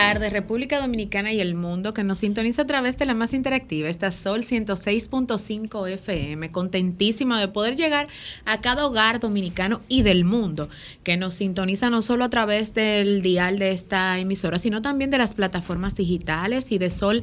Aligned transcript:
Feliz 0.00 0.12
tarde, 0.14 0.30
República 0.30 0.80
Dominicana 0.80 1.30
y 1.30 1.40
el 1.40 1.54
mundo 1.54 1.92
que 1.92 2.04
nos 2.04 2.18
sintoniza 2.18 2.62
a 2.62 2.66
través 2.66 2.96
de 2.96 3.04
la 3.04 3.12
más 3.12 3.34
interactiva, 3.34 3.88
esta 3.88 4.10
Sol 4.10 4.42
106.5 4.42 5.88
FM. 5.88 6.50
Contentísima 6.50 7.38
de 7.38 7.48
poder 7.48 7.76
llegar 7.76 8.08
a 8.46 8.62
cada 8.62 8.86
hogar 8.86 9.20
dominicano 9.20 9.82
y 9.88 10.00
del 10.02 10.24
mundo 10.24 10.70
que 11.04 11.18
nos 11.18 11.34
sintoniza 11.34 11.90
no 11.90 12.00
solo 12.00 12.24
a 12.24 12.30
través 12.30 12.72
del 12.72 13.20
dial 13.20 13.58
de 13.58 13.72
esta 13.72 14.18
emisora, 14.18 14.58
sino 14.58 14.80
también 14.80 15.10
de 15.10 15.18
las 15.18 15.34
plataformas 15.34 15.94
digitales 15.96 16.72
y 16.72 16.78
de 16.78 16.88
Sol 16.88 17.22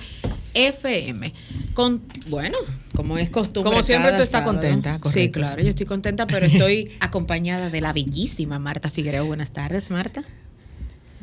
FM. 0.54 1.34
Con, 1.74 2.04
bueno, 2.28 2.58
como 2.96 3.18
es 3.18 3.32
costumbre. 3.32 3.72
Como 3.72 3.84
siempre 3.84 4.14
tú 4.14 4.22
estás 4.22 4.44
contenta, 4.44 5.00
Sí, 5.12 5.32
claro, 5.32 5.64
yo 5.64 5.70
estoy 5.70 5.88
contenta, 5.88 6.28
pero 6.28 6.46
estoy 6.46 6.92
acompañada 7.00 7.72
de 7.72 7.82
la 7.82 7.92
bellísima 7.92 8.60
Marta 8.60 8.92
Figueroa. 8.92 9.26
Buenas 9.26 9.52
tardes, 9.52 9.90
Marta. 9.90 10.24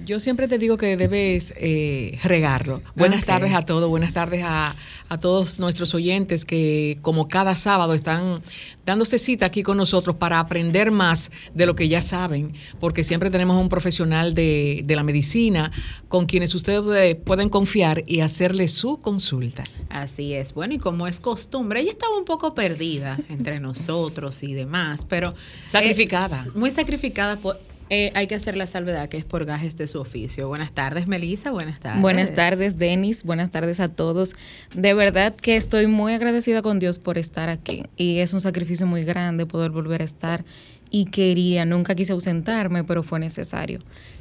Yo 0.02 0.18
siempre 0.18 0.48
te 0.48 0.58
digo 0.58 0.76
que 0.76 0.96
debes 0.96 1.54
eh, 1.56 2.18
regarlo. 2.24 2.82
Buenas 2.96 3.24
tardes 3.24 3.54
a 3.54 3.62
todos, 3.62 3.88
buenas 3.88 4.12
tardes 4.12 4.42
a, 4.44 4.74
a 5.08 5.18
todos 5.18 5.60
nuestros 5.60 5.94
oyentes 5.94 6.44
que 6.44 6.98
como 7.02 7.28
cada 7.28 7.54
sábado 7.54 7.94
están 7.94 8.42
dándose 8.84 9.18
cita 9.18 9.46
aquí 9.46 9.62
con 9.62 9.76
nosotros 9.76 10.16
para 10.16 10.40
aprender 10.40 10.90
más 10.90 11.30
de 11.54 11.66
lo 11.66 11.76
que 11.76 11.88
ya 11.88 12.02
saben, 12.02 12.54
porque 12.80 13.04
siempre 13.04 13.30
tenemos 13.30 13.60
un 13.60 13.68
profesional 13.68 14.34
de, 14.34 14.82
de 14.84 14.96
la 14.96 15.04
medicina 15.04 15.70
con 16.08 16.26
quienes 16.26 16.54
ustedes 16.54 17.14
pueden 17.16 17.48
confiar 17.48 18.02
y 18.06 18.20
hacerle 18.20 18.66
su 18.68 19.00
consulta. 19.00 19.62
Así 19.90 20.34
es. 20.34 20.54
Bueno, 20.54 20.74
y 20.74 20.78
como 20.78 21.06
es 21.06 21.20
costumbre, 21.20 21.80
ella 21.80 21.92
estaba 21.92 22.18
un 22.18 22.24
poco 22.24 22.52
perdida 22.54 23.18
entre 23.28 23.60
nosotros 23.60 24.42
y 24.42 24.54
demás, 24.54 25.06
pero... 25.08 25.34
Sacrificada. 25.66 26.44
eh, 26.46 26.50
muy 26.54 26.70
sacrificada. 26.72 27.36
Por, 27.36 27.58
eh, 27.90 28.10
hay 28.14 28.26
que 28.26 28.34
hacer 28.34 28.56
la 28.56 28.66
salvedad 28.66 29.08
que 29.08 29.16
es 29.16 29.24
por 29.24 29.44
gajes 29.44 29.76
de 29.76 29.88
su 29.88 30.00
oficio. 30.00 30.48
Buenas 30.48 30.72
tardes, 30.72 31.06
Melissa. 31.06 31.50
Buenas 31.50 31.80
tardes. 31.80 32.00
Buenas 32.00 32.34
tardes, 32.34 32.78
Denis. 32.78 33.24
Buenas 33.24 33.50
tardes 33.50 33.80
a 33.80 33.88
todos. 33.88 34.32
De 34.74 34.94
verdad 34.94 35.34
que 35.34 35.56
estoy 35.56 35.86
muy 35.86 36.14
agradecida 36.14 36.62
con 36.62 36.78
Dios 36.78 36.98
por 36.98 37.18
estar 37.18 37.48
aquí. 37.48 37.84
Y 37.96 38.18
es 38.18 38.32
un 38.32 38.40
sacrificio 38.40 38.86
muy 38.86 39.02
grande 39.02 39.46
poder 39.46 39.70
volver 39.70 40.00
a 40.00 40.04
estar. 40.04 40.44
Y 40.90 41.06
quería, 41.06 41.64
nunca 41.64 41.94
quise 41.94 42.12
ausentarme, 42.12 42.84
pero 42.84 43.02
fue 43.02 43.20
necesario. 43.20 43.80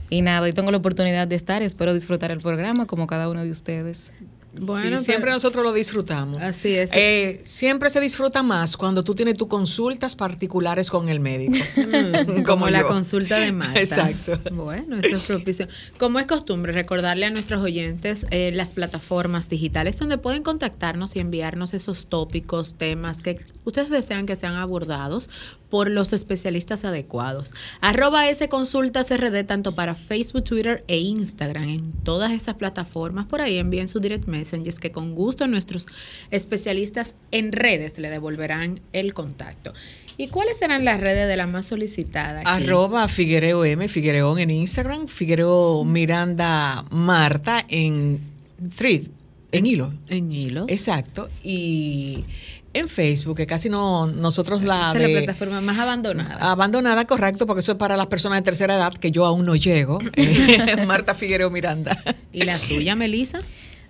Y 0.09 0.21
nada, 0.21 0.41
hoy 0.41 0.51
tengo 0.51 0.71
la 0.71 0.77
oportunidad 0.77 1.27
de 1.27 1.35
estar. 1.35 1.61
Espero 1.63 1.93
disfrutar 1.93 2.31
el 2.31 2.39
programa 2.39 2.85
como 2.85 3.07
cada 3.07 3.29
uno 3.29 3.43
de 3.43 3.49
ustedes. 3.49 4.11
Bueno, 4.59 4.99
Sí, 4.99 5.05
siempre 5.05 5.25
pero- 5.25 5.33
nosotros 5.35 5.63
lo 5.63 5.73
disfrutamos. 5.73 6.41
Así 6.41 6.73
es. 6.75 6.91
Eh, 6.93 7.41
siempre 7.45 7.89
se 7.89 7.99
disfruta 7.99 8.43
más 8.43 8.77
cuando 8.77 9.03
tú 9.03 9.15
tienes 9.15 9.35
tus 9.35 9.47
consultas 9.47 10.15
particulares 10.15 10.89
con 10.89 11.09
el 11.09 11.19
médico. 11.19 11.53
Mm, 11.93 12.43
como 12.45 12.69
la 12.69 12.83
consulta 12.83 13.37
de 13.37 13.51
Marta. 13.51 13.79
Exacto. 13.79 14.39
Bueno, 14.53 14.97
eso 14.97 15.15
es 15.15 15.23
propicio. 15.23 15.67
Como 15.97 16.19
es 16.19 16.27
costumbre, 16.27 16.71
recordarle 16.71 17.25
a 17.25 17.29
nuestros 17.29 17.61
oyentes 17.61 18.25
eh, 18.31 18.51
las 18.53 18.69
plataformas 18.71 19.49
digitales 19.49 19.97
donde 19.99 20.17
pueden 20.17 20.43
contactarnos 20.43 21.15
y 21.15 21.19
enviarnos 21.19 21.73
esos 21.73 22.07
tópicos, 22.07 22.75
temas 22.75 23.21
que 23.21 23.39
ustedes 23.65 23.89
desean 23.89 24.25
que 24.25 24.35
sean 24.35 24.55
abordados 24.55 25.29
por 25.69 25.89
los 25.89 26.13
especialistas 26.13 26.85
adecuados. 26.85 27.53
Arroba 27.81 28.29
S 28.29 28.47
Consultas 28.47 29.09
RD 29.09 29.43
tanto 29.45 29.73
para 29.73 29.95
Facebook, 29.95 30.43
Twitter 30.43 30.83
e 30.87 30.99
Instagram. 30.99 31.63
En 31.63 31.91
todas 32.03 32.31
estas 32.31 32.55
plataformas, 32.55 33.25
por 33.25 33.41
ahí 33.41 33.57
envíen 33.57 33.87
su 33.87 33.99
direct 33.99 34.27
messages 34.43 34.79
que 34.79 34.91
con 34.91 35.15
gusto 35.15 35.47
nuestros 35.47 35.87
especialistas 36.31 37.15
en 37.31 37.51
redes 37.51 37.97
le 37.99 38.09
devolverán 38.09 38.81
el 38.91 39.13
contacto. 39.13 39.73
¿Y 40.17 40.27
cuáles 40.27 40.57
serán 40.57 40.83
las 40.83 40.99
redes 40.99 41.27
de 41.27 41.37
la 41.37 41.47
más 41.47 41.65
solicitada? 41.65 42.41
aquí? 42.41 42.63
Arroba 42.63 43.07
Figuereo 43.07 43.63
M, 43.63 43.87
Figuereón 43.87 44.39
en 44.39 44.51
Instagram, 44.51 45.07
Figuereo 45.07 45.83
Miranda 45.85 46.83
Marta 46.91 47.65
en 47.69 48.19
Thread, 48.75 49.03
en 49.51 49.65
hilo. 49.65 49.93
En 50.07 50.31
hilos. 50.31 50.65
Exacto. 50.67 51.29
Y 51.43 52.23
en 52.73 52.89
Facebook, 52.89 53.37
que 53.37 53.47
casi 53.47 53.69
no, 53.69 54.07
nosotros 54.07 54.63
la 54.63 54.91
Esa 54.91 55.03
es 55.05 55.11
la 55.11 55.19
plataforma 55.19 55.61
más 55.61 55.77
abandonada. 55.77 56.51
Abandonada, 56.51 57.05
correcto, 57.05 57.45
porque 57.45 57.61
eso 57.61 57.73
es 57.73 57.77
para 57.77 57.95
las 57.95 58.07
personas 58.07 58.39
de 58.39 58.43
tercera 58.43 58.75
edad, 58.75 58.93
que 58.93 59.11
yo 59.11 59.25
aún 59.25 59.45
no 59.45 59.55
llego. 59.55 59.99
Marta 60.87 61.13
Figuereo 61.13 61.49
Miranda. 61.49 62.01
¿Y 62.31 62.43
la 62.43 62.57
suya, 62.57 62.95
Melissa? 62.95 63.39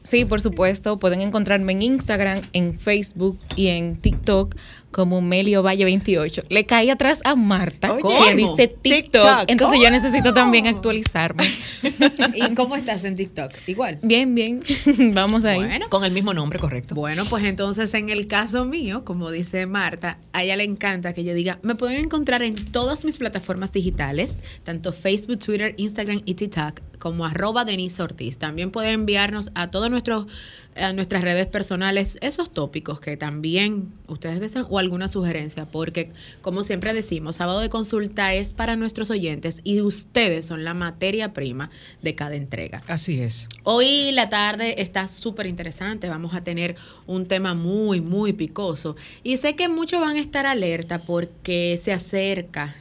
Sí, 0.04 0.26
por 0.26 0.42
supuesto. 0.42 1.00
Pueden 1.00 1.22
encontrarme 1.22 1.72
en 1.72 1.82
Instagram, 1.82 2.42
en 2.52 2.78
Facebook 2.78 3.40
y 3.56 3.68
en 3.68 3.96
TikTok 3.96 4.56
como 4.94 5.20
Melio 5.20 5.62
Valle 5.64 5.84
28. 5.84 6.44
Le 6.48 6.66
caí 6.66 6.90
atrás 6.90 7.20
a 7.26 7.36
Marta, 7.36 7.92
Oye, 7.92 8.02
que 8.02 8.08
¿cómo? 8.08 8.36
dice 8.36 8.68
TikTok. 8.70 9.04
TikTok. 9.04 9.44
Entonces 9.48 9.80
yo 9.82 9.90
necesito 9.90 10.34
también 10.34 10.68
actualizarme. 10.68 11.52
¿Y 12.36 12.56
cómo 12.56 12.78
estás 12.78 13.04
en 13.04 13.18
TikTok? 13.18 13.52
Igual. 13.68 14.00
Bien, 14.02 14.34
bien. 14.34 14.62
Vamos 15.14 15.44
ahí. 15.44 15.58
Bueno. 15.58 15.90
Con 15.90 16.06
el 16.06 16.12
mismo 16.14 16.34
nombre, 16.34 16.60
correcto. 16.60 16.96
Bueno, 16.96 17.26
pues 17.26 17.44
entonces 17.44 17.94
en 17.94 18.08
el 18.10 18.28
caso 18.28 18.64
mío, 18.64 19.04
como 19.04 19.32
dice 19.32 19.66
Marta, 19.66 20.20
a 20.32 20.44
ella 20.44 20.56
le 20.56 20.64
encanta 20.64 21.14
que 21.14 21.24
yo 21.24 21.34
diga, 21.34 21.60
me 21.64 21.76
pueden 21.76 22.06
encontrar 22.06 22.44
en 22.44 22.56
todas 22.56 23.04
mis 23.04 23.18
plataformas 23.18 23.74
digitales, 23.74 24.38
tanto 24.64 24.94
Facebook, 24.94 25.40
Twitter, 25.40 25.74
Instagram 25.78 26.22
y 26.26 26.36
TikTok, 26.36 26.80
como 27.00 27.26
arroba 27.26 27.66
Denise 27.66 28.02
Ortiz. 28.02 28.38
También 28.38 28.72
pueden 28.72 28.94
enviarnos 28.94 29.52
a 29.56 29.68
todos 29.68 29.90
nuestros 29.90 30.28
a 30.76 30.94
nuestras 30.94 31.22
redes 31.22 31.48
personales 31.48 32.18
esos 32.22 32.52
tópicos 32.52 33.00
que 33.00 33.18
también 33.18 33.92
ustedes 34.08 34.40
desean 34.40 34.66
o 34.70 34.80
alguna 34.80 35.08
sugerencia, 35.08 35.66
porque 35.66 36.10
como 36.42 36.64
siempre 36.64 36.94
decimos, 36.94 37.38
sábado 37.38 37.60
de 37.60 37.70
consulta 37.70 38.34
es 38.34 38.54
para 38.54 38.76
nuestros 38.76 39.10
oyentes 39.10 39.62
y 39.64 39.82
ustedes 39.82 40.46
son 40.46 40.64
la 40.64 40.74
materia 40.74 41.34
prima 41.34 41.70
de 42.02 42.16
cada 42.16 42.36
entrega. 42.36 42.82
Así 42.88 43.22
es. 43.22 43.48
Hoy 43.64 44.12
la 44.12 44.30
tarde 44.30 44.82
está 44.82 45.08
súper 45.08 45.48
interesante. 45.48 46.10
Vamos 46.10 46.34
a 46.34 46.44
tener 46.44 46.76
un 47.08 47.28
tema 47.28 47.54
muy, 47.54 48.02
muy 48.02 48.34
picoso. 48.34 48.96
Y 49.24 49.38
sé 49.38 49.56
que 49.56 49.70
muchos 49.70 50.02
van 50.02 50.18
a 50.18 50.20
estar 50.20 50.46
alerta 50.46 51.00
porque 51.04 51.80
se 51.82 51.94
acerca 51.94 52.76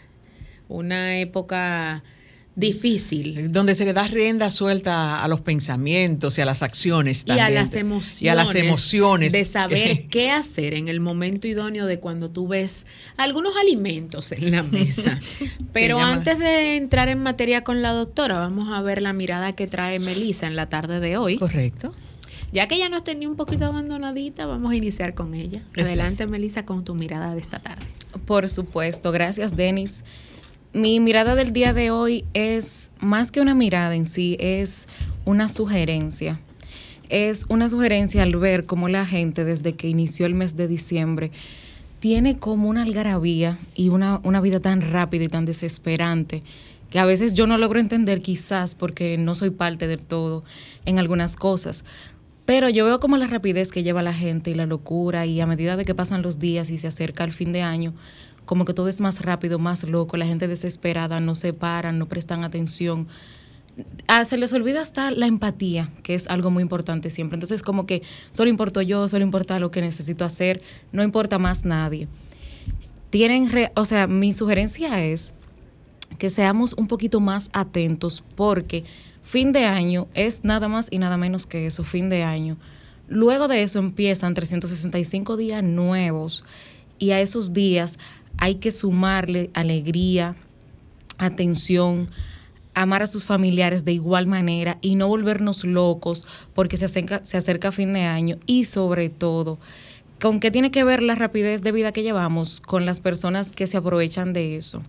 una 0.68 1.18
época 1.18 2.02
difícil. 2.54 3.50
Donde 3.52 3.74
se 3.74 3.84
le 3.84 3.92
da 3.92 4.06
rienda 4.06 4.50
suelta 4.50 5.22
a 5.22 5.28
los 5.28 5.40
pensamientos 5.40 6.36
y 6.38 6.40
a 6.40 6.44
las 6.44 6.62
acciones 6.62 7.24
Y 7.26 7.32
a 7.32 7.36
también. 7.36 7.54
las 7.54 7.72
emociones. 7.74 8.22
Y 8.22 8.28
a 8.28 8.34
las 8.34 8.54
emociones. 8.54 9.32
De 9.32 9.44
saber 9.44 10.06
qué 10.10 10.30
hacer 10.30 10.74
en 10.74 10.88
el 10.88 11.00
momento 11.00 11.46
idóneo 11.46 11.86
de 11.86 11.98
cuando 11.98 12.30
tú 12.30 12.48
ves 12.48 12.86
algunos 13.16 13.56
alimentos 13.56 14.32
en 14.32 14.50
la 14.50 14.62
mesa. 14.62 15.18
Pero 15.72 15.98
antes 16.00 16.38
de 16.38 16.76
entrar 16.76 17.08
en 17.08 17.22
materia 17.22 17.64
con 17.64 17.82
la 17.82 17.92
doctora, 17.92 18.38
vamos 18.38 18.72
a 18.72 18.82
ver 18.82 19.02
la 19.02 19.12
mirada 19.12 19.52
que 19.52 19.66
trae 19.66 19.98
Melissa 19.98 20.46
en 20.46 20.56
la 20.56 20.68
tarde 20.68 21.00
de 21.00 21.16
hoy. 21.16 21.38
Correcto. 21.38 21.94
Ya 22.52 22.68
que 22.68 22.74
ella 22.74 22.90
nos 22.90 23.02
tenía 23.02 23.30
un 23.30 23.36
poquito 23.36 23.64
abandonadita, 23.64 24.44
vamos 24.44 24.72
a 24.72 24.76
iniciar 24.76 25.14
con 25.14 25.32
ella. 25.32 25.62
Adelante, 25.74 26.26
Melissa, 26.26 26.66
con 26.66 26.84
tu 26.84 26.94
mirada 26.94 27.34
de 27.34 27.40
esta 27.40 27.60
tarde. 27.60 27.86
Por 28.26 28.46
supuesto, 28.48 29.10
gracias 29.10 29.56
Denis. 29.56 30.04
Mi 30.74 31.00
mirada 31.00 31.34
del 31.34 31.52
día 31.52 31.74
de 31.74 31.90
hoy 31.90 32.24
es 32.32 32.92
más 32.98 33.30
que 33.30 33.42
una 33.42 33.54
mirada 33.54 33.94
en 33.94 34.06
sí, 34.06 34.38
es 34.40 34.86
una 35.26 35.50
sugerencia. 35.50 36.40
Es 37.10 37.44
una 37.50 37.68
sugerencia 37.68 38.22
al 38.22 38.34
ver 38.36 38.64
cómo 38.64 38.88
la 38.88 39.04
gente 39.04 39.44
desde 39.44 39.74
que 39.74 39.88
inició 39.88 40.24
el 40.24 40.32
mes 40.32 40.56
de 40.56 40.68
diciembre 40.68 41.30
tiene 42.00 42.38
como 42.38 42.70
una 42.70 42.84
algarabía 42.84 43.58
y 43.74 43.90
una, 43.90 44.22
una 44.24 44.40
vida 44.40 44.60
tan 44.60 44.80
rápida 44.80 45.24
y 45.24 45.28
tan 45.28 45.44
desesperante 45.44 46.42
que 46.88 46.98
a 46.98 47.04
veces 47.04 47.34
yo 47.34 47.46
no 47.46 47.58
logro 47.58 47.78
entender 47.78 48.22
quizás 48.22 48.74
porque 48.74 49.18
no 49.18 49.34
soy 49.34 49.50
parte 49.50 49.86
del 49.86 50.00
todo 50.00 50.42
en 50.86 50.98
algunas 50.98 51.36
cosas. 51.36 51.84
Pero 52.46 52.70
yo 52.70 52.86
veo 52.86 52.98
como 52.98 53.18
la 53.18 53.26
rapidez 53.26 53.72
que 53.72 53.82
lleva 53.82 54.00
la 54.00 54.14
gente 54.14 54.50
y 54.50 54.54
la 54.54 54.64
locura 54.64 55.26
y 55.26 55.38
a 55.42 55.46
medida 55.46 55.76
de 55.76 55.84
que 55.84 55.94
pasan 55.94 56.22
los 56.22 56.38
días 56.38 56.70
y 56.70 56.78
se 56.78 56.88
acerca 56.88 57.24
el 57.24 57.32
fin 57.32 57.52
de 57.52 57.60
año, 57.60 57.92
como 58.44 58.64
que 58.64 58.74
todo 58.74 58.88
es 58.88 59.00
más 59.00 59.20
rápido, 59.22 59.58
más 59.58 59.84
loco, 59.84 60.16
la 60.16 60.26
gente 60.26 60.48
desesperada, 60.48 61.20
no 61.20 61.34
se 61.34 61.52
paran, 61.52 61.98
no 61.98 62.06
prestan 62.06 62.44
atención. 62.44 63.08
Ah, 64.06 64.24
se 64.24 64.36
les 64.36 64.52
olvida 64.52 64.80
hasta 64.80 65.10
la 65.10 65.26
empatía, 65.26 65.90
que 66.02 66.14
es 66.14 66.28
algo 66.28 66.50
muy 66.50 66.62
importante 66.62 67.08
siempre. 67.08 67.36
Entonces, 67.36 67.62
como 67.62 67.86
que 67.86 68.02
solo 68.30 68.50
importo 68.50 68.82
yo, 68.82 69.08
solo 69.08 69.24
importa 69.24 69.58
lo 69.58 69.70
que 69.70 69.80
necesito 69.80 70.24
hacer, 70.24 70.60
no 70.92 71.02
importa 71.02 71.38
más 71.38 71.64
nadie. 71.64 72.08
tienen, 73.10 73.50
o 73.74 73.84
sea, 73.84 74.06
mi 74.06 74.32
sugerencia 74.32 75.02
es 75.04 75.32
que 76.18 76.30
seamos 76.30 76.74
un 76.74 76.86
poquito 76.86 77.20
más 77.20 77.50
atentos 77.52 78.22
porque 78.36 78.84
fin 79.22 79.52
de 79.52 79.64
año 79.64 80.08
es 80.14 80.44
nada 80.44 80.68
más 80.68 80.88
y 80.90 80.98
nada 80.98 81.16
menos 81.16 81.46
que 81.46 81.66
eso, 81.66 81.84
fin 81.84 82.08
de 82.08 82.22
año. 82.22 82.58
Luego 83.08 83.48
de 83.48 83.62
eso 83.62 83.78
empiezan 83.78 84.34
365 84.34 85.36
días 85.36 85.62
nuevos 85.62 86.44
y 86.98 87.10
a 87.10 87.20
esos 87.20 87.52
días 87.52 87.98
hay 88.38 88.56
que 88.56 88.70
sumarle 88.70 89.50
alegría, 89.54 90.36
atención, 91.18 92.08
amar 92.74 93.02
a 93.02 93.06
sus 93.06 93.24
familiares 93.24 93.84
de 93.84 93.92
igual 93.92 94.26
manera 94.26 94.78
y 94.80 94.94
no 94.94 95.08
volvernos 95.08 95.64
locos 95.64 96.26
porque 96.54 96.76
se 96.76 96.86
acerca, 96.86 97.24
se 97.24 97.36
acerca 97.36 97.72
fin 97.72 97.92
de 97.92 98.02
año 98.02 98.38
y 98.46 98.64
sobre 98.64 99.10
todo, 99.10 99.58
¿con 100.20 100.40
qué 100.40 100.50
tiene 100.50 100.70
que 100.70 100.84
ver 100.84 101.02
la 101.02 101.14
rapidez 101.14 101.62
de 101.62 101.72
vida 101.72 101.92
que 101.92 102.02
llevamos? 102.02 102.60
Con 102.60 102.86
las 102.86 103.00
personas 103.00 103.52
que 103.52 103.66
se 103.66 103.76
aprovechan 103.76 104.32
de 104.32 104.56
eso. 104.56 104.82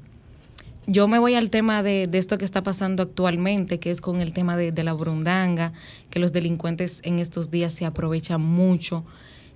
Yo 0.85 1.07
me 1.07 1.17
voy 1.17 1.35
al 1.35 1.49
tema 1.49 1.81
de, 1.81 2.09
esto 2.11 2.37
que 2.37 2.43
está 2.43 2.61
pasando 2.61 3.03
actualmente, 3.03 3.79
que 3.79 3.89
es 3.89 4.01
con 4.01 4.19
el 4.19 4.33
tema 4.33 4.57
de, 4.57 4.73
de 4.73 4.83
la 4.83 4.91
brundanga, 4.91 5.71
que 6.09 6.19
los 6.19 6.33
delincuentes 6.33 6.99
en 7.03 7.19
estos 7.19 7.51
días 7.51 7.71
se 7.71 7.85
aprovechan 7.85 8.41
mucho 8.41 9.05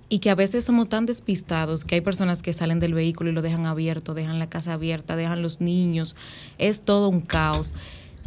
y 0.08 0.20
que 0.20 0.30
a 0.30 0.34
veces 0.34 0.64
somos 0.64 0.88
tan 0.88 1.06
despistados 1.06 1.84
que 1.84 1.96
hay 1.96 2.00
personas 2.00 2.42
que 2.42 2.52
salen 2.52 2.80
del 2.80 2.94
vehículo 2.94 3.30
y 3.30 3.32
lo 3.32 3.42
dejan 3.42 3.66
abierto, 3.66 4.14
dejan 4.14 4.38
la 4.38 4.48
casa 4.48 4.74
abierta, 4.74 5.16
dejan 5.16 5.42
los 5.42 5.60
niños, 5.60 6.16
es 6.58 6.82
todo 6.82 7.08
un 7.08 7.20
caos. 7.20 7.74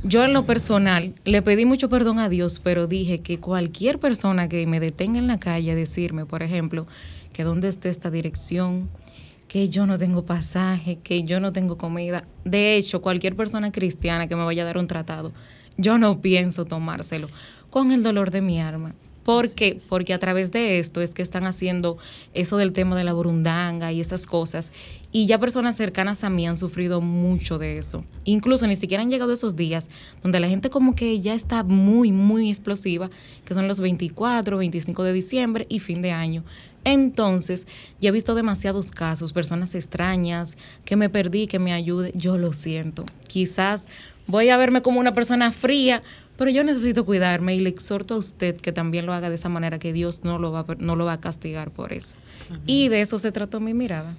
Yo 0.03 0.23
en 0.23 0.33
lo 0.33 0.45
personal 0.45 1.13
le 1.25 1.41
pedí 1.41 1.65
mucho 1.65 1.89
perdón 1.89 2.19
a 2.19 2.29
Dios, 2.29 2.59
pero 2.63 2.87
dije 2.87 3.21
que 3.21 3.39
cualquier 3.39 3.99
persona 3.99 4.49
que 4.49 4.65
me 4.65 4.79
detenga 4.79 5.19
en 5.19 5.27
la 5.27 5.39
calle 5.39 5.71
a 5.71 5.75
decirme, 5.75 6.25
por 6.25 6.43
ejemplo, 6.43 6.87
que 7.33 7.43
dónde 7.43 7.67
esté 7.67 7.89
esta 7.89 8.09
dirección, 8.09 8.89
que 9.47 9.69
yo 9.69 9.85
no 9.85 9.97
tengo 9.97 10.25
pasaje, 10.25 10.97
que 11.03 11.23
yo 11.23 11.39
no 11.39 11.51
tengo 11.51 11.77
comida. 11.77 12.25
De 12.45 12.77
hecho, 12.77 13.01
cualquier 13.01 13.35
persona 13.35 13.71
cristiana 13.71 14.27
que 14.27 14.35
me 14.35 14.43
vaya 14.43 14.63
a 14.63 14.65
dar 14.65 14.77
un 14.77 14.87
tratado, 14.87 15.33
yo 15.77 15.97
no 15.97 16.21
pienso 16.21 16.65
tomárselo 16.65 17.27
con 17.69 17.91
el 17.91 18.01
dolor 18.01 18.31
de 18.31 18.41
mi 18.41 18.59
alma. 18.59 18.95
¿Por 19.23 19.51
qué? 19.51 19.77
Porque 19.89 20.13
a 20.13 20.19
través 20.19 20.51
de 20.51 20.79
esto 20.79 21.01
es 21.01 21.13
que 21.13 21.21
están 21.21 21.45
haciendo 21.45 21.97
eso 22.33 22.57
del 22.57 22.71
tema 22.71 22.97
de 22.97 23.03
la 23.03 23.13
burundanga 23.13 23.91
y 23.91 23.99
esas 23.99 24.25
cosas. 24.25 24.71
Y 25.11 25.27
ya 25.27 25.39
personas 25.39 25.75
cercanas 25.75 26.23
a 26.23 26.29
mí 26.29 26.47
han 26.47 26.55
sufrido 26.57 27.01
mucho 27.01 27.59
de 27.59 27.77
eso. 27.77 28.03
Incluso 28.23 28.65
ni 28.65 28.75
siquiera 28.75 29.03
han 29.03 29.09
llegado 29.09 29.33
esos 29.33 29.55
días 29.55 29.89
donde 30.23 30.39
la 30.39 30.47
gente 30.47 30.69
como 30.69 30.95
que 30.95 31.19
ya 31.19 31.33
está 31.33 31.63
muy, 31.63 32.11
muy 32.11 32.49
explosiva, 32.49 33.09
que 33.45 33.53
son 33.53 33.67
los 33.67 33.79
24, 33.79 34.57
25 34.57 35.03
de 35.03 35.13
diciembre 35.13 35.65
y 35.69 35.79
fin 35.79 36.01
de 36.01 36.11
año. 36.11 36.43
Entonces, 36.83 37.67
ya 37.99 38.09
he 38.09 38.11
visto 38.11 38.33
demasiados 38.33 38.89
casos, 38.91 39.33
personas 39.33 39.75
extrañas, 39.75 40.57
que 40.85 40.95
me 40.95 41.09
perdí, 41.09 41.45
que 41.45 41.59
me 41.59 41.73
ayude. 41.73 42.11
Yo 42.15 42.37
lo 42.37 42.53
siento. 42.53 43.05
Quizás 43.27 43.87
voy 44.27 44.49
a 44.49 44.57
verme 44.57 44.81
como 44.81 44.99
una 44.99 45.13
persona 45.13 45.51
fría, 45.51 46.01
pero 46.37 46.51
yo 46.51 46.63
necesito 46.63 47.05
cuidarme 47.05 47.55
y 47.55 47.59
le 47.59 47.69
exhorto 47.69 48.15
a 48.15 48.17
usted 48.17 48.55
que 48.55 48.71
también 48.71 49.05
lo 49.05 49.13
haga 49.13 49.29
de 49.29 49.35
esa 49.35 49.49
manera, 49.49 49.79
que 49.79 49.93
Dios 49.93 50.23
no 50.23 50.39
lo 50.39 50.51
va, 50.51 50.65
no 50.79 50.95
lo 50.95 51.05
va 51.05 51.13
a 51.13 51.19
castigar 51.19 51.71
por 51.71 51.93
eso. 51.93 52.15
Y 52.65 52.89
de 52.89 53.01
eso 53.01 53.19
se 53.19 53.31
trató 53.31 53.59
mi 53.59 53.73
mirada. 53.73 54.15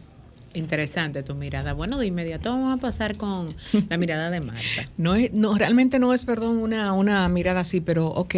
Interesante 0.54 1.22
tu 1.22 1.34
mirada. 1.34 1.72
Bueno, 1.72 1.98
de 1.98 2.06
inmediato 2.06 2.50
vamos 2.50 2.76
a 2.76 2.80
pasar 2.80 3.16
con 3.16 3.48
la 3.88 3.96
mirada 3.96 4.30
de 4.30 4.40
Marta. 4.40 4.62
No, 4.98 5.14
es, 5.14 5.32
no 5.32 5.54
realmente 5.54 5.98
no 5.98 6.12
es, 6.12 6.24
perdón, 6.24 6.58
una, 6.58 6.92
una 6.92 7.28
mirada 7.28 7.60
así, 7.60 7.80
pero 7.80 8.08
ok, 8.08 8.34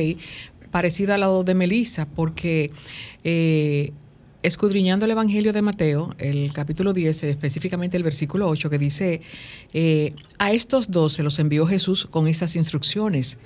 parecida 0.70 1.16
a 1.16 1.18
la 1.18 1.28
de 1.42 1.54
Melissa, 1.54 2.06
porque 2.06 2.70
eh, 3.24 3.92
escudriñando 4.42 5.06
el 5.06 5.10
Evangelio 5.10 5.52
de 5.52 5.62
Mateo, 5.62 6.14
el 6.18 6.52
capítulo 6.52 6.92
10, 6.92 7.24
específicamente 7.24 7.96
el 7.96 8.02
versículo 8.02 8.48
8, 8.48 8.70
que 8.70 8.78
dice, 8.78 9.20
eh, 9.72 10.14
a 10.38 10.52
estos 10.52 10.90
dos 10.90 11.14
se 11.14 11.22
los 11.22 11.38
envió 11.38 11.66
Jesús 11.66 12.06
con 12.06 12.28
estas 12.28 12.54
instrucciones. 12.54 13.38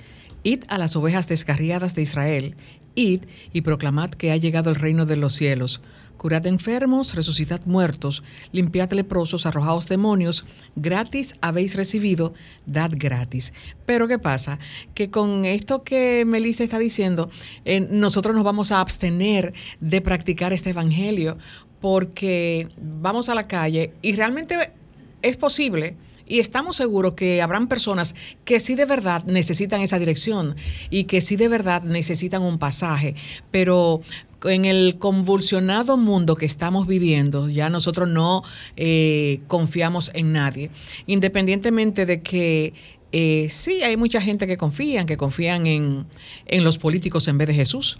Id 0.43 0.63
a 0.69 0.77
las 0.77 0.95
ovejas 0.95 1.27
descarriadas 1.27 1.95
de 1.95 2.01
Israel, 2.01 2.55
id 2.95 3.23
y 3.53 3.61
proclamad 3.61 4.11
que 4.11 4.31
ha 4.31 4.37
llegado 4.37 4.69
el 4.69 4.75
reino 4.75 5.05
de 5.05 5.15
los 5.15 5.35
cielos 5.35 5.81
curad 6.19 6.45
enfermos, 6.45 7.15
resucitad 7.15 7.61
muertos, 7.65 8.21
limpiad 8.51 8.91
leprosos, 8.91 9.47
arrojaos 9.47 9.87
demonios, 9.87 10.45
gratis 10.75 11.35
habéis 11.41 11.75
recibido, 11.75 12.33
dad 12.67 12.91
gratis. 12.93 13.53
Pero 13.87 14.07
¿qué 14.07 14.19
pasa? 14.19 14.59
Que 14.93 15.09
con 15.09 15.45
esto 15.45 15.83
que 15.83 16.25
Melissa 16.27 16.63
está 16.63 16.77
diciendo, 16.77 17.31
eh, 17.65 17.79
nosotros 17.79 18.35
nos 18.35 18.43
vamos 18.43 18.71
a 18.71 18.81
abstener 18.81 19.53
de 19.79 20.01
practicar 20.01 20.53
este 20.53 20.71
evangelio 20.71 21.37
porque 21.79 22.67
vamos 22.77 23.29
a 23.29 23.35
la 23.35 23.47
calle 23.47 23.93
y 24.03 24.13
realmente 24.13 24.73
es 25.21 25.37
posible 25.37 25.95
y 26.29 26.39
estamos 26.39 26.77
seguros 26.77 27.15
que 27.15 27.41
habrán 27.41 27.67
personas 27.67 28.15
que 28.45 28.61
sí 28.61 28.75
de 28.75 28.85
verdad 28.85 29.25
necesitan 29.25 29.81
esa 29.81 29.99
dirección 29.99 30.55
y 30.89 31.03
que 31.05 31.19
sí 31.19 31.35
de 31.35 31.49
verdad 31.49 31.83
necesitan 31.83 32.43
un 32.43 32.59
pasaje, 32.59 33.15
pero 33.51 34.01
en 34.45 34.63
el 34.63 34.97
convulsionado 34.99 35.97
mundo 35.97 36.35
que 36.35 36.45
estamos 36.45 36.87
viviendo, 36.87 37.49
ya 37.49 37.69
nosotros 37.69 38.07
no 38.07 38.43
eh, 38.77 39.41
confiamos 39.47 40.11
en 40.13 40.31
nadie, 40.31 40.69
independientemente 41.07 42.05
de 42.05 42.21
que 42.21 42.73
eh, 43.11 43.47
sí 43.49 43.81
hay 43.81 43.97
mucha 43.97 44.21
gente 44.21 44.47
que 44.47 44.55
confían, 44.55 45.07
que 45.07 45.17
confían 45.17 45.67
en, 45.67 46.05
en 46.45 46.63
los 46.63 46.77
políticos 46.77 47.27
en 47.27 47.39
vez 47.39 47.47
de 47.47 47.55
Jesús, 47.55 47.99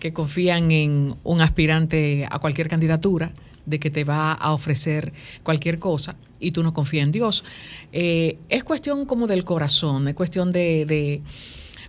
que 0.00 0.12
confían 0.12 0.72
en 0.72 1.14
un 1.22 1.40
aspirante 1.40 2.26
a 2.28 2.40
cualquier 2.40 2.68
candidatura, 2.68 3.32
de 3.66 3.78
que 3.78 3.90
te 3.90 4.04
va 4.04 4.32
a 4.32 4.52
ofrecer 4.52 5.12
cualquier 5.42 5.78
cosa 5.78 6.16
y 6.40 6.50
tú 6.50 6.62
no 6.62 6.72
confías 6.72 7.04
en 7.04 7.12
Dios. 7.12 7.44
Eh, 7.92 8.38
es 8.48 8.64
cuestión 8.64 9.06
como 9.06 9.26
del 9.26 9.44
corazón, 9.44 10.08
es 10.08 10.14
cuestión 10.14 10.52
de, 10.52 11.22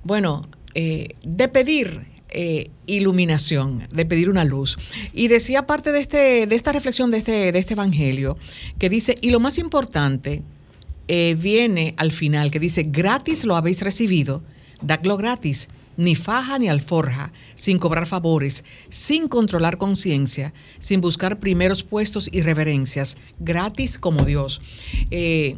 bueno, 0.03 0.47
de 0.75 1.47
pedir 1.47 2.13
eh, 2.35 2.71
iluminación, 2.87 3.87
de 3.91 4.07
pedir 4.07 4.27
una 4.27 4.43
luz. 4.43 4.75
Y 5.13 5.27
decía 5.27 5.67
parte 5.67 5.91
de, 5.91 5.99
este, 5.99 6.47
de 6.47 6.55
esta 6.55 6.71
reflexión 6.71 7.11
de 7.11 7.19
este, 7.19 7.51
de 7.51 7.59
este 7.59 7.75
evangelio, 7.75 8.39
que 8.79 8.89
dice, 8.89 9.19
y 9.21 9.29
lo 9.29 9.39
más 9.39 9.59
importante 9.59 10.41
eh, 11.07 11.37
viene 11.39 11.93
al 11.97 12.11
final, 12.11 12.49
que 12.49 12.59
dice, 12.59 12.87
gratis 12.89 13.43
lo 13.43 13.55
habéis 13.55 13.81
recibido, 13.81 14.41
dadlo 14.81 15.15
gratis, 15.15 15.69
ni 15.97 16.15
faja 16.15 16.59
ni 16.59 16.69
alforja, 16.69 17.31
sin 17.55 17.79
cobrar 17.79 18.07
favores, 18.07 18.63
sin 18.89 19.27
controlar 19.27 19.77
conciencia, 19.77 20.53
sin 20.79 21.01
buscar 21.01 21.39
primeros 21.39 21.83
puestos 21.83 22.29
y 22.31 22.41
reverencias, 22.41 23.17
gratis 23.39 23.97
como 23.97 24.25
Dios. 24.25 24.61
Eh, 25.11 25.55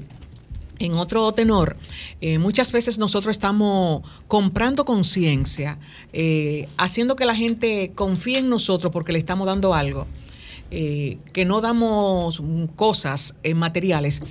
en 0.80 0.96
otro 0.96 1.32
tenor, 1.32 1.78
eh, 2.22 2.38
muchas 2.38 2.72
veces 2.72 2.98
nosotros 2.98 3.32
estamos 3.32 4.04
comprando 4.28 4.86
conciencia, 4.86 5.78
eh, 6.14 6.68
haciendo 6.78 7.16
que 7.16 7.26
la 7.26 7.36
gente 7.36 7.92
confíe 7.96 8.40
en 8.40 8.50
nosotros 8.50 8.92
porque 8.92 9.14
le 9.14 9.20
estamos 9.20 9.48
dando 9.48 9.74
algo, 9.74 10.06
eh, 10.72 11.18
que 11.32 11.46
no 11.46 11.62
damos 11.62 12.42
cosas 12.76 13.36
materiales 13.56 14.22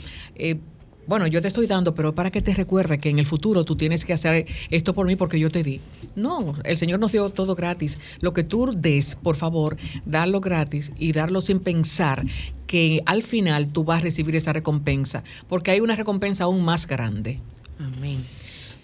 bueno, 1.06 1.26
yo 1.26 1.42
te 1.42 1.48
estoy 1.48 1.66
dando, 1.66 1.94
pero 1.94 2.14
para 2.14 2.30
que 2.30 2.42
te 2.42 2.54
recuerde 2.54 2.98
que 2.98 3.10
en 3.10 3.18
el 3.18 3.26
futuro 3.26 3.64
tú 3.64 3.76
tienes 3.76 4.04
que 4.04 4.12
hacer 4.12 4.46
esto 4.70 4.94
por 4.94 5.06
mí 5.06 5.16
porque 5.16 5.38
yo 5.38 5.50
te 5.50 5.62
di. 5.62 5.80
No, 6.16 6.54
el 6.64 6.76
Señor 6.76 7.00
nos 7.00 7.12
dio 7.12 7.28
todo 7.30 7.54
gratis. 7.54 7.98
Lo 8.20 8.32
que 8.32 8.44
tú 8.44 8.72
des, 8.74 9.16
por 9.16 9.36
favor, 9.36 9.76
darlo 10.04 10.40
gratis 10.40 10.92
y 10.98 11.12
darlo 11.12 11.40
sin 11.40 11.60
pensar 11.60 12.24
que 12.66 13.02
al 13.06 13.22
final 13.22 13.70
tú 13.70 13.84
vas 13.84 14.00
a 14.00 14.04
recibir 14.04 14.36
esa 14.36 14.52
recompensa, 14.52 15.22
porque 15.48 15.70
hay 15.70 15.80
una 15.80 15.96
recompensa 15.96 16.44
aún 16.44 16.64
más 16.64 16.86
grande. 16.86 17.40
Amén. 17.78 18.24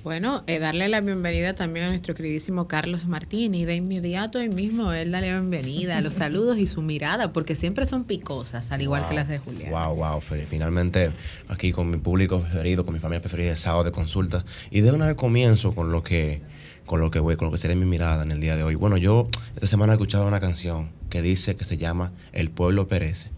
Bueno, 0.03 0.45
eh, 0.47 0.59
darle 0.59 0.89
la 0.89 1.03
bienvenida 1.03 1.55
también 1.55 1.85
a 1.85 1.89
nuestro 1.91 2.15
queridísimo 2.15 2.67
Carlos 2.67 3.07
Martín 3.07 3.55
y 3.55 3.67
de 3.67 3.75
inmediato 3.75 4.39
ahí 4.39 4.49
mismo 4.49 4.95
él 4.95 5.11
dale 5.11 5.27
la 5.27 5.41
bienvenida, 5.41 6.01
los 6.01 6.15
saludos 6.15 6.57
y 6.57 6.67
su 6.67 6.81
mirada, 6.81 7.35
porque 7.35 7.55
siempre 7.55 7.85
son 7.85 8.05
picosas, 8.05 8.73
al 8.73 8.81
igual 8.81 9.07
que 9.07 9.13
las 9.13 9.29
de 9.29 9.39
Julián. 9.39 9.71
Wow, 9.71 9.97
wow, 9.97 10.21
finalmente 10.23 11.11
aquí 11.49 11.71
con 11.71 11.91
mi 11.91 11.99
público 11.99 12.41
preferido, 12.41 12.87
con 12.87 12.95
mi 12.95 13.01
familia 13.01 13.21
preferida, 13.21 13.55
sábado 13.57 13.85
de 13.85 13.93
consulta. 13.93 14.43
Y 14.71 14.81
de 14.81 14.91
una 14.91 15.07
vez 15.07 15.17
comienzo 15.17 15.75
con 15.75 15.93
lo 15.93 16.03
que 16.03 16.41
con 16.87 17.01
lo 17.01 17.11
que 17.11 17.21
voy, 17.21 17.37
con 17.37 17.47
lo 17.47 17.53
que 17.53 17.59
será 17.59 17.75
mi 17.75 17.85
mirada 17.85 18.23
en 18.23 18.33
el 18.33 18.41
día 18.41 18.57
de 18.57 18.63
hoy. 18.63 18.75
Bueno, 18.77 18.97
yo 18.97 19.29
esta 19.55 19.67
semana 19.67 19.93
escuchaba 19.93 20.27
una 20.27 20.41
canción 20.41 20.91
que 21.11 21.21
dice 21.21 21.57
que 21.57 21.65
se 21.65 21.77
llama 21.77 22.11
El 22.33 22.51
pueblo 22.51 22.89
perece. 22.89 23.31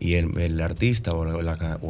Y 0.00 0.14
el, 0.14 0.60
artista 0.60 1.12
o, 1.12 1.24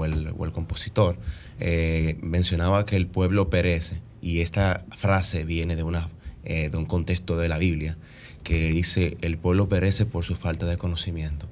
el, 0.04 0.34
o 0.36 0.44
el 0.44 0.52
compositor 0.52 1.16
eh, 1.58 2.18
mencionaba 2.20 2.84
que 2.84 2.96
el 2.96 3.06
pueblo 3.06 3.48
perece 3.48 4.00
y 4.26 4.40
esta 4.40 4.84
frase 4.96 5.44
viene 5.44 5.76
de, 5.76 5.84
una, 5.84 6.08
eh, 6.42 6.68
de 6.68 6.76
un 6.76 6.84
contexto 6.84 7.36
de 7.36 7.48
la 7.48 7.58
Biblia 7.58 7.96
que 8.42 8.70
dice, 8.70 9.16
el 9.20 9.38
pueblo 9.38 9.68
perece 9.68 10.04
por 10.04 10.24
su 10.24 10.34
falta 10.34 10.66
de 10.66 10.76
conocimiento. 10.76 11.46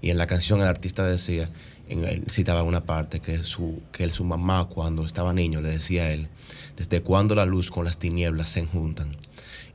Y 0.00 0.10
en 0.10 0.18
la 0.18 0.26
canción 0.26 0.60
el 0.60 0.66
artista 0.66 1.06
decía, 1.06 1.48
él 1.88 2.24
citaba 2.28 2.64
una 2.64 2.82
parte 2.82 3.20
que 3.20 3.44
su, 3.44 3.82
que 3.92 4.10
su 4.10 4.24
mamá 4.24 4.64
cuando 4.64 5.06
estaba 5.06 5.32
niño 5.32 5.60
le 5.60 5.68
decía 5.70 6.06
a 6.06 6.12
él, 6.12 6.26
desde 6.76 7.02
cuando 7.02 7.36
la 7.36 7.46
luz 7.46 7.70
con 7.70 7.84
las 7.84 7.98
tinieblas 7.98 8.48
se 8.48 8.66
juntan. 8.66 9.10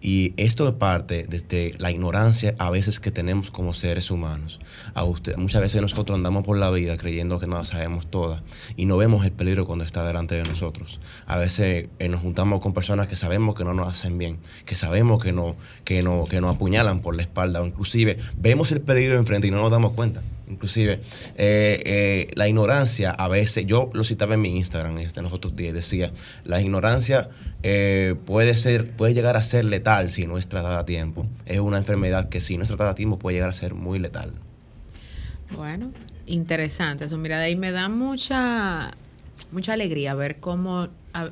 Y 0.05 0.33
esto 0.35 0.77
parte 0.77 1.25
desde 1.29 1.75
la 1.77 1.89
ignorancia 1.89 2.55
a 2.59 2.69
veces 2.69 2.99
que 2.99 3.09
tenemos 3.09 3.51
como 3.51 3.73
seres 3.73 4.11
humanos. 4.11 4.59
Muchas 5.37 5.61
veces 5.61 5.81
nosotros 5.81 6.17
andamos 6.17 6.43
por 6.43 6.57
la 6.57 6.69
vida 6.71 6.97
creyendo 6.97 7.39
que 7.39 7.47
no 7.47 7.55
la 7.55 7.63
sabemos 7.63 8.07
todas 8.07 8.41
y 8.75 8.85
no 8.85 8.97
vemos 8.97 9.25
el 9.25 9.31
peligro 9.31 9.65
cuando 9.65 9.85
está 9.85 10.05
delante 10.05 10.35
de 10.35 10.43
nosotros. 10.43 10.99
A 11.25 11.37
veces 11.37 11.87
eh, 11.99 12.09
nos 12.09 12.19
juntamos 12.19 12.59
con 12.59 12.73
personas 12.73 13.07
que 13.07 13.15
sabemos 13.15 13.55
que 13.55 13.63
no 13.63 13.73
nos 13.73 13.87
hacen 13.87 14.17
bien, 14.17 14.39
que 14.65 14.75
sabemos 14.75 15.23
que, 15.23 15.31
no, 15.31 15.55
que, 15.85 16.01
no, 16.01 16.25
que 16.25 16.41
nos 16.41 16.53
apuñalan 16.53 16.99
por 16.99 17.15
la 17.15 17.21
espalda, 17.21 17.61
o 17.61 17.65
inclusive 17.65 18.17
vemos 18.35 18.73
el 18.73 18.81
peligro 18.81 19.17
enfrente 19.17 19.47
y 19.47 19.51
no 19.51 19.61
nos 19.61 19.71
damos 19.71 19.93
cuenta. 19.93 20.21
Inclusive, 20.47 20.99
eh, 21.37 21.81
eh, 21.85 22.31
la 22.35 22.47
ignorancia 22.47 23.11
a 23.11 23.27
veces, 23.27 23.65
yo 23.65 23.89
lo 23.93 24.03
citaba 24.03 24.33
en 24.33 24.41
mi 24.41 24.57
Instagram 24.57 24.97
este, 24.99 25.19
en 25.19 25.23
los 25.23 25.33
otros 25.33 25.55
días, 25.55 25.73
decía, 25.73 26.11
la 26.43 26.61
ignorancia 26.61 27.29
eh, 27.63 28.15
puede, 28.25 28.55
ser, 28.55 28.91
puede 28.91 29.13
llegar 29.13 29.37
a 29.37 29.43
ser 29.43 29.65
letal 29.65 30.11
si 30.11 30.27
no 30.27 30.37
es 30.37 30.49
tratada 30.49 30.79
a 30.79 30.85
tiempo. 30.85 31.25
Es 31.45 31.59
una 31.59 31.77
enfermedad 31.77 32.29
que 32.29 32.41
si 32.41 32.57
no 32.57 32.63
es 32.63 32.69
tratada 32.69 32.91
a 32.91 32.95
tiempo 32.95 33.17
puede 33.19 33.35
llegar 33.35 33.49
a 33.49 33.53
ser 33.53 33.73
muy 33.73 33.99
letal. 33.99 34.33
Bueno, 35.55 35.91
interesante 36.25 37.05
eso. 37.05 37.17
Mira, 37.17 37.39
de 37.39 37.45
ahí 37.45 37.55
me 37.55 37.71
da 37.71 37.87
mucha, 37.87 38.91
mucha 39.51 39.73
alegría 39.73 40.15
ver 40.15 40.39
cómo 40.39 40.89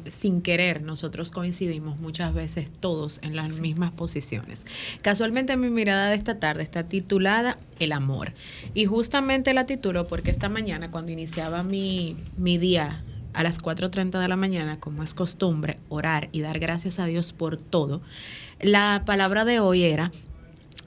sin 0.08 0.42
querer 0.42 0.84
nosotros 0.84 1.32
coincidimos 1.32 2.00
muchas 2.00 2.34
veces 2.34 2.72
todos 2.80 3.20
en 3.24 3.36
las 3.36 3.60
mismas 3.60 3.92
posiciones. 3.92 4.66
Casualmente 5.02 5.58
mi 5.58 5.70
mirada 5.70 6.10
de 6.10 6.16
esta 6.16 6.40
tarde 6.40 6.64
está 6.64 6.88
titulada 6.88 7.58
El 7.80 7.92
amor. 7.92 8.34
Y 8.74 8.86
justamente 8.86 9.54
la 9.54 9.66
titulo 9.66 10.08
porque 10.08 10.30
esta 10.32 10.50
mañana 10.50 10.92
cuando 10.92 11.12
iniciaba 11.12 11.64
mi, 11.64 12.16
mi 12.38 12.58
día 12.58 13.04
a 13.34 13.44
las 13.44 13.62
4.30 13.62 14.20
de 14.20 14.28
la 14.28 14.36
mañana, 14.36 14.80
como 14.80 15.04
es 15.04 15.14
costumbre, 15.14 15.80
orar 15.90 16.30
y 16.32 16.42
dar 16.42 16.60
gracias 16.60 17.00
a 17.00 17.06
Dios 17.06 17.34
por 17.34 17.58
todo, 17.58 18.02
la 18.60 19.04
palabra 19.06 19.46
de 19.46 19.60
hoy 19.60 19.84
era 19.84 20.12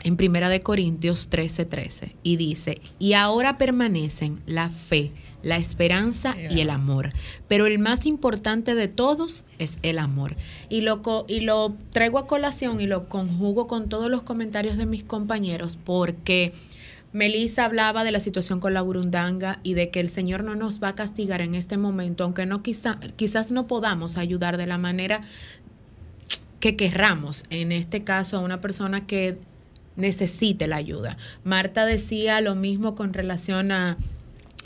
en 0.02 0.16
Primera 0.16 0.48
de 0.48 0.60
Corintios 0.60 1.30
13:13 1.30 1.68
13, 1.68 2.16
y 2.22 2.36
dice, 2.36 2.80
y 2.98 3.14
ahora 3.14 3.58
permanecen 3.58 4.40
la 4.46 4.68
fe, 4.68 5.12
la 5.44 5.58
esperanza 5.58 6.34
y 6.50 6.60
el 6.60 6.70
amor. 6.70 7.10
Pero 7.46 7.66
el 7.66 7.78
más 7.78 8.06
importante 8.06 8.74
de 8.74 8.88
todos 8.88 9.44
es 9.58 9.78
el 9.82 9.98
amor. 9.98 10.36
Y 10.68 10.80
lo, 10.80 11.02
y 11.28 11.40
lo 11.40 11.76
traigo 11.92 12.18
a 12.18 12.26
colación 12.26 12.80
y 12.80 12.86
lo 12.86 13.08
conjugo 13.08 13.68
con 13.68 13.88
todos 13.88 14.10
los 14.10 14.22
comentarios 14.22 14.76
de 14.76 14.86
mis 14.86 15.04
compañeros 15.04 15.78
porque... 15.82 16.52
Melissa 17.12 17.64
hablaba 17.64 18.02
de 18.02 18.10
la 18.10 18.18
situación 18.18 18.58
con 18.58 18.74
la 18.74 18.82
burundanga 18.82 19.60
y 19.62 19.74
de 19.74 19.88
que 19.88 20.00
el 20.00 20.08
Señor 20.08 20.42
no 20.42 20.56
nos 20.56 20.82
va 20.82 20.88
a 20.88 20.94
castigar 20.96 21.42
en 21.42 21.54
este 21.54 21.76
momento, 21.76 22.24
aunque 22.24 22.44
no 22.44 22.64
quizá, 22.64 22.98
quizás 23.14 23.52
no 23.52 23.68
podamos 23.68 24.18
ayudar 24.18 24.56
de 24.56 24.66
la 24.66 24.78
manera 24.78 25.20
que 26.58 26.74
querramos, 26.74 27.44
en 27.50 27.70
este 27.70 28.02
caso 28.02 28.36
a 28.36 28.40
una 28.40 28.60
persona 28.60 29.06
que 29.06 29.38
necesite 29.94 30.66
la 30.66 30.74
ayuda. 30.74 31.16
Marta 31.44 31.86
decía 31.86 32.40
lo 32.40 32.56
mismo 32.56 32.96
con 32.96 33.12
relación 33.12 33.70
a 33.70 33.96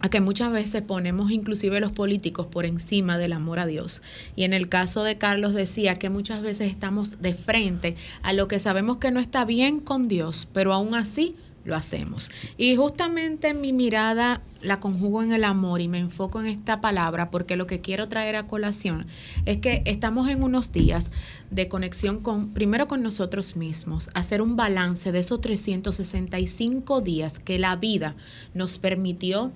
a 0.01 0.11
que 0.11 0.21
muchas 0.21 0.53
veces 0.53 0.83
ponemos 0.83 1.31
inclusive 1.31 1.81
los 1.81 1.93
políticos 1.93 2.47
por 2.47 2.65
encima 2.65 3.19
del 3.19 3.33
amor 3.33 3.59
a 3.59 3.67
Dios. 3.67 4.03
Y 4.37 4.45
en 4.45 4.53
el 4.53 4.69
caso 4.69 5.03
de 5.03 5.19
Carlos 5.19 5.55
decía 5.55 5.97
que 5.97 6.09
muchas 6.09 6.43
veces 6.43 6.71
estamos 6.71 7.21
de 7.21 7.35
frente 7.35 7.97
a 8.23 8.33
lo 8.33 8.49
que 8.49 8.59
sabemos 8.59 8.99
que 8.99 9.11
no 9.11 9.21
está 9.21 9.45
bien 9.45 9.81
con 9.81 10.09
Dios, 10.09 10.49
pero 10.53 10.73
aún 10.73 10.95
así 10.95 11.35
lo 11.65 11.77
hacemos. 11.77 12.31
Y 12.57 12.77
justamente 12.77 13.53
mi 13.55 13.73
mirada 13.73 14.41
la 14.63 14.81
conjugo 14.81 15.23
en 15.23 15.33
el 15.33 15.45
amor 15.45 15.81
y 15.81 15.87
me 15.87 15.99
enfoco 15.99 16.41
en 16.41 16.47
esta 16.47 16.81
palabra 16.81 17.31
porque 17.31 17.57
lo 17.57 17.67
que 17.67 17.81
quiero 17.81 18.09
traer 18.09 18.37
a 18.37 18.47
colación 18.47 19.07
es 19.45 19.59
que 19.59 19.83
estamos 19.85 20.29
en 20.29 20.43
unos 20.43 20.73
días 20.73 21.13
de 21.51 21.69
conexión 21.69 22.21
con, 22.21 22.55
primero 22.55 22.89
con 22.89 23.03
nosotros 23.03 23.55
mismos, 23.55 24.11
hacer 24.15 24.43
un 24.43 24.57
balance 24.57 25.13
de 25.13 25.19
esos 25.19 25.41
365 25.41 27.01
días 27.03 27.39
que 27.39 27.59
la 27.59 27.77
vida 27.77 28.17
nos 28.55 28.79
permitió 28.79 29.53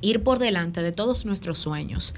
ir 0.00 0.22
por 0.22 0.38
delante 0.38 0.82
de 0.82 0.92
todos 0.92 1.26
nuestros 1.26 1.58
sueños. 1.58 2.14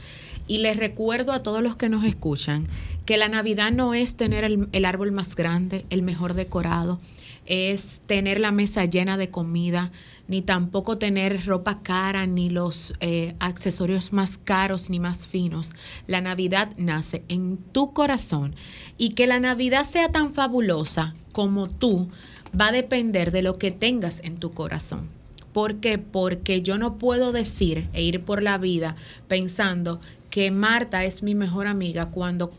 Y 0.47 0.59
les 0.59 0.77
recuerdo 0.77 1.33
a 1.33 1.43
todos 1.43 1.63
los 1.63 1.77
que 1.77 1.89
nos 1.89 2.05
escuchan 2.05 2.67
que 3.05 3.19
la 3.19 3.29
Navidad 3.29 3.71
no 3.71 3.95
es 3.95 4.17
tener 4.17 4.45
el, 4.45 4.85
árbol 4.85 5.13
más 5.13 5.35
grande, 5.35 5.85
el 5.91 6.03
mejor 6.03 6.35
decorado, 6.35 7.01
es 7.47 8.01
tener 8.07 8.41
la 8.41 8.53
mesa 8.53 8.85
llena 8.85 9.17
de 9.17 9.31
comida, 9.31 9.91
ni 10.27 10.43
tampoco 10.43 10.99
tener 10.99 11.47
ropa 11.47 11.83
cara, 11.83 12.27
ni 12.27 12.51
los 12.51 12.95
eh, 13.01 13.35
accesorios 13.41 14.13
más 14.13 14.37
caros, 14.37 14.91
ni 14.91 15.01
más 15.01 15.27
finos. 15.27 15.73
La 16.07 16.21
Navidad 16.21 16.71
nace 16.77 17.25
en 17.29 17.57
tu 17.57 17.95
corazón 17.95 18.55
y 18.99 19.11
que 19.11 19.27
la 19.27 19.41
Navidad 19.41 19.87
sea 19.91 20.11
tan 20.11 20.35
fabulosa 20.35 21.15
como 21.33 21.69
tú 21.69 22.11
va 22.59 22.69
a 22.69 22.73
depender 22.73 23.33
de 23.33 23.43
lo 23.43 23.59
que 23.59 23.71
tengas 23.71 24.21
en 24.23 24.37
tu 24.37 24.53
corazón. 24.53 25.18
¿Por 25.53 25.77
qué? 25.77 25.99
Porque 25.99 26.63
yo 26.63 26.79
no 26.79 26.99
puedo 26.99 27.33
decir 27.33 27.89
e 27.93 28.03
ir 28.03 28.23
por 28.25 28.43
la 28.43 28.59
vida 28.59 28.97
pensando 29.27 30.01
que 30.31 30.51
Marta 30.51 31.05
es 31.05 31.23
mi 31.23 31.35
mejor 31.35 31.67
amiga 31.67 32.11
cuando 32.11 32.51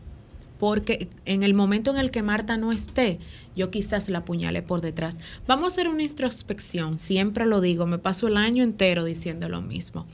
porque 0.60 1.08
en 1.24 1.42
el 1.42 1.54
momento 1.54 1.90
en 1.90 1.96
el 1.96 2.10
que 2.10 2.22
Marta 2.22 2.58
no 2.58 2.70
esté, 2.70 3.18
yo 3.56 3.70
quizás 3.70 4.10
la 4.10 4.18
apuñale 4.18 4.60
por 4.60 4.82
detrás. 4.82 5.18
Vamos 5.46 5.64
a 5.64 5.72
hacer 5.72 5.88
una 5.88 6.02
introspección, 6.02 6.98
siempre 6.98 7.46
lo 7.46 7.62
digo, 7.62 7.86
me 7.86 7.98
paso 7.98 8.28
el 8.28 8.36
año 8.36 8.62
entero 8.62 9.04
diciendo 9.04 9.48
lo 9.48 9.62
mismo. 9.62 10.06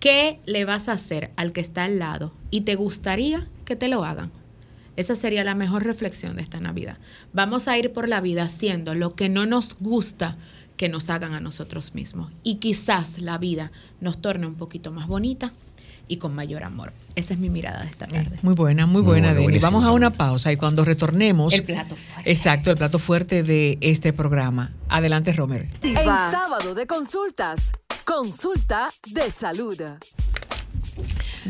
¿Qué 0.00 0.40
le 0.46 0.64
vas 0.64 0.88
a 0.88 0.92
hacer 0.92 1.32
al 1.36 1.52
que 1.52 1.60
está 1.60 1.84
al 1.84 1.98
lado 1.98 2.32
y 2.50 2.62
te 2.62 2.76
gustaría 2.76 3.46
que 3.66 3.76
te 3.76 3.88
lo 3.88 4.04
hagan? 4.04 4.32
Esa 4.96 5.16
sería 5.16 5.44
la 5.44 5.54
mejor 5.54 5.84
reflexión 5.84 6.36
de 6.36 6.42
esta 6.42 6.60
Navidad. 6.60 6.98
Vamos 7.34 7.68
a 7.68 7.76
ir 7.76 7.92
por 7.92 8.08
la 8.08 8.22
vida 8.22 8.44
haciendo 8.44 8.94
lo 8.94 9.14
que 9.14 9.28
no 9.28 9.44
nos 9.44 9.76
gusta 9.80 10.38
que 10.76 10.88
nos 10.88 11.10
hagan 11.10 11.34
a 11.34 11.40
nosotros 11.40 11.94
mismos. 11.94 12.32
Y 12.42 12.56
quizás 12.56 13.18
la 13.18 13.38
vida 13.38 13.72
nos 14.00 14.20
torne 14.20 14.46
un 14.46 14.54
poquito 14.54 14.92
más 14.92 15.06
bonita 15.06 15.52
y 16.08 16.16
con 16.16 16.34
mayor 16.34 16.64
amor. 16.64 16.92
Esa 17.14 17.34
es 17.34 17.40
mi 17.40 17.48
mirada 17.48 17.82
de 17.82 17.88
esta 17.88 18.06
tarde. 18.06 18.38
Muy 18.42 18.54
buena, 18.54 18.86
muy, 18.86 19.02
buena, 19.02 19.34
Denis. 19.34 19.62
Vamos 19.62 19.84
a 19.84 19.92
una 19.92 20.10
pausa 20.10 20.52
y 20.52 20.56
cuando 20.56 20.84
retornemos. 20.84 21.54
El 21.54 21.64
plato 21.64 21.96
fuerte. 21.96 22.30
Exacto, 22.30 22.70
el 22.70 22.76
plato 22.76 22.98
fuerte 22.98 23.42
de 23.42 23.78
este 23.80 24.12
programa. 24.12 24.72
Adelante, 24.88 25.32
Romer. 25.32 25.68
En 25.82 25.94
sábado 26.04 26.74
de 26.74 26.86
consultas, 26.86 27.72
consulta 28.04 28.90
de 29.06 29.30
salud. 29.30 29.80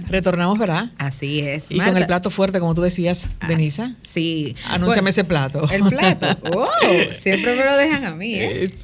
Retornamos, 0.09 0.59
¿verdad? 0.59 0.90
Así 0.99 1.40
es. 1.40 1.71
Y 1.71 1.78
con 1.78 1.97
el 1.97 2.07
plato 2.07 2.31
fuerte, 2.31 2.61
como 2.61 2.75
tú 2.75 2.83
decías, 2.83 3.28
Denisa. 3.47 3.95
Sí. 4.02 4.57
Anúnciame 4.69 5.11
ese 5.11 5.25
plato. 5.25 5.69
El 5.71 5.85
plato. 5.85 6.37
¡Wow! 6.50 6.66
Siempre 7.12 7.57
me 7.57 7.64
lo 7.64 7.76
dejan 7.76 8.04
a 8.04 8.14
mí, 8.14 8.35
¿eh? 8.35 8.75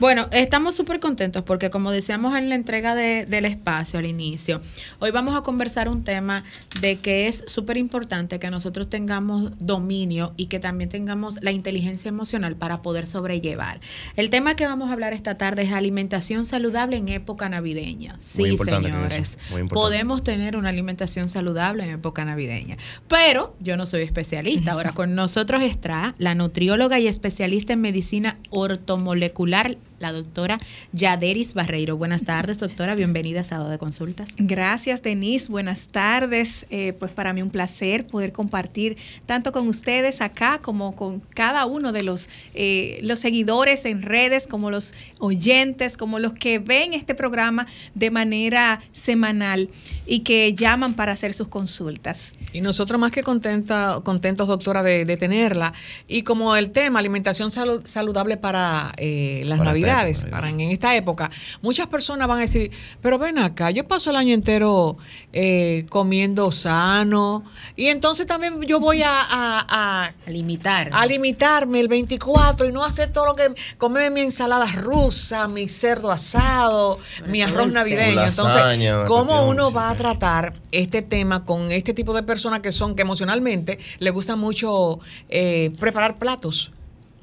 Bueno, 0.00 0.28
estamos 0.32 0.74
súper 0.74 1.00
contentos 1.00 1.42
porque 1.42 1.70
como 1.70 1.90
decíamos 1.90 2.36
en 2.36 2.48
la 2.48 2.54
entrega 2.54 2.94
del 2.94 3.44
espacio 3.44 3.98
al 3.98 4.06
inicio, 4.06 4.60
hoy 4.98 5.10
vamos 5.10 5.34
a 5.36 5.42
conversar 5.42 5.88
un 5.88 6.04
tema 6.04 6.44
de 6.80 6.96
que 6.96 7.28
es 7.28 7.44
súper 7.46 7.76
importante 7.76 8.38
que 8.38 8.50
nosotros 8.50 8.88
tengamos 8.88 9.52
dominio 9.58 10.34
y 10.36 10.46
que 10.46 10.58
también 10.58 10.90
tengamos 10.90 11.38
la 11.42 11.50
inteligencia 11.50 12.08
emocional 12.08 12.56
para 12.56 12.82
poder 12.82 13.06
sobrellevar. 13.06 13.80
El 14.16 14.30
tema 14.30 14.56
que 14.56 14.66
vamos 14.66 14.90
a 14.90 14.92
hablar 14.92 15.12
esta 15.12 15.36
tarde 15.36 15.62
es 15.62 15.72
alimentación 15.72 16.44
saludable 16.44 16.96
en 16.96 17.08
época 17.08 17.48
navideña. 17.48 18.16
Sí, 18.18 18.56
señores. 18.56 19.38
Podemos 19.68 20.22
tener 20.22 20.56
una 20.56 20.68
alimentación 20.68 21.28
saludable 21.28 21.84
en 21.84 21.90
época 21.90 22.24
navideña. 22.24 22.76
Pero 23.08 23.56
yo 23.60 23.76
no 23.76 23.86
soy 23.86 24.02
especialista. 24.02 24.72
Ahora 24.72 24.92
con 24.92 25.14
nosotros 25.14 25.62
está 25.62 26.14
la 26.18 26.34
nutrióloga 26.34 26.98
y 26.98 27.06
especialista 27.06 27.72
en 27.72 27.80
medicina 27.80 28.38
ortomolecular 28.50 29.63
dar 29.64 29.74
la 29.98 30.12
doctora 30.12 30.58
Yaderis 30.92 31.54
Barreiro. 31.54 31.96
Buenas 31.96 32.24
tardes, 32.24 32.58
doctora. 32.58 32.94
Bienvenida 32.94 33.40
a 33.40 33.44
Sábado 33.44 33.70
de 33.70 33.78
Consultas. 33.78 34.30
Gracias, 34.36 35.02
Denise. 35.02 35.50
Buenas 35.50 35.88
tardes. 35.88 36.66
Eh, 36.70 36.94
pues 36.98 37.12
para 37.12 37.32
mí 37.32 37.42
un 37.42 37.50
placer 37.50 38.06
poder 38.06 38.32
compartir 38.32 38.96
tanto 39.26 39.52
con 39.52 39.68
ustedes 39.68 40.20
acá 40.20 40.58
como 40.60 40.94
con 40.96 41.20
cada 41.20 41.66
uno 41.66 41.92
de 41.92 42.02
los, 42.02 42.28
eh, 42.54 42.98
los 43.02 43.20
seguidores 43.20 43.84
en 43.84 44.02
redes, 44.02 44.46
como 44.46 44.70
los 44.70 44.94
oyentes, 45.20 45.96
como 45.96 46.18
los 46.18 46.32
que 46.32 46.58
ven 46.58 46.94
este 46.94 47.14
programa 47.14 47.66
de 47.94 48.10
manera 48.10 48.80
semanal 48.92 49.68
y 50.06 50.20
que 50.20 50.54
llaman 50.54 50.94
para 50.94 51.12
hacer 51.12 51.34
sus 51.34 51.48
consultas. 51.48 52.34
Y 52.52 52.60
nosotros 52.60 53.00
más 53.00 53.10
que 53.10 53.22
contenta, 53.22 54.00
contentos, 54.04 54.48
doctora, 54.48 54.82
de, 54.82 55.04
tenerla. 55.16 55.72
Y 56.08 56.22
como 56.22 56.56
el 56.56 56.70
tema 56.70 56.98
alimentación 56.98 57.50
saludable 57.50 58.36
para 58.36 58.92
eh, 58.96 59.42
las 59.46 59.60
Navidades 59.60 59.83
Navidades, 59.86 60.18
época, 60.18 60.30
para 60.30 60.48
en 60.50 60.60
esta 60.60 60.94
época, 60.96 61.30
muchas 61.62 61.86
personas 61.86 62.26
van 62.28 62.38
a 62.38 62.40
decir, 62.42 62.70
pero 63.00 63.18
ven 63.18 63.38
acá, 63.38 63.70
yo 63.70 63.86
paso 63.86 64.10
el 64.10 64.16
año 64.16 64.34
entero 64.34 64.96
eh, 65.32 65.86
comiendo 65.90 66.52
sano 66.52 67.44
y 67.76 67.86
entonces 67.86 68.26
también 68.26 68.60
yo 68.62 68.80
voy 68.80 69.02
a, 69.02 69.10
a- 69.20 69.66
a- 69.68 70.04
A 70.26 70.30
limitar. 70.30 70.90
a 70.92 71.06
limitarme 71.06 71.80
el 71.80 71.88
24 71.88 72.66
y 72.68 72.72
no 72.72 72.84
hacer 72.84 73.12
todo 73.12 73.26
lo 73.26 73.34
que 73.36 73.52
comerme 73.78 74.10
mi 74.10 74.20
ensalada 74.22 74.66
rusa, 74.66 75.48
mi 75.48 75.68
cerdo 75.68 76.10
asado, 76.10 76.98
mi 77.28 77.42
arroz 77.42 77.72
navideño. 77.72 78.22
Entonces, 78.24 78.54
Lasaña, 78.62 79.04
¿cómo 79.06 79.32
uno 79.50 79.72
va 79.72 79.90
a 79.90 79.94
tratar 79.96 80.54
este 80.72 81.02
tema 81.02 81.44
con 81.44 81.70
este 81.72 81.94
tipo 81.94 82.12
de 82.14 82.22
personas 82.22 82.60
que 82.60 82.72
son 82.72 82.94
que 82.94 83.02
emocionalmente 83.02 83.78
les 83.98 84.12
gusta 84.12 84.36
mucho 84.36 85.00
eh, 85.28 85.72
preparar 85.78 86.16
platos 86.18 86.70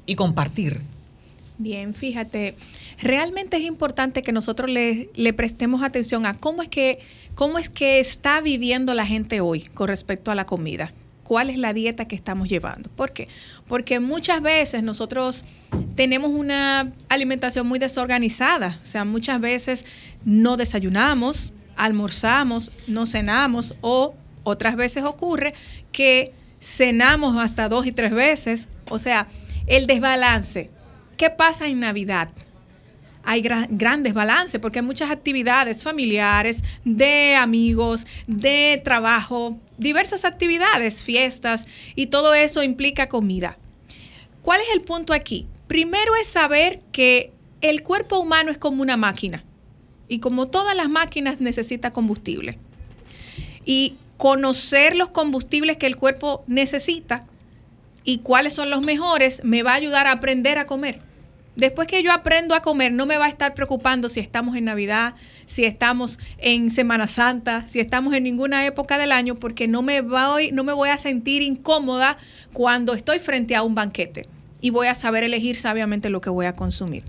y 0.06 0.14
compartir? 0.14 0.80
Bien, 1.62 1.94
fíjate, 1.94 2.56
realmente 3.00 3.56
es 3.56 3.62
importante 3.62 4.24
que 4.24 4.32
nosotros 4.32 4.68
le, 4.68 5.10
le 5.14 5.32
prestemos 5.32 5.84
atención 5.84 6.26
a 6.26 6.34
cómo 6.34 6.60
es 6.60 6.68
que 6.68 6.98
cómo 7.36 7.58
es 7.58 7.68
que 7.68 8.00
está 8.00 8.40
viviendo 8.40 8.94
la 8.94 9.06
gente 9.06 9.40
hoy 9.40 9.62
con 9.62 9.86
respecto 9.86 10.32
a 10.32 10.34
la 10.34 10.44
comida. 10.44 10.92
¿Cuál 11.22 11.50
es 11.50 11.56
la 11.56 11.72
dieta 11.72 12.06
que 12.06 12.16
estamos 12.16 12.48
llevando? 12.48 12.90
¿Por 12.90 13.12
qué? 13.12 13.28
Porque 13.68 14.00
muchas 14.00 14.42
veces 14.42 14.82
nosotros 14.82 15.44
tenemos 15.94 16.30
una 16.30 16.90
alimentación 17.08 17.66
muy 17.66 17.78
desorganizada. 17.78 18.80
O 18.82 18.84
sea, 18.84 19.04
muchas 19.04 19.40
veces 19.40 19.86
no 20.24 20.56
desayunamos, 20.56 21.52
almorzamos, 21.76 22.72
no 22.88 23.06
cenamos 23.06 23.76
o 23.82 24.14
otras 24.42 24.74
veces 24.74 25.04
ocurre 25.04 25.54
que 25.92 26.32
cenamos 26.60 27.36
hasta 27.38 27.68
dos 27.68 27.86
y 27.86 27.92
tres 27.92 28.12
veces. 28.12 28.66
O 28.90 28.98
sea, 28.98 29.28
el 29.68 29.86
desbalance. 29.86 30.70
¿Qué 31.22 31.30
pasa 31.30 31.68
en 31.68 31.78
Navidad? 31.78 32.30
hay 33.22 33.42
gra- 33.42 33.68
gran 33.70 34.02
desbalance 34.02 34.58
porque 34.58 34.80
hay 34.80 34.84
muchas 34.84 35.12
actividades 35.12 35.84
familiares, 35.84 36.64
de 36.84 37.36
amigos, 37.36 38.04
de 38.26 38.82
trabajo, 38.84 39.56
diversas 39.78 40.24
actividades, 40.24 41.04
fiestas 41.04 41.68
y 41.94 42.06
todo 42.06 42.34
eso 42.34 42.64
implica 42.64 43.08
comida. 43.08 43.56
¿Cuál 44.42 44.62
es 44.62 44.66
el 44.74 44.80
punto 44.80 45.12
aquí? 45.12 45.46
Primero 45.68 46.12
es 46.20 46.26
saber 46.26 46.80
que 46.90 47.30
el 47.60 47.84
cuerpo 47.84 48.18
humano 48.18 48.50
es 48.50 48.58
como 48.58 48.82
una 48.82 48.96
máquina 48.96 49.44
y 50.08 50.18
como 50.18 50.48
todas 50.48 50.74
las 50.74 50.88
máquinas 50.88 51.40
necesita 51.40 51.92
combustible. 51.92 52.58
Y 53.64 53.94
conocer 54.16 54.96
los 54.96 55.10
combustibles 55.10 55.76
que 55.76 55.86
el 55.86 55.94
cuerpo 55.94 56.42
necesita 56.48 57.26
y 58.02 58.18
cuáles 58.18 58.54
son 58.54 58.70
los 58.70 58.82
mejores 58.82 59.44
me 59.44 59.62
va 59.62 59.70
a 59.70 59.76
ayudar 59.76 60.08
a 60.08 60.10
aprender 60.10 60.58
a 60.58 60.66
comer. 60.66 61.11
Después 61.54 61.86
que 61.86 62.02
yo 62.02 62.12
aprendo 62.12 62.54
a 62.54 62.62
comer, 62.62 62.92
no 62.92 63.04
me 63.04 63.18
va 63.18 63.26
a 63.26 63.28
estar 63.28 63.52
preocupando 63.52 64.08
si 64.08 64.20
estamos 64.20 64.56
en 64.56 64.64
Navidad, 64.64 65.14
si 65.44 65.64
estamos 65.64 66.18
en 66.38 66.70
Semana 66.70 67.06
Santa, 67.06 67.66
si 67.68 67.78
estamos 67.78 68.14
en 68.14 68.22
ninguna 68.22 68.64
época 68.64 68.96
del 68.96 69.12
año, 69.12 69.34
porque 69.34 69.68
no 69.68 69.82
me 69.82 70.00
voy, 70.00 70.50
no 70.50 70.64
me 70.64 70.72
voy 70.72 70.88
a 70.88 70.96
sentir 70.96 71.42
incómoda 71.42 72.16
cuando 72.54 72.94
estoy 72.94 73.18
frente 73.18 73.54
a 73.54 73.62
un 73.62 73.74
banquete 73.74 74.26
y 74.62 74.70
voy 74.70 74.86
a 74.86 74.94
saber 74.94 75.24
elegir 75.24 75.56
sabiamente 75.56 76.08
lo 76.08 76.22
que 76.22 76.30
voy 76.30 76.46
a 76.46 76.54
consumir. 76.54 77.04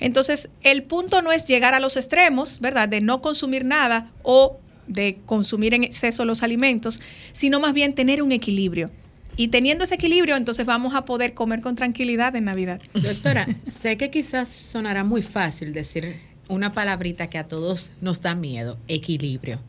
Entonces, 0.00 0.50
el 0.62 0.82
punto 0.82 1.22
no 1.22 1.32
es 1.32 1.46
llegar 1.46 1.74
a 1.74 1.80
los 1.80 1.96
extremos, 1.96 2.60
¿verdad? 2.60 2.88
De 2.88 3.00
no 3.00 3.22
consumir 3.22 3.64
nada 3.64 4.10
o 4.22 4.58
de 4.86 5.18
consumir 5.24 5.74
en 5.74 5.84
exceso 5.84 6.24
los 6.24 6.42
alimentos, 6.42 7.00
sino 7.32 7.58
más 7.58 7.72
bien 7.72 7.94
tener 7.94 8.22
un 8.22 8.32
equilibrio. 8.32 8.90
Y 9.38 9.48
teniendo 9.48 9.84
ese 9.84 9.94
equilibrio, 9.94 10.34
entonces 10.34 10.66
vamos 10.66 10.96
a 10.96 11.04
poder 11.04 11.32
comer 11.32 11.60
con 11.60 11.76
tranquilidad 11.76 12.34
en 12.34 12.44
Navidad. 12.46 12.82
Doctora, 12.92 13.46
sé 13.64 13.96
que 13.96 14.10
quizás 14.10 14.48
sonará 14.48 15.04
muy 15.04 15.22
fácil 15.22 15.72
decir 15.72 16.16
una 16.48 16.72
palabrita 16.72 17.28
que 17.30 17.38
a 17.38 17.44
todos 17.44 17.92
nos 18.00 18.20
da 18.20 18.34
miedo, 18.34 18.78
equilibrio. 18.88 19.60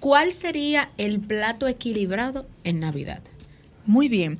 ¿Cuál 0.00 0.32
sería 0.32 0.88
el 0.96 1.20
plato 1.20 1.68
equilibrado 1.68 2.48
en 2.64 2.80
Navidad? 2.80 3.22
Muy 3.84 4.08
bien. 4.08 4.38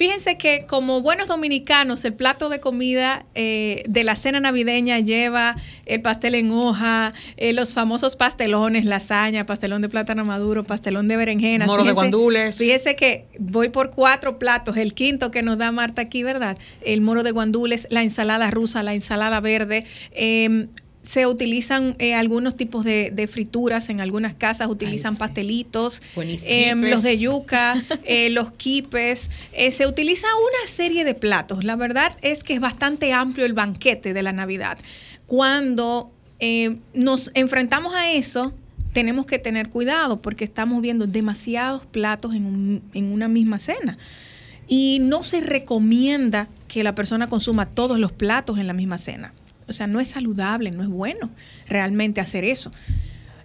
Fíjense 0.00 0.38
que 0.38 0.64
como 0.66 1.02
buenos 1.02 1.28
dominicanos, 1.28 2.06
el 2.06 2.14
plato 2.14 2.48
de 2.48 2.58
comida 2.58 3.26
eh, 3.34 3.82
de 3.86 4.02
la 4.02 4.16
cena 4.16 4.40
navideña 4.40 4.98
lleva 4.98 5.56
el 5.84 6.00
pastel 6.00 6.36
en 6.36 6.50
hoja, 6.52 7.12
eh, 7.36 7.52
los 7.52 7.74
famosos 7.74 8.16
pastelones, 8.16 8.86
lasaña, 8.86 9.44
pastelón 9.44 9.82
de 9.82 9.90
plátano 9.90 10.24
maduro, 10.24 10.64
pastelón 10.64 11.06
de 11.06 11.18
berenjenas. 11.18 11.68
Moro 11.68 11.84
de 11.84 11.92
guandules. 11.92 12.56
Fíjense 12.56 12.96
que 12.96 13.26
voy 13.38 13.68
por 13.68 13.90
cuatro 13.90 14.38
platos, 14.38 14.78
el 14.78 14.94
quinto 14.94 15.30
que 15.30 15.42
nos 15.42 15.58
da 15.58 15.70
Marta 15.70 16.00
aquí, 16.00 16.22
¿verdad? 16.22 16.56
El 16.80 17.02
moro 17.02 17.22
de 17.22 17.32
guandules, 17.32 17.86
la 17.90 18.02
ensalada 18.02 18.50
rusa, 18.50 18.82
la 18.82 18.94
ensalada 18.94 19.38
verde. 19.40 19.84
eh, 20.12 20.68
se 21.02 21.26
utilizan 21.26 21.96
eh, 21.98 22.14
algunos 22.14 22.56
tipos 22.56 22.84
de, 22.84 23.10
de 23.12 23.26
frituras, 23.26 23.88
en 23.88 24.00
algunas 24.00 24.34
casas 24.34 24.68
utilizan 24.68 25.14
sí. 25.14 25.18
pastelitos, 25.20 26.02
eh, 26.46 26.74
los 26.90 27.02
de 27.02 27.18
yuca, 27.18 27.82
eh, 28.04 28.28
los 28.30 28.52
quipes, 28.52 29.30
eh, 29.52 29.70
se 29.70 29.86
utiliza 29.86 30.26
una 30.36 30.70
serie 30.70 31.04
de 31.04 31.14
platos. 31.14 31.64
La 31.64 31.76
verdad 31.76 32.16
es 32.20 32.44
que 32.44 32.52
es 32.54 32.60
bastante 32.60 33.12
amplio 33.14 33.46
el 33.46 33.54
banquete 33.54 34.12
de 34.12 34.22
la 34.22 34.32
Navidad. 34.32 34.78
Cuando 35.26 36.10
eh, 36.38 36.76
nos 36.92 37.30
enfrentamos 37.34 37.94
a 37.94 38.12
eso, 38.12 38.52
tenemos 38.92 39.24
que 39.24 39.38
tener 39.38 39.70
cuidado 39.70 40.20
porque 40.20 40.44
estamos 40.44 40.82
viendo 40.82 41.06
demasiados 41.06 41.86
platos 41.86 42.34
en, 42.34 42.44
un- 42.44 42.82
en 42.92 43.12
una 43.12 43.28
misma 43.28 43.58
cena. 43.58 43.96
Y 44.66 44.98
no 45.00 45.22
se 45.22 45.40
recomienda 45.40 46.48
que 46.68 46.84
la 46.84 46.94
persona 46.94 47.26
consuma 47.28 47.66
todos 47.66 47.98
los 47.98 48.12
platos 48.12 48.58
en 48.58 48.66
la 48.66 48.72
misma 48.72 48.98
cena. 48.98 49.32
O 49.70 49.72
sea, 49.72 49.86
no 49.86 50.00
es 50.00 50.08
saludable, 50.08 50.70
no 50.72 50.82
es 50.82 50.88
bueno 50.88 51.30
realmente 51.68 52.20
hacer 52.20 52.44
eso. 52.44 52.72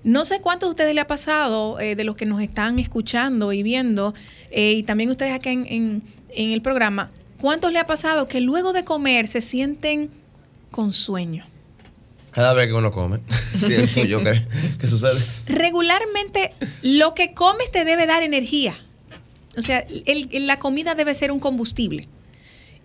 No 0.04 0.26
sé 0.26 0.42
cuántos 0.42 0.68
de 0.70 0.72
ustedes 0.72 0.94
le 0.96 1.02
ha 1.02 1.08
pasado, 1.08 1.80
eh, 1.80 1.96
de 1.96 2.04
los 2.04 2.16
que 2.16 2.26
nos 2.26 2.42
están 2.42 2.80
escuchando 2.80 3.54
y 3.54 3.64
viendo, 3.64 4.14
eh, 4.52 4.74
y 4.74 4.84
también 4.84 5.10
ustedes 5.10 5.32
acá 5.34 5.50
en, 5.52 5.66
en- 5.68 6.04
en 6.30 6.52
el 6.52 6.62
programa, 6.62 7.10
¿cuántos 7.40 7.72
le 7.72 7.80
ha 7.80 7.86
pasado 7.86 8.28
que 8.28 8.42
luego 8.42 8.74
de 8.74 8.84
comer 8.84 9.28
se 9.28 9.40
sienten 9.42 10.10
con 10.72 10.92
sueño? 10.94 11.46
Cada 12.32 12.54
vez 12.54 12.68
que 12.68 12.74
uno 12.74 12.92
come, 12.92 13.20
siento 13.60 14.04
yo 14.04 14.22
que, 14.24 14.42
que 14.80 14.88
sucede. 14.88 15.20
Regularmente 15.48 16.52
lo 16.82 17.14
que 17.14 17.34
comes 17.34 17.72
te 17.72 17.86
debe 17.86 18.06
dar 18.08 18.24
energía. 18.24 18.76
O 19.58 19.62
sea, 19.62 19.80
el- 20.06 20.28
el- 20.32 20.48
la 20.48 20.60
comida 20.60 20.96
debe 20.96 21.14
ser 21.14 21.32
un 21.32 21.40
combustible. 21.40 22.08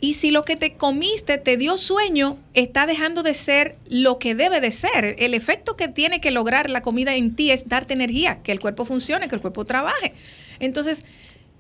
Y 0.01 0.15
si 0.15 0.31
lo 0.31 0.45
que 0.45 0.57
te 0.57 0.75
comiste 0.75 1.37
te 1.37 1.59
dio 1.59 1.77
sueño, 1.77 2.39
está 2.55 2.87
dejando 2.87 3.23
de 3.23 3.35
ser 3.35 3.77
lo 3.87 4.19
que 4.19 4.35
debe 4.35 4.61
de 4.61 4.71
ser. 4.71 5.15
El 5.19 5.35
efecto 5.35 5.77
que 5.77 5.89
tiene 5.89 6.21
que 6.23 6.31
lograr 6.31 6.71
la 6.71 6.81
comida 6.81 7.15
en 7.15 7.37
ti 7.37 7.51
es 7.51 7.69
darte 7.69 7.93
energía, 7.93 8.43
que 8.43 8.53
el 8.53 8.61
cuerpo 8.61 8.87
funcione, 8.87 9.29
que 9.29 9.35
el 9.35 9.43
cuerpo 9.43 9.67
trabaje. 9.67 10.15
Entonces, 10.59 11.05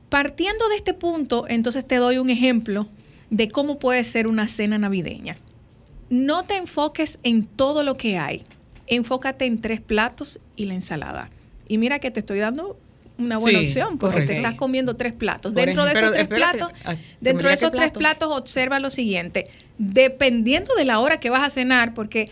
partiendo 0.09 0.68
de 0.70 0.76
este 0.76 0.94
punto, 0.94 1.44
entonces 1.48 1.87
te 1.87 1.96
doy 1.96 2.16
un 2.16 2.31
ejemplo 2.31 2.88
de 3.29 3.48
cómo 3.48 3.79
puede 3.79 4.05
ser 4.05 4.26
una 4.26 4.48
cena 4.48 4.79
navideña. 4.79 5.37
No 6.09 6.42
te 6.42 6.57
enfoques 6.57 7.18
en 7.22 7.44
todo 7.44 7.83
lo 7.83 7.94
que 7.94 8.16
hay. 8.16 8.42
Enfócate 8.87 9.44
en 9.44 9.61
tres 9.61 9.83
platos 9.83 10.40
y 10.57 10.64
la 10.64 10.74
ensalada. 10.74 11.31
Y 11.68 11.79
mira 11.79 11.98
que 12.00 12.11
te 12.11 12.20
estoy 12.20 12.38
dando 12.38 12.79
una 13.20 13.38
buena 13.38 13.59
Sí, 13.61 13.64
opción 13.66 13.98
porque 13.98 14.14
correcto. 14.14 14.33
te 14.33 14.37
estás 14.38 14.54
comiendo 14.54 14.96
tres 14.96 15.14
platos. 15.14 15.52
Por 15.52 15.64
Dentro 15.64 15.85
de 15.85 15.92
esos 15.92 16.12
tres 16.12 16.26
platos, 16.28 16.70
ah, 16.85 16.94
dentro 17.20 17.48
de 17.48 17.54
¿qué 17.54 17.59
esos 17.59 17.70
tres 17.72 17.90
plato? 17.90 17.98
platos 17.98 18.28
observa 18.38 18.78
lo 18.80 18.90
siguiente. 18.90 19.46
Dependiendo 19.78 20.74
de 20.74 20.85
la 20.85 20.98
hora 20.98 21.18
que 21.20 21.30
vas 21.30 21.42
a 21.42 21.50
cenar, 21.50 21.94
porque 21.94 22.30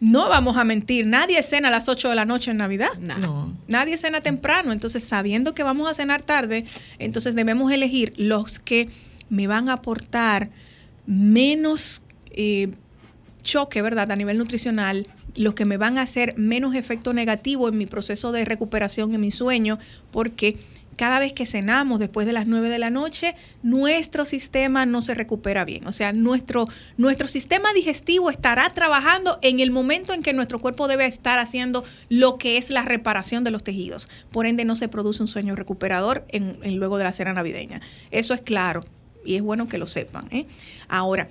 no 0.00 0.28
vamos 0.28 0.56
a 0.56 0.64
mentir, 0.64 1.06
nadie 1.06 1.42
cena 1.42 1.68
a 1.68 1.70
las 1.70 1.88
8 1.88 2.08
de 2.08 2.14
la 2.14 2.24
noche 2.24 2.50
en 2.52 2.56
Navidad. 2.56 2.90
Nah. 2.98 3.18
No. 3.18 3.54
Nadie 3.68 3.96
cena 3.98 4.20
temprano, 4.22 4.72
entonces 4.72 5.04
sabiendo 5.04 5.52
que 5.54 5.62
vamos 5.62 5.90
a 5.90 5.94
cenar 5.94 6.22
tarde, 6.22 6.64
entonces 6.98 7.34
debemos 7.34 7.70
elegir 7.70 8.14
los 8.16 8.58
que 8.58 8.88
me 9.28 9.46
van 9.46 9.68
a 9.68 9.74
aportar 9.74 10.48
menos 11.06 12.02
eh, 12.30 12.68
choque, 13.42 13.82
¿verdad? 13.82 14.10
A 14.10 14.16
nivel 14.16 14.38
nutricional, 14.38 15.06
los 15.34 15.54
que 15.54 15.64
me 15.64 15.76
van 15.76 15.98
a 15.98 16.02
hacer 16.02 16.34
menos 16.36 16.74
efecto 16.74 17.12
negativo 17.12 17.68
en 17.68 17.78
mi 17.78 17.86
proceso 17.86 18.32
de 18.32 18.44
recuperación, 18.44 19.14
en 19.14 19.20
mi 19.20 19.30
sueño, 19.30 19.78
porque 20.10 20.56
cada 20.96 21.18
vez 21.18 21.32
que 21.32 21.46
cenamos 21.46 21.98
después 21.98 22.26
de 22.26 22.34
las 22.34 22.46
9 22.46 22.68
de 22.68 22.78
la 22.78 22.90
noche, 22.90 23.34
nuestro 23.62 24.26
sistema 24.26 24.84
no 24.84 25.00
se 25.00 25.14
recupera 25.14 25.64
bien. 25.64 25.86
O 25.86 25.92
sea, 25.92 26.12
nuestro, 26.12 26.68
nuestro 26.98 27.26
sistema 27.26 27.72
digestivo 27.72 28.28
estará 28.28 28.68
trabajando 28.68 29.38
en 29.40 29.60
el 29.60 29.70
momento 29.70 30.12
en 30.12 30.22
que 30.22 30.34
nuestro 30.34 30.58
cuerpo 30.58 30.88
debe 30.88 31.06
estar 31.06 31.38
haciendo 31.38 31.84
lo 32.10 32.36
que 32.36 32.58
es 32.58 32.68
la 32.68 32.82
reparación 32.82 33.44
de 33.44 33.50
los 33.50 33.64
tejidos. 33.64 34.10
Por 34.30 34.44
ende, 34.44 34.66
no 34.66 34.76
se 34.76 34.88
produce 34.88 35.22
un 35.22 35.28
sueño 35.28 35.56
recuperador 35.56 36.26
en, 36.28 36.58
en 36.62 36.76
luego 36.76 36.98
de 36.98 37.04
la 37.04 37.14
cena 37.14 37.32
navideña. 37.32 37.80
Eso 38.10 38.34
es 38.34 38.42
claro 38.42 38.84
y 39.24 39.36
es 39.36 39.42
bueno 39.42 39.68
que 39.68 39.78
lo 39.78 39.86
sepan. 39.86 40.28
¿eh? 40.30 40.44
Ahora, 40.86 41.28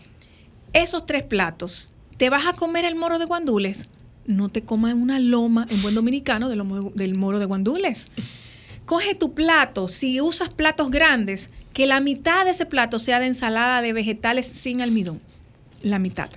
esos 0.74 1.06
tres 1.06 1.24
platos, 1.24 1.92
¿te 2.20 2.30
vas 2.30 2.46
a 2.46 2.54
comer 2.54 2.84
el 2.84 2.96
moro 2.96 3.18
de 3.18 3.24
guandules? 3.26 3.88
No 4.26 4.50
te 4.50 4.62
comas 4.62 4.94
una 4.94 5.20
loma 5.20 5.66
en 5.70 5.82
buen 5.82 5.96
dominicano 5.96 6.50
del, 6.50 7.16
moro 7.16 7.40
de 7.40 7.46
guandules. 7.46 8.10
Coge 8.86 9.16
tu 9.16 9.34
plato, 9.34 9.88
si 9.88 10.20
usas 10.20 10.50
platos 10.50 10.92
grandes, 10.92 11.50
que 11.74 11.88
la 11.88 12.02
mitad 12.02 12.44
de 12.44 12.52
ese 12.52 12.66
plato 12.66 13.00
sea 13.00 13.20
de 13.22 13.28
ensalada 13.28 13.82
de 13.82 13.94
vegetales 13.94 14.46
sin 14.48 14.82
almidón. 14.82 15.22
La 15.82 15.98
mitad. 15.98 16.30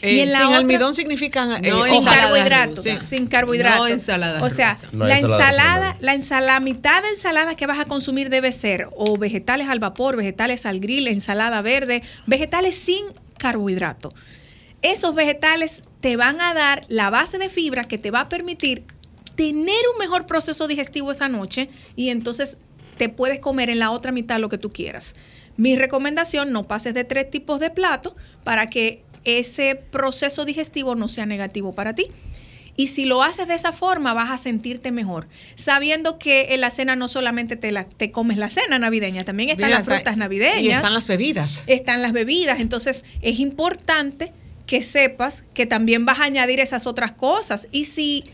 Eh, 0.00 0.14
y 0.14 0.20
en 0.20 0.32
la 0.32 0.38
sin 0.38 0.46
otra- 0.46 0.58
almidón 0.58 0.94
significan 0.94 1.62
eh, 1.62 1.68
No, 1.68 1.84
sin 1.84 2.02
carbohidratos, 2.02 2.84
rusa. 2.86 2.98
sin 2.98 3.26
carbohidratos. 3.26 3.80
No 3.80 3.86
ensalada 3.88 4.42
O 4.42 4.48
sea. 4.48 4.78
No, 4.92 5.04
la 5.04 5.18
ensalada 5.18 5.96
la 6.00 6.14
ensalada, 6.14 6.54
la 6.54 6.60
mitad 6.60 7.02
de 7.02 7.10
ensalada 7.10 7.54
que 7.56 7.66
vas 7.66 7.78
a 7.78 7.84
consumir 7.84 8.30
debe 8.30 8.52
ser 8.52 8.88
o 8.96 9.18
vegetales 9.18 9.68
al 9.68 9.80
vapor, 9.80 10.16
vegetales 10.16 10.64
al 10.64 10.80
grill, 10.80 11.08
ensalada 11.08 11.60
verde, 11.60 12.02
vegetales 12.26 12.74
sin 12.74 13.04
carbohidrato. 13.36 14.14
Esos 14.82 15.14
vegetales 15.14 15.82
te 16.00 16.16
van 16.16 16.40
a 16.40 16.54
dar 16.54 16.84
la 16.88 17.10
base 17.10 17.38
de 17.38 17.48
fibra 17.48 17.84
que 17.84 17.98
te 17.98 18.10
va 18.10 18.20
a 18.20 18.28
permitir 18.28 18.84
tener 19.34 19.76
un 19.92 19.98
mejor 19.98 20.26
proceso 20.26 20.68
digestivo 20.68 21.12
esa 21.12 21.28
noche 21.28 21.68
y 21.96 22.08
entonces 22.08 22.56
te 22.96 23.08
puedes 23.08 23.40
comer 23.40 23.70
en 23.70 23.78
la 23.78 23.90
otra 23.90 24.12
mitad 24.12 24.38
lo 24.38 24.48
que 24.48 24.58
tú 24.58 24.72
quieras. 24.72 25.14
Mi 25.56 25.76
recomendación, 25.76 26.52
no 26.52 26.66
pases 26.66 26.94
de 26.94 27.04
tres 27.04 27.30
tipos 27.30 27.60
de 27.60 27.70
platos 27.70 28.14
para 28.44 28.66
que 28.66 29.02
ese 29.24 29.74
proceso 29.74 30.44
digestivo 30.44 30.94
no 30.94 31.08
sea 31.08 31.26
negativo 31.26 31.72
para 31.72 31.94
ti. 31.94 32.06
Y 32.76 32.86
si 32.86 33.04
lo 33.04 33.22
haces 33.22 33.46
de 33.48 33.54
esa 33.54 33.72
forma, 33.72 34.14
vas 34.14 34.30
a 34.30 34.38
sentirte 34.38 34.90
mejor, 34.90 35.28
sabiendo 35.54 36.18
que 36.18 36.54
en 36.54 36.62
la 36.62 36.70
cena 36.70 36.96
no 36.96 37.08
solamente 37.08 37.56
te, 37.56 37.72
la, 37.72 37.84
te 37.84 38.10
comes 38.10 38.38
la 38.38 38.48
cena 38.48 38.78
navideña, 38.78 39.24
también 39.24 39.50
están 39.50 39.66
Mira, 39.66 39.78
las 39.78 39.86
frutas 39.86 40.16
navideñas 40.16 40.62
Y 40.62 40.70
están 40.70 40.94
las 40.94 41.06
bebidas. 41.06 41.62
están 41.66 42.00
las 42.00 42.12
bebidas. 42.12 42.60
Entonces, 42.60 43.04
es 43.20 43.38
importante 43.38 44.32
que 44.70 44.82
sepas 44.82 45.42
que 45.52 45.66
también 45.66 46.06
vas 46.06 46.20
a 46.20 46.24
añadir 46.26 46.60
esas 46.60 46.86
otras 46.86 47.10
cosas. 47.10 47.66
Y 47.72 47.86
si, 47.86 48.26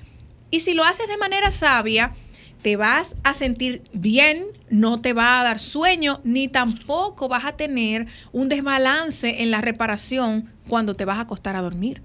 y 0.51 0.61
si 0.61 0.75
lo 0.75 0.85
haces 0.85 1.09
de 1.09 1.17
manera 1.17 1.51
sabia, 1.51 2.13
te 2.61 2.77
vas 2.77 3.17
a 3.25 3.33
sentir 3.33 3.83
bien, 3.95 4.45
no 4.69 5.01
te 5.01 5.15
va 5.15 5.41
a 5.41 5.45
dar 5.45 5.59
sueño, 5.59 6.21
ni 6.25 6.49
tampoco 6.49 7.29
vas 7.29 7.47
a 7.47 7.57
tener 7.57 8.07
un 8.33 8.51
desbalance 8.51 9.43
en 9.43 9.51
la 9.51 9.63
reparación 9.63 10.53
cuando 10.69 10.93
te 10.93 11.07
vas 11.07 11.17
a 11.17 11.23
acostar 11.23 11.57
a 11.57 11.63
dormir. 11.63 12.03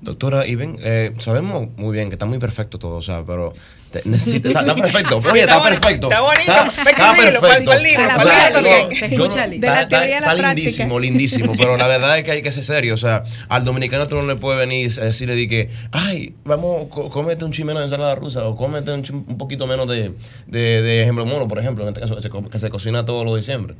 Doctora, 0.00 0.46
y 0.46 0.54
ven, 0.54 0.78
eh, 0.82 1.12
sabemos 1.18 1.68
muy 1.76 1.92
bien 1.92 2.08
que 2.08 2.14
está 2.14 2.26
muy 2.26 2.38
perfecto 2.38 2.78
todo, 2.78 2.96
o 2.96 3.02
sea, 3.02 3.22
pero 3.26 3.52
te- 3.90 4.00
necesita, 4.08 4.48
está, 4.48 4.60
está 4.60 4.74
perfecto, 4.74 5.18
oye, 5.30 5.40
está, 5.42 5.62
perfecto. 5.62 6.08
está 6.08 6.20
bonito. 6.20 6.40
Está, 6.40 6.64
está 6.90 7.14
perfecto. 7.14 7.70
de 7.70 9.66
la 9.66 9.82
está- 9.82 9.88
teoría 9.88 10.18
a 10.18 10.20
la 10.20 10.26
está 10.28 10.36
práctica. 10.36 10.54
lindísimo, 10.54 10.98
lindísimo, 11.00 11.52
pero 11.56 11.76
la 11.76 11.86
verdad 11.86 12.16
es 12.18 12.24
que 12.24 12.30
hay 12.30 12.42
que 12.42 12.50
ser 12.52 12.64
serio, 12.64 12.94
o 12.94 12.96
sea, 12.96 13.24
al 13.48 13.64
dominicano 13.64 14.06
tú 14.06 14.16
no 14.16 14.22
le 14.22 14.36
puedes 14.36 14.58
venir 14.58 14.90
a 15.00 15.04
decirle 15.04 15.34
di 15.34 15.48
que, 15.48 15.68
ay, 15.92 16.34
vamos, 16.44 16.86
cómete 16.88 17.44
un 17.44 17.52
chimeno 17.52 17.80
de 17.80 17.86
ensalada 17.86 18.14
rusa 18.14 18.46
o 18.46 18.56
cómete 18.56 18.92
un, 18.92 19.04
un 19.28 19.36
poquito 19.38 19.66
menos 19.66 19.86
de, 19.88 20.14
de, 20.46 20.82
de 20.82 21.02
ejemplo 21.02 21.26
mono, 21.26 21.46
por 21.46 21.58
ejemplo, 21.58 21.82
en 21.84 21.88
este 21.88 22.00
caso 22.00 22.16
que 22.16 22.22
se, 22.22 22.30
que 22.30 22.58
se 22.58 22.70
cocina 22.70 23.04
todos 23.04 23.24
los 23.26 23.36
diciembre. 23.36 23.74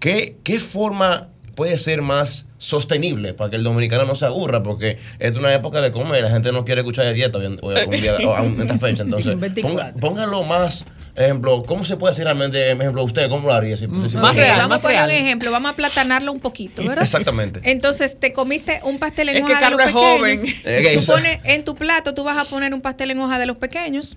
¿Qué, 0.00 0.36
¿Qué 0.42 0.58
forma 0.58 1.28
puede 1.54 1.78
ser 1.78 2.02
más 2.02 2.46
sostenible 2.58 3.34
para 3.34 3.50
que 3.50 3.56
el 3.56 3.62
dominicano 3.64 4.04
no 4.04 4.14
se 4.14 4.26
aburra? 4.26 4.62
Porque 4.62 4.98
es 5.18 5.36
una 5.36 5.52
época 5.54 5.80
de 5.80 5.90
comer, 5.90 6.22
la 6.22 6.30
gente 6.30 6.52
no 6.52 6.64
quiere 6.64 6.80
escuchar 6.82 7.06
de 7.06 7.14
dieta 7.14 7.38
hoy 7.38 7.46
en, 7.46 7.58
hoy 7.62 7.74
en 7.78 7.90
día- 7.90 8.16
o 8.16 8.38
en 8.44 8.60
esta 8.60 8.78
fecha. 8.78 9.02
Entonces, 9.02 9.34
Un 9.34 9.40
24. 9.40 9.70
ponga- 9.70 9.94
póngalo 10.00 10.42
más, 10.44 10.84
ejemplo, 11.16 11.62
¿cómo 11.64 11.84
se 11.84 11.96
puede 11.96 12.12
hacer 12.12 12.24
realmente, 12.24 12.70
ejemplo, 12.70 13.02
usted, 13.04 13.28
cómo 13.28 13.48
lo 13.48 13.54
haría? 13.54 13.76
Si- 13.76 13.86
si- 13.86 14.10
si- 14.10 14.16
Más 14.16 14.36
real, 14.36 14.56
vamos 14.58 14.68
más 14.70 14.80
a 14.80 14.82
poner 14.82 14.96
real. 14.98 15.10
un 15.10 15.16
ejemplo, 15.26 15.50
vamos 15.50 15.70
a 15.72 15.74
platanarlo 15.74 16.32
un 16.32 16.40
poquito, 16.40 16.82
¿verdad? 16.82 17.02
Exactamente. 17.04 17.60
Entonces, 17.64 18.18
te 18.18 18.32
comiste 18.32 18.80
un 18.84 18.98
pastel 18.98 19.30
en 19.30 19.36
Es 19.38 19.44
que 19.46 19.52
hoja 19.52 19.64
de 19.64 19.70
los 19.70 19.78
pequeños. 19.78 19.94
joven. 20.02 20.42
Es 20.64 20.88
que 20.88 20.98
Tú 21.00 21.06
pones 21.06 21.40
en 21.44 21.64
tu 21.64 21.74
plato, 21.74 22.14
tú 22.14 22.24
vas 22.24 22.38
a 22.38 22.44
poner 22.44 22.72
un 22.74 22.80
pastel 22.80 23.10
en 23.10 23.20
hoja 23.20 23.38
de 23.38 23.46
los 23.46 23.56
pequeños. 23.56 24.16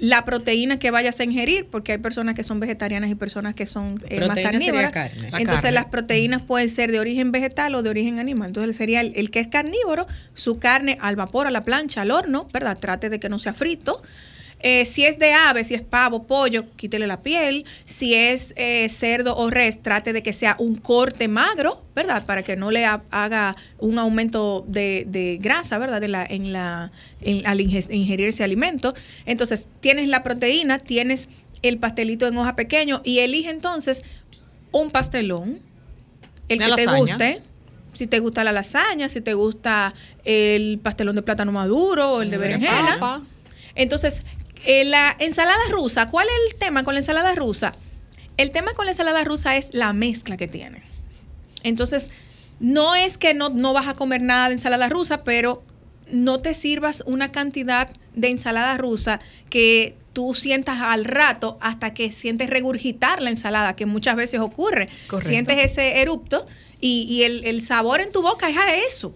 La 0.00 0.24
proteína 0.24 0.78
que 0.78 0.90
vayas 0.90 1.20
a 1.20 1.24
ingerir, 1.24 1.66
porque 1.70 1.92
hay 1.92 1.98
personas 1.98 2.34
que 2.34 2.42
son 2.42 2.58
vegetarianas 2.58 3.10
y 3.10 3.14
personas 3.14 3.54
que 3.54 3.66
son 3.66 4.02
eh, 4.08 4.26
más 4.26 4.38
carnívoras. 4.38 4.92
carne. 4.92 5.30
La 5.30 5.38
Entonces, 5.38 5.62
carne. 5.62 5.72
las 5.72 5.84
proteínas 5.86 6.42
pueden 6.42 6.70
ser 6.70 6.90
de 6.90 6.98
origen 6.98 7.32
vegetal 7.32 7.74
o 7.74 7.82
de 7.82 7.90
origen 7.90 8.18
animal. 8.18 8.48
Entonces, 8.48 8.76
sería 8.76 9.02
el, 9.02 9.12
el 9.14 9.30
que 9.30 9.40
es 9.40 9.48
carnívoro, 9.48 10.06
su 10.34 10.58
carne 10.58 10.96
al 11.02 11.16
vapor, 11.16 11.46
a 11.46 11.50
la 11.50 11.60
plancha, 11.60 12.00
al 12.00 12.10
horno, 12.10 12.48
¿verdad? 12.52 12.78
Trate 12.78 13.10
de 13.10 13.20
que 13.20 13.28
no 13.28 13.38
sea 13.38 13.52
frito. 13.52 14.02
Eh, 14.62 14.84
si 14.84 15.04
es 15.06 15.18
de 15.18 15.32
ave, 15.32 15.64
si 15.64 15.74
es 15.74 15.80
pavo, 15.82 16.24
pollo, 16.24 16.64
quítele 16.76 17.06
la 17.06 17.22
piel. 17.22 17.64
Si 17.84 18.14
es 18.14 18.52
eh, 18.56 18.88
cerdo 18.90 19.34
o 19.36 19.48
res, 19.50 19.80
trate 19.82 20.12
de 20.12 20.22
que 20.22 20.32
sea 20.34 20.54
un 20.58 20.74
corte 20.74 21.28
magro, 21.28 21.82
¿verdad? 21.94 22.24
Para 22.26 22.42
que 22.42 22.56
no 22.56 22.70
le 22.70 22.84
ha- 22.84 23.02
haga 23.10 23.56
un 23.78 23.98
aumento 23.98 24.64
de, 24.68 25.04
de 25.08 25.38
grasa, 25.40 25.78
¿verdad? 25.78 26.00
De 26.00 26.08
la, 26.08 26.26
en 26.26 26.52
la, 26.52 26.92
en- 27.22 27.46
al 27.46 27.60
inge- 27.60 27.90
ingerir 27.90 28.28
ese 28.28 28.44
alimento. 28.44 28.92
Entonces, 29.24 29.66
tienes 29.80 30.08
la 30.08 30.22
proteína, 30.22 30.78
tienes 30.78 31.28
el 31.62 31.78
pastelito 31.78 32.26
en 32.26 32.36
hoja 32.36 32.54
pequeño 32.56 33.00
y 33.04 33.20
elige 33.20 33.50
entonces 33.50 34.02
un 34.72 34.90
pastelón, 34.90 35.58
el 36.48 36.58
que 36.58 36.64
te 36.76 36.84
guste. 37.12 37.42
Si 37.92 38.06
te 38.06 38.18
gusta 38.20 38.44
la 38.44 38.52
lasaña, 38.52 39.08
si 39.08 39.20
te 39.20 39.34
gusta 39.34 39.94
el 40.24 40.78
pastelón 40.82 41.16
de 41.16 41.22
plátano 41.22 41.50
maduro 41.50 42.12
o 42.12 42.22
el 42.22 42.30
de 42.30 42.36
berenjena. 42.38 42.96
Entonces, 43.74 44.22
eh, 44.64 44.84
la 44.84 45.16
ensalada 45.18 45.62
rusa, 45.70 46.06
¿cuál 46.06 46.26
es 46.26 46.52
el 46.52 46.58
tema 46.58 46.82
con 46.82 46.94
la 46.94 47.00
ensalada 47.00 47.34
rusa? 47.34 47.72
El 48.36 48.50
tema 48.50 48.72
con 48.72 48.86
la 48.86 48.92
ensalada 48.92 49.22
rusa 49.24 49.56
es 49.56 49.70
la 49.72 49.92
mezcla 49.92 50.36
que 50.36 50.48
tiene. 50.48 50.82
Entonces, 51.62 52.10
no 52.58 52.94
es 52.94 53.18
que 53.18 53.34
no, 53.34 53.48
no 53.50 53.72
vas 53.72 53.88
a 53.88 53.94
comer 53.94 54.22
nada 54.22 54.48
de 54.48 54.54
ensalada 54.54 54.88
rusa, 54.88 55.18
pero 55.18 55.62
no 56.10 56.38
te 56.38 56.54
sirvas 56.54 57.02
una 57.06 57.28
cantidad 57.28 57.88
de 58.14 58.28
ensalada 58.28 58.76
rusa 58.76 59.20
que 59.48 59.96
tú 60.12 60.34
sientas 60.34 60.80
al 60.80 61.04
rato 61.04 61.58
hasta 61.60 61.94
que 61.94 62.10
sientes 62.12 62.50
regurgitar 62.50 63.22
la 63.22 63.30
ensalada, 63.30 63.76
que 63.76 63.86
muchas 63.86 64.16
veces 64.16 64.40
ocurre. 64.40 64.88
Correcto. 65.06 65.28
Sientes 65.28 65.58
ese 65.58 66.00
erupto 66.00 66.46
y, 66.80 67.06
y 67.08 67.22
el, 67.22 67.44
el 67.44 67.62
sabor 67.62 68.00
en 68.00 68.10
tu 68.10 68.22
boca 68.22 68.48
es 68.50 68.56
a 68.56 68.74
eso, 68.74 69.12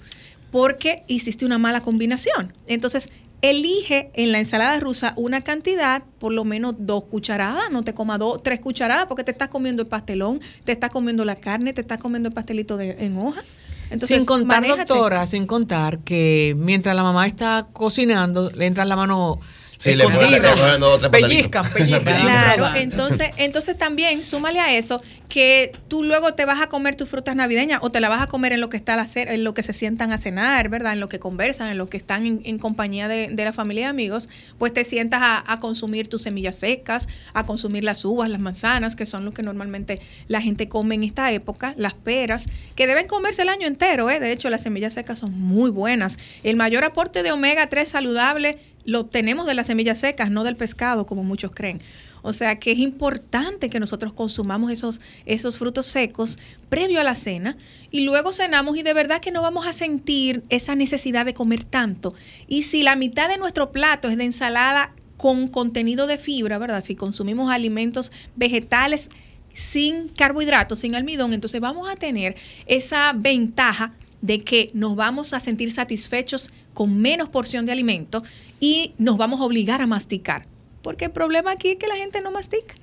porque 0.51 1.03
hiciste 1.09 1.45
una 1.45 1.59
mala 1.59 1.81
combinación. 1.81 2.55
Entonces, 2.69 3.09
elige 3.51 4.11
en 4.15 4.33
la 4.33 4.39
ensalada 4.39 4.81
rusa 4.81 5.13
una 5.17 5.43
cantidad, 5.43 6.03
por 6.19 6.33
lo 6.33 6.45
menos 6.45 6.75
dos 6.79 7.05
cucharadas, 7.05 7.71
no 7.71 7.83
te 7.83 7.93
comas 7.93 8.19
dos, 8.19 8.43
tres 8.43 8.61
cucharadas, 8.61 9.07
porque 9.07 9.23
te 9.23 9.31
estás 9.31 9.49
comiendo 9.49 9.83
el 9.83 9.89
pastelón, 9.89 10.41
te 10.65 10.73
estás 10.73 10.91
comiendo 10.91 11.25
la 11.25 11.37
carne, 11.37 11.73
te 11.73 11.83
estás 11.83 12.01
comiendo 12.01 12.29
el 12.29 12.35
pastelito 12.35 12.77
de, 12.77 12.97
en 12.99 13.19
hoja. 13.19 13.43
Entonces, 13.91 14.17
sin 14.17 14.27
contar, 14.27 14.63
manéjate. 14.63 14.93
doctora, 14.93 15.27
sin 15.27 15.47
contar 15.47 15.99
que 15.99 16.55
mientras 16.57 16.97
la 16.97 17.03
mamá 17.03 17.27
está 17.27 17.69
cocinando, 17.73 18.51
le 18.51 18.67
entra 18.67 18.87
la 18.87 18.97
mano 18.97 19.41
Sí, 19.79 19.91
le 19.91 19.97
le 19.97 20.05
escondida. 20.05 20.53
cogen 20.55 20.81
dos 20.81 20.95
o 20.95 20.99
tres 20.99 21.11
pellizcan, 21.11 21.71
pellizcan. 21.73 22.21
Claro, 22.21 22.75
entonces, 22.77 23.31
entonces 23.37 23.77
también 23.77 24.23
súmale 24.23 24.61
a 24.61 24.75
eso 24.77 25.03
que 25.29 25.73
tú 25.89 26.03
luego 26.05 26.35
te 26.35 26.45
vas 26.45 26.61
a 26.61 26.69
comer 26.69 26.95
tus 26.97 27.09
frutas 27.09 27.35
navideñas 27.35 27.81
o 27.83 27.91
te 27.91 28.01
la 28.01 28.09
vas 28.09 28.23
a 28.23 28.27
comer 28.27 28.53
en 28.53 28.61
lo 28.61 28.69
que 28.69 28.77
está 28.77 28.95
la 28.97 29.07
en 29.15 29.45
lo 29.45 29.53
que 29.55 29.63
se 29.63 29.73
sientan 29.73 30.13
a 30.13 30.19
cenar, 30.19 30.69
¿verdad? 30.69 30.93
En 30.93 31.01
lo 31.01 31.09
que 31.09 31.19
conversan, 31.19 31.69
en 31.69 31.79
lo 31.79 31.87
que 31.87 31.97
están 31.97 32.27
en, 32.27 32.41
en 32.45 32.59
compañía 32.59 33.09
de, 33.09 33.29
de 33.29 33.45
la 33.45 33.53
familia 33.53 33.83
y 33.83 33.87
amigos, 33.87 34.29
pues 34.59 34.73
te 34.73 34.85
sientas 34.85 35.21
a, 35.23 35.53
a 35.53 35.59
consumir 35.59 36.09
tus 36.09 36.23
semillas 36.23 36.57
secas, 36.57 37.09
a 37.33 37.45
consumir 37.45 37.85
las 37.85 38.05
uvas, 38.05 38.31
las 38.31 38.41
manzanas, 38.41 38.97
que 38.97 39.07
son 39.07 39.25
lo 39.25 39.33
que 39.33 39.43
normalmente 39.43 39.99
la 40.29 40.41
gente 40.41 40.69
come 40.69 40.95
en 40.95 41.03
esta 41.05 41.33
época, 41.33 41.75
las 41.77 41.95
peras, 41.95 42.47
que 42.77 42.87
deben 42.87 43.07
comerse 43.07 43.43
el 43.43 43.49
año 43.49 43.67
entero, 43.67 44.11
¿eh? 44.11 44.21
De 44.21 44.33
hecho, 44.33 44.51
las 44.51 44.63
semillas 44.63 44.95
secas 44.95 45.19
son 45.19 45.37
muy 45.39 45.71
buenas. 45.71 46.17
El 46.43 46.57
mayor 46.57 46.85
aporte 46.85 47.23
de 47.23 47.33
omega 47.33 47.69
3 47.69 47.89
saludable 47.89 48.59
lo 48.85 49.01
obtenemos 49.01 49.47
de 49.47 49.55
las 49.55 49.67
semillas 49.67 49.99
secas, 49.99 50.31
no 50.31 50.45
del 50.45 50.57
pescado, 50.57 51.07
como 51.07 51.23
muchos 51.23 51.51
creen. 51.53 51.81
O 52.27 52.33
sea 52.33 52.59
que 52.59 52.73
es 52.73 52.79
importante 52.79 53.69
que 53.69 53.79
nosotros 53.79 54.15
consumamos 54.15 54.71
esos, 54.71 54.99
esos 55.27 55.59
frutos 55.59 55.85
secos 55.85 56.39
previo 56.71 56.99
a 56.99 57.05
la 57.05 57.15
cena 57.15 57.59
y 57.91 58.01
luego 58.01 58.33
cenamos 58.33 58.79
y 58.79 58.83
de 58.83 58.95
verdad 58.95 59.21
que 59.21 59.31
no 59.31 59.43
vamos 59.43 59.67
a 59.67 59.75
sentir 59.75 60.43
esa 60.49 60.75
necesidad 60.75 61.27
de 61.27 61.35
comer 61.35 61.65
tanto. 61.65 62.15
Y 62.49 62.63
si 62.63 62.83
la 62.83 62.97
mitad 62.97 63.29
de 63.29 63.37
nuestro 63.37 63.73
plato 63.73 64.09
es 64.09 64.17
de 64.17 64.25
ensalada 64.25 64.95
con 65.19 65.49
contenido 65.49 66.07
de 66.07 66.17
fibra, 66.17 66.57
¿verdad? 66.57 66.83
Si 66.83 66.95
consumimos 66.95 67.51
alimentos 67.51 68.11
vegetales 68.37 69.11
sin 69.53 70.09
carbohidratos, 70.09 70.79
sin 70.79 70.95
almidón, 70.95 71.35
entonces 71.35 71.61
vamos 71.61 71.91
a 71.91 71.95
tener 71.95 72.37
esa 72.65 73.13
ventaja 73.13 73.93
de 74.23 74.39
que 74.39 74.71
nos 74.73 74.97
vamos 74.97 75.35
a 75.35 75.41
sentir 75.41 75.71
satisfechos 75.71 76.51
con 76.73 76.99
menos 77.03 77.29
porción 77.29 77.67
de 77.67 77.73
alimento 77.73 78.23
y 78.65 78.95
nos 78.97 79.19
vamos 79.19 79.43
a 79.43 79.45
obligar 79.45 79.83
a 79.83 79.87
masticar. 79.87 80.47
Porque 80.81 81.05
el 81.05 81.11
problema 81.11 81.51
aquí 81.51 81.73
es 81.73 81.77
que 81.77 81.87
la 81.87 81.97
gente 81.97 82.23
no 82.23 82.31
mastica. 82.31 82.77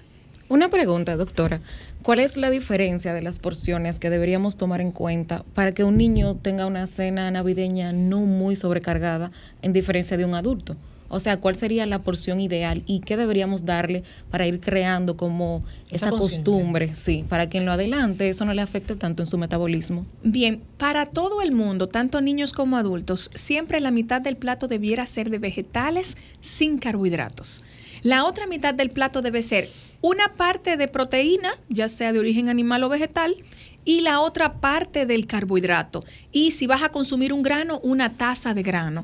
Una 0.48 0.70
pregunta, 0.70 1.15
doctora. 1.15 1.60
¿Cuál 2.04 2.20
es 2.20 2.38
la 2.38 2.52
diferencia 2.52 3.15
de 3.15 3.24
las 3.24 3.39
porciones 3.39 3.98
que 3.98 4.12
deberíamos 4.12 4.58
tomar 4.58 4.80
en 4.80 4.91
cuenta 4.91 5.44
para 5.56 5.72
que 5.72 5.84
un 5.84 5.98
niño 5.98 6.36
tenga 6.36 6.67
una 6.67 6.86
cena 6.86 7.32
navideña 7.32 7.94
no 7.94 8.20
muy 8.20 8.56
sobrecargada 8.56 9.32
en 9.63 9.74
diferencia 9.74 10.17
de 10.17 10.26
un 10.26 10.36
adulto? 10.36 10.76
O 11.13 11.19
sea, 11.19 11.38
¿cuál 11.38 11.58
sería 11.58 11.86
la 11.86 12.00
porción 12.00 12.39
ideal 12.39 12.84
y 12.86 13.02
qué 13.02 13.17
deberíamos 13.17 13.65
darle 13.65 14.04
para 14.30 14.47
ir 14.47 14.62
creando 14.62 15.17
como 15.17 15.62
Esa 15.89 16.10
costumbre, 16.10 16.93
sí, 16.93 17.26
para 17.28 17.50
que 17.50 17.58
en 17.58 17.65
lo 17.65 17.74
adelante 17.74 18.30
eso 18.30 18.45
no 18.45 18.54
le 18.54 18.62
afecte 18.62 18.95
tanto 18.95 19.21
en 19.21 19.28
su 19.28 19.38
metabolismo? 19.38 20.06
Bien, 20.24 20.62
para 20.78 21.06
todo 21.06 21.41
el 21.41 21.52
mundo, 21.52 21.89
tanto 21.89 22.21
niños 22.21 22.54
como 22.54 22.78
adultos, 22.78 23.30
siempre 23.36 23.82
la 23.82 23.91
mitad 23.91 24.21
del 24.21 24.38
plato 24.38 24.69
debiera 24.69 25.06
ser 25.06 25.30
de 25.30 25.38
vegetales 25.38 26.15
sin 26.39 26.78
carbohidratos. 26.78 27.62
La 28.04 28.24
otra 28.24 28.47
mitad 28.47 28.74
del 28.74 28.89
plato 28.89 29.21
debe 29.21 29.43
ser 29.43 29.67
una 30.00 30.30
parte 30.30 30.78
de 30.78 30.88
proteína, 30.88 31.52
ya 31.67 31.89
sea 31.89 32.13
de 32.13 32.19
origen 32.19 32.47
animal 32.47 32.86
o 32.86 32.89
vegetal, 32.89 33.36
y 33.84 34.00
la 34.00 34.21
otra 34.21 34.62
parte 34.62 35.06
del 35.06 35.28
carbohidrato. 35.28 36.06
Y 36.32 36.52
si 36.52 36.67
vas 36.67 36.84
a 36.84 36.89
consumir 36.89 37.34
un 37.34 37.43
grano, 37.43 37.82
una 37.84 38.13
taza 38.13 38.54
de 38.54 38.63
grano. 38.63 39.04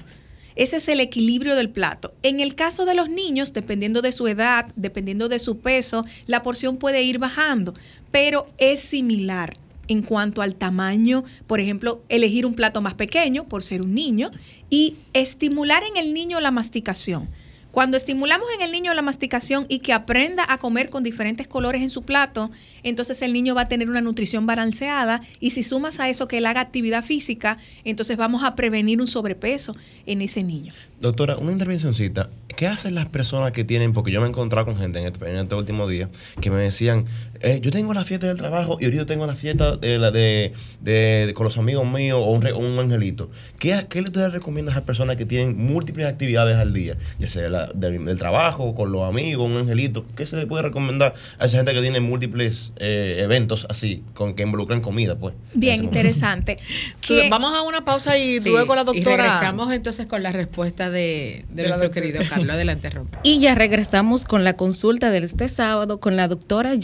Ese 0.57 0.77
es 0.77 0.87
el 0.87 0.99
equilibrio 0.99 1.55
del 1.55 1.69
plato. 1.69 2.13
En 2.23 2.39
el 2.39 2.55
caso 2.55 2.85
de 2.85 2.95
los 2.95 3.09
niños, 3.09 3.53
dependiendo 3.53 4.01
de 4.01 4.11
su 4.11 4.27
edad, 4.27 4.65
dependiendo 4.75 5.29
de 5.29 5.37
su 5.37 5.59
peso, 5.59 6.03
la 6.25 6.41
porción 6.41 6.77
puede 6.77 7.03
ir 7.03 7.19
bajando, 7.19 7.75
pero 8.11 8.47
es 8.57 8.79
similar 8.79 9.55
en 9.87 10.01
cuanto 10.01 10.41
al 10.41 10.55
tamaño, 10.55 11.23
por 11.45 11.59
ejemplo, 11.59 12.01
elegir 12.09 12.45
un 12.45 12.55
plato 12.55 12.81
más 12.81 12.95
pequeño 12.95 13.47
por 13.47 13.63
ser 13.63 13.81
un 13.81 13.93
niño 13.93 14.31
y 14.69 14.95
estimular 15.13 15.83
en 15.83 15.95
el 15.95 16.13
niño 16.13 16.39
la 16.39 16.51
masticación. 16.51 17.29
Cuando 17.71 17.97
estimulamos 17.97 18.47
en 18.55 18.63
el 18.63 18.71
niño 18.71 18.93
la 18.93 19.01
masticación 19.01 19.65
y 19.69 19.79
que 19.79 19.93
aprenda 19.93 20.45
a 20.47 20.57
comer 20.57 20.89
con 20.89 21.03
diferentes 21.03 21.47
colores 21.47 21.81
en 21.81 21.89
su 21.89 22.03
plato, 22.03 22.49
entonces 22.83 23.21
el 23.21 23.33
niño 23.33 23.53
va 23.53 23.61
a 23.61 23.67
tener 23.67 23.89
una 23.89 24.01
nutrición 24.01 24.45
balanceada 24.45 25.21
y 25.39 25.51
si 25.51 25.63
sumas 25.63 25.99
a 25.99 26.09
eso 26.09 26.27
que 26.27 26.39
él 26.39 26.45
haga 26.45 26.61
actividad 26.61 27.03
física, 27.03 27.57
entonces 27.83 28.17
vamos 28.17 28.43
a 28.43 28.55
prevenir 28.55 28.99
un 28.99 29.07
sobrepeso 29.07 29.75
en 30.05 30.21
ese 30.21 30.43
niño. 30.43 30.73
Doctora, 30.99 31.37
una 31.37 31.51
intervencióncita. 31.51 32.29
¿Qué 32.55 32.65
hacen 32.65 32.95
las 32.95 33.05
personas 33.05 33.51
que 33.51 33.63
tienen, 33.63 33.93
porque 33.93 34.11
yo 34.11 34.19
me 34.19 34.25
he 34.25 34.29
encontrado 34.29 34.65
con 34.65 34.77
gente 34.77 34.99
en 34.99 35.05
este, 35.05 35.29
en 35.29 35.37
este 35.37 35.53
último 35.53 35.87
día, 35.87 36.09
que 36.41 36.49
me 36.49 36.57
decían, 36.57 37.05
eh, 37.41 37.59
yo 37.61 37.71
tengo 37.71 37.93
la 37.93 38.03
fiesta 38.03 38.27
del 38.27 38.37
trabajo 38.37 38.77
y 38.79 38.85
ahorita 38.85 39.05
tengo 39.05 39.25
la 39.25 39.35
fiesta 39.35 39.77
de, 39.77 39.97
la 39.97 40.11
de, 40.11 40.53
de- 40.81 41.31
con 41.35 41.43
los 41.45 41.57
amigos 41.57 41.85
míos 41.91 42.19
o 42.21 42.31
un, 42.31 42.41
re- 42.41 42.53
un 42.53 42.77
angelito. 42.79 43.29
¿Qué, 43.59 43.85
¿Qué 43.89 44.01
le 44.01 44.07
ustedes 44.07 44.31
recomiendan 44.33 44.73
a 44.73 44.77
esas 44.77 44.85
personas 44.85 45.15
que 45.15 45.25
tienen 45.25 45.57
múltiples 45.57 46.07
actividades 46.07 46.57
al 46.57 46.73
día? 46.73 46.97
Ya 47.19 47.27
sea 47.27 47.47
la- 47.47 47.67
del, 47.73 48.05
del 48.05 48.17
trabajo, 48.17 48.75
con 48.75 48.91
los 48.91 49.03
amigos, 49.03 49.47
un 49.49 49.57
angelito. 49.57 50.05
¿Qué 50.15 50.25
se 50.25 50.37
le 50.37 50.45
puede 50.47 50.63
recomendar 50.63 51.13
a 51.39 51.45
esa 51.45 51.57
gente 51.57 51.73
que 51.73 51.81
tiene 51.81 51.99
múltiples 51.99 52.73
eh, 52.77 53.17
eventos 53.21 53.65
así, 53.69 54.03
con 54.13 54.35
que 54.35 54.43
involucran 54.43 54.81
comida, 54.81 55.15
pues? 55.15 55.35
Bien, 55.53 55.83
interesante. 55.83 56.57
Entonces, 57.01 57.29
Vamos 57.29 57.53
a 57.53 57.61
una 57.61 57.83
pausa 57.85 58.17
y 58.17 58.39
Sí, 58.41 58.49
luego 58.49 58.75
la 58.75 58.81
Y 58.81 58.85
doctora. 58.85 59.17
regresamos 59.17 59.71
entonces 59.73 60.05
con 60.07 60.23
la 60.23 60.31
respuesta 60.31 60.89
de, 60.89 61.45
de 61.49 61.55
De 61.55 61.61
la 61.63 61.77
nuestro 61.77 61.87
doctora. 61.89 62.05
querido 62.05 62.23
Carlos. 62.29 62.49
Adelante, 62.49 62.89
Rompa. 62.89 63.19
Y 63.23 63.39
ya 63.39 63.55
regresamos 63.55 64.25
con 64.25 64.43
la 64.43 64.55
consulta 64.55 65.09
de 65.09 65.17
este 65.19 65.47
sábado 65.49 65.99
con 65.99 66.15
la 66.15 66.27
doctora 66.27 66.75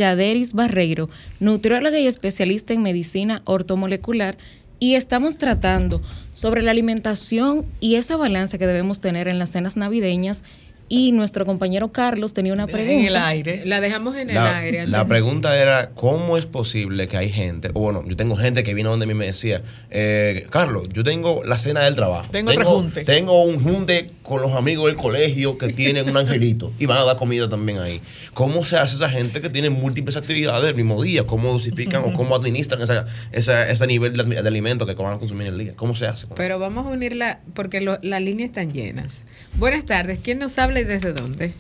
Barreiro, 0.52 1.10
nutrióloga 1.40 1.98
y 1.98 2.08
especialista 2.08 2.74
en 2.74 2.82
medicina 2.82 3.42
ortomolecular. 3.46 4.38
Y 4.80 4.96
estamos 4.96 5.38
tratando 5.38 6.02
sobre 6.34 6.62
la 6.62 6.72
alimentación 6.72 7.66
y 7.80 7.96
esa 7.96 8.18
balanza 8.18 8.58
que 8.58 8.68
debemos 8.68 9.00
tener 9.00 9.30
en 9.30 9.40
las 9.40 9.52
cenas 9.52 9.78
navideñas. 9.78 10.44
Y 10.90 11.12
nuestro 11.12 11.46
compañero 11.46 11.92
Carlos 11.92 12.34
tenía 12.34 12.54
una 12.54 12.68
pregunta. 12.68 12.94
En 12.94 13.06
el 13.06 13.16
aire. 13.16 13.62
La 13.66 13.82
dejamos 13.82 14.16
en 14.16 14.30
el 14.30 14.38
aire. 14.38 14.86
la 14.88 15.08
pregunta 15.08 15.58
era, 15.58 15.90
¿cómo 15.96 16.38
es 16.38 16.46
posible 16.46 17.08
que 17.08 17.18
hay 17.18 17.30
gente, 17.30 17.70
o 17.74 17.80
bueno, 17.80 18.04
yo 18.08 18.16
tengo 18.16 18.36
gente 18.36 18.64
que 18.64 18.74
vino 18.74 18.90
donde 18.92 19.06
mí 19.08 19.14
y 19.14 19.16
me 19.16 19.26
decía, 19.26 19.64
eh, 19.90 20.46
Carlos, 20.52 20.88
yo 20.94 21.04
tengo 21.04 21.44
la 21.44 21.58
cena 21.58 21.82
del 21.82 21.96
trabajo. 21.96 22.30
Tengo 22.32 22.52
otro 22.52 22.66
junte. 22.66 23.04
Tengo 23.06 23.44
un 23.44 23.60
junte 23.64 24.10
con 24.22 24.42
los 24.42 24.52
amigos 24.54 24.86
del 24.88 24.96
colegio 24.96 25.58
que 25.58 25.70
tienen 25.74 26.10
un 26.10 26.18
angelito 26.18 26.72
y 26.78 26.86
van 26.86 26.98
a 27.00 27.04
dar 27.06 27.16
comida 27.16 27.50
también 27.50 27.80
ahí. 27.80 28.00
¿Cómo 28.34 28.64
se 28.66 28.78
hace 28.78 28.96
esa 28.96 29.10
gente 29.10 29.42
que 29.42 29.50
tiene 29.50 29.70
múltiples 29.70 30.16
actividades 30.18 30.70
el 30.70 30.76
mismo 30.76 31.02
día? 31.02 31.26
¿Cómo 31.26 31.52
dosifican 31.52 32.04
o 32.06 32.14
cómo 32.14 32.36
administran 32.36 32.82
esa, 32.82 33.06
esa- 33.32 33.70
ese 33.70 33.88
nivel 33.88 34.14
de, 34.14 34.24
de 34.24 34.48
alimento 34.48 34.86
que 34.86 34.94
van 34.94 35.16
a 35.16 35.20
consumir 35.20 35.48
en 35.48 35.54
el 35.54 35.60
día? 35.60 35.74
¿Cómo 35.76 35.96
se 35.96 36.06
hace? 36.08 36.28
Pero 36.36 36.60
vamos 36.60 36.86
a 36.86 36.90
unirla 36.90 37.40
porque 37.54 37.82
lo- 37.82 37.98
las 38.02 38.22
líneas 38.22 38.50
están 38.50 38.72
llenas. 38.72 39.24
Buenas 39.58 39.86
tardes. 39.86 40.20
¿Quién 40.24 40.40
nos 40.40 40.58
habla 40.58 40.73
y 40.80 40.84
desde 40.84 41.14
dónde? 41.14 41.54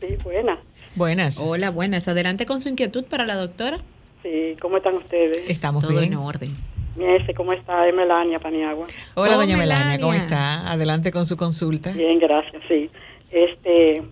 Sí, 0.00 0.16
buena. 0.22 0.58
Buenas. 0.96 1.40
Hola, 1.40 1.70
buenas. 1.70 2.08
Adelante 2.08 2.46
con 2.46 2.60
su 2.60 2.68
inquietud 2.68 3.04
para 3.04 3.24
la 3.24 3.34
doctora. 3.36 3.78
Sí, 4.22 4.56
¿cómo 4.60 4.76
están 4.78 4.94
ustedes? 4.96 5.48
Estamos 5.48 5.82
Todo 5.84 5.98
bien. 5.98 6.12
en 6.12 6.18
orden. 6.18 6.50
Miese, 6.96 7.32
¿cómo 7.34 7.52
está? 7.52 7.86
Es 7.88 7.94
Melania 7.94 8.38
Paniagua. 8.40 8.86
Hola, 9.14 9.36
Oh, 9.36 9.40
doña 9.40 9.56
Melania, 9.56 9.98
¿cómo 9.98 10.12
Melania. 10.12 10.24
está? 10.60 10.70
Adelante 10.72 11.10
con 11.12 11.24
su 11.24 11.36
consulta. 11.36 11.92
Bien, 11.92 12.18
gracias, 12.18 12.62
sí. 12.68 12.90
Este, 13.30 14.02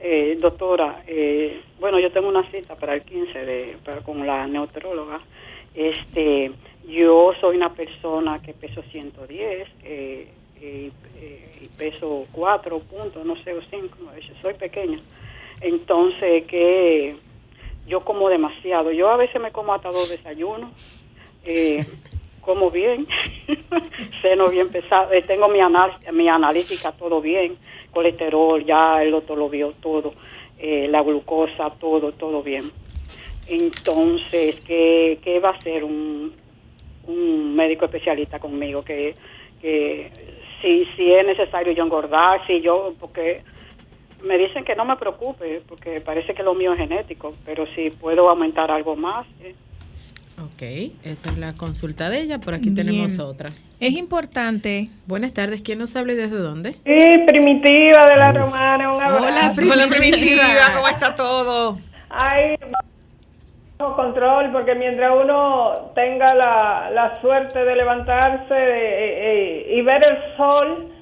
eh, 0.00 0.38
doctora, 0.40 1.02
eh, 1.06 1.60
bueno, 1.80 1.98
yo 1.98 2.10
tengo 2.12 2.28
una 2.28 2.48
cita 2.50 2.76
para 2.76 2.94
el 2.94 3.02
15 3.02 3.38
de, 3.44 3.76
para, 3.84 4.00
con 4.02 4.24
la 4.26 4.46
neutróloga. 4.46 5.20
Este, 5.74 6.52
yo 6.88 7.32
soy 7.40 7.56
una 7.56 7.72
persona 7.74 8.40
que 8.40 8.54
peso 8.54 8.82
110 8.92 9.68
eh, 9.82 10.28
eh, 10.64 11.58
y 11.62 11.68
peso 11.70 12.28
4 12.32 12.80
puntos, 12.80 13.24
no 13.26 13.36
sé, 13.44 13.52
o 13.54 13.62
5, 13.70 13.98
soy 14.42 14.54
pequeña. 14.54 15.00
Entonces, 15.60 16.46
que 16.46 17.16
yo 17.86 18.04
como 18.04 18.28
demasiado. 18.28 18.92
Yo 18.92 19.10
a 19.10 19.16
veces 19.16 19.40
me 19.40 19.52
como 19.52 19.74
hasta 19.74 19.90
dos 19.92 20.08
desayunos. 20.08 20.72
Eh, 21.44 21.86
como 22.40 22.70
bien, 22.70 23.06
seno 24.22 24.48
bien 24.50 24.70
pesado, 24.70 25.12
eh, 25.12 25.22
tengo 25.22 25.48
mi, 25.48 25.60
anal- 25.60 25.98
mi 26.12 26.28
analítica 26.28 26.92
todo 26.92 27.20
bien, 27.20 27.58
colesterol, 27.90 28.64
ya 28.64 29.02
el 29.02 29.12
doctor 29.12 29.38
lo 29.38 29.48
vio 29.50 29.72
todo, 29.80 30.14
eh, 30.58 30.88
la 30.88 31.02
glucosa, 31.02 31.70
todo, 31.80 32.12
todo 32.14 32.42
bien. 32.42 32.72
Entonces, 33.46 34.56
¿qué, 34.66 35.20
qué 35.22 35.40
va 35.40 35.50
a 35.50 35.54
hacer 35.54 35.84
un, 35.84 36.34
un 37.04 37.56
médico 37.56 37.86
especialista 37.86 38.40
conmigo? 38.40 38.84
Que, 38.84 39.16
que 39.60 40.12
si, 40.64 40.86
si 40.96 41.12
es 41.12 41.26
necesario 41.26 41.72
yo 41.74 41.84
engordar, 41.84 42.44
si 42.46 42.60
yo, 42.62 42.94
porque 42.98 43.42
me 44.24 44.38
dicen 44.38 44.64
que 44.64 44.74
no 44.74 44.86
me 44.86 44.96
preocupe, 44.96 45.60
porque 45.68 46.00
parece 46.00 46.32
que 46.34 46.42
lo 46.42 46.54
mío 46.54 46.72
es 46.72 46.78
genético, 46.78 47.34
pero 47.44 47.66
si 47.74 47.90
puedo 47.90 48.28
aumentar 48.30 48.70
algo 48.70 48.96
más. 48.96 49.26
eh. 49.42 49.54
Ok, 50.36 50.62
esa 51.04 51.30
es 51.30 51.38
la 51.38 51.52
consulta 51.54 52.10
de 52.10 52.22
ella. 52.22 52.40
Por 52.40 52.54
aquí 52.54 52.70
Bien. 52.70 52.86
tenemos 52.86 53.18
otra. 53.20 53.50
Es 53.78 53.92
importante. 53.92 54.88
Buenas 55.06 55.32
tardes. 55.32 55.60
¿Quién 55.62 55.78
nos 55.78 55.94
habla 55.94 56.14
y 56.14 56.16
desde 56.16 56.36
dónde? 56.38 56.72
Sí, 56.72 57.18
primitiva 57.26 58.06
de 58.06 58.16
la 58.16 58.32
romana, 58.32 58.92
un 58.92 59.00
abrazo. 59.02 59.26
Hola, 59.26 59.52
Hola, 59.52 59.54
Primitiva. 59.54 59.86
primitiva, 59.96 60.72
¿cómo 60.74 60.88
está 60.88 61.14
todo? 61.14 61.78
Ay, 62.10 62.56
control, 63.78 64.52
porque 64.52 64.74
mientras 64.74 65.12
uno 65.20 65.90
tenga 65.94 66.34
la, 66.34 66.90
la 66.92 67.20
suerte 67.20 67.64
de 67.64 67.76
levantarse 67.76 68.54
eh, 68.54 69.66
eh, 69.66 69.74
y 69.76 69.82
ver 69.82 70.04
el 70.06 70.36
sol, 70.36 70.92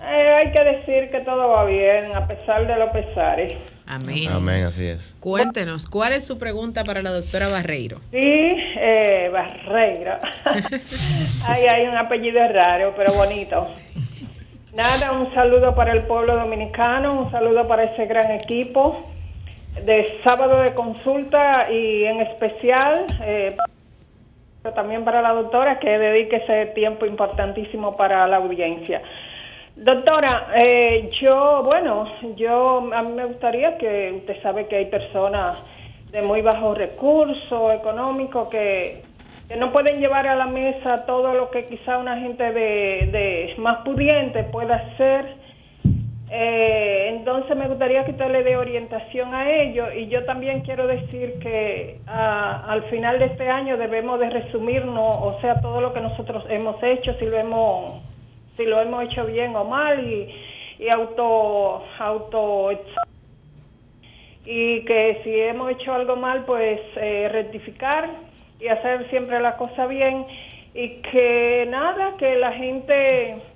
eh, 0.00 0.32
hay 0.34 0.52
que 0.52 0.64
decir 0.64 1.10
que 1.10 1.20
todo 1.20 1.48
va 1.48 1.64
bien, 1.64 2.16
a 2.16 2.26
pesar 2.26 2.66
de 2.66 2.76
los 2.76 2.90
pesares. 2.90 3.56
Amén. 3.86 4.28
Amén, 4.30 4.64
así 4.64 4.86
es. 4.86 5.16
Cuéntenos, 5.20 5.86
¿cuál 5.86 6.12
es 6.12 6.24
su 6.24 6.38
pregunta 6.38 6.84
para 6.84 7.02
la 7.02 7.10
doctora 7.10 7.48
Barreiro? 7.48 7.98
Sí, 8.10 8.56
eh, 8.78 9.28
Barreiro. 9.32 10.18
Ay, 11.46 11.66
hay 11.66 11.86
un 11.86 11.96
apellido 11.96 12.40
raro, 12.48 12.94
pero 12.96 13.12
bonito. 13.12 13.68
Nada, 14.74 15.12
un 15.12 15.32
saludo 15.34 15.74
para 15.74 15.92
el 15.92 16.02
pueblo 16.04 16.36
dominicano, 16.36 17.24
un 17.24 17.30
saludo 17.30 17.68
para 17.68 17.84
ese 17.84 18.06
gran 18.06 18.30
equipo 18.30 19.11
de 19.80 20.20
sábado 20.22 20.60
de 20.60 20.74
consulta 20.74 21.70
y 21.70 22.04
en 22.04 22.20
especial 22.20 23.06
eh, 23.22 23.56
también 24.74 25.04
para 25.04 25.22
la 25.22 25.32
doctora 25.32 25.78
que 25.78 25.98
dedique 25.98 26.36
ese 26.36 26.66
tiempo 26.66 27.06
importantísimo 27.06 27.96
para 27.96 28.26
la 28.28 28.36
audiencia. 28.36 29.02
Doctora, 29.74 30.48
eh, 30.54 31.10
yo, 31.20 31.62
bueno, 31.64 32.06
yo 32.36 32.90
a 32.92 33.02
mí 33.02 33.12
me 33.14 33.24
gustaría 33.24 33.78
que 33.78 34.12
usted 34.18 34.40
sabe 34.42 34.66
que 34.66 34.76
hay 34.76 34.86
personas 34.86 35.62
de 36.12 36.22
muy 36.22 36.42
bajos 36.42 36.76
recursos 36.76 37.74
económicos 37.74 38.48
que, 38.48 39.02
que 39.48 39.56
no 39.56 39.72
pueden 39.72 39.98
llevar 39.98 40.28
a 40.28 40.36
la 40.36 40.46
mesa 40.46 41.06
todo 41.06 41.32
lo 41.32 41.50
que 41.50 41.64
quizá 41.64 41.96
una 41.96 42.18
gente 42.18 42.52
de, 42.52 43.08
de 43.10 43.54
más 43.58 43.78
pudiente 43.78 44.44
pueda 44.44 44.76
hacer. 44.76 45.41
Eh, 46.34 47.08
entonces 47.10 47.54
me 47.58 47.68
gustaría 47.68 48.06
que 48.06 48.12
usted 48.12 48.30
le 48.30 48.42
dé 48.42 48.56
orientación 48.56 49.34
a 49.34 49.50
ello 49.50 49.92
y 49.92 50.08
yo 50.08 50.24
también 50.24 50.62
quiero 50.62 50.86
decir 50.86 51.38
que 51.40 51.98
ah, 52.06 52.64
al 52.68 52.84
final 52.84 53.18
de 53.18 53.26
este 53.26 53.50
año 53.50 53.76
debemos 53.76 54.18
de 54.18 54.30
resumirnos, 54.30 55.06
o 55.06 55.38
sea, 55.42 55.60
todo 55.60 55.82
lo 55.82 55.92
que 55.92 56.00
nosotros 56.00 56.46
hemos 56.48 56.82
hecho, 56.82 57.12
si 57.18 57.26
lo 57.26 57.36
hemos, 57.36 58.02
si 58.56 58.64
lo 58.64 58.80
hemos 58.80 59.04
hecho 59.04 59.26
bien 59.26 59.54
o 59.54 59.64
mal 59.64 60.10
y, 60.10 60.34
y 60.78 60.88
auto, 60.88 61.84
auto 61.98 62.70
y 64.46 64.86
que 64.86 65.20
si 65.24 65.38
hemos 65.38 65.70
hecho 65.72 65.92
algo 65.92 66.16
mal, 66.16 66.46
pues 66.46 66.80
eh, 66.96 67.28
rectificar 67.30 68.08
y 68.58 68.68
hacer 68.68 69.06
siempre 69.10 69.38
la 69.38 69.58
cosa 69.58 69.86
bien 69.86 70.24
y 70.72 71.02
que 71.02 71.66
nada, 71.68 72.16
que 72.16 72.36
la 72.36 72.52
gente 72.52 73.51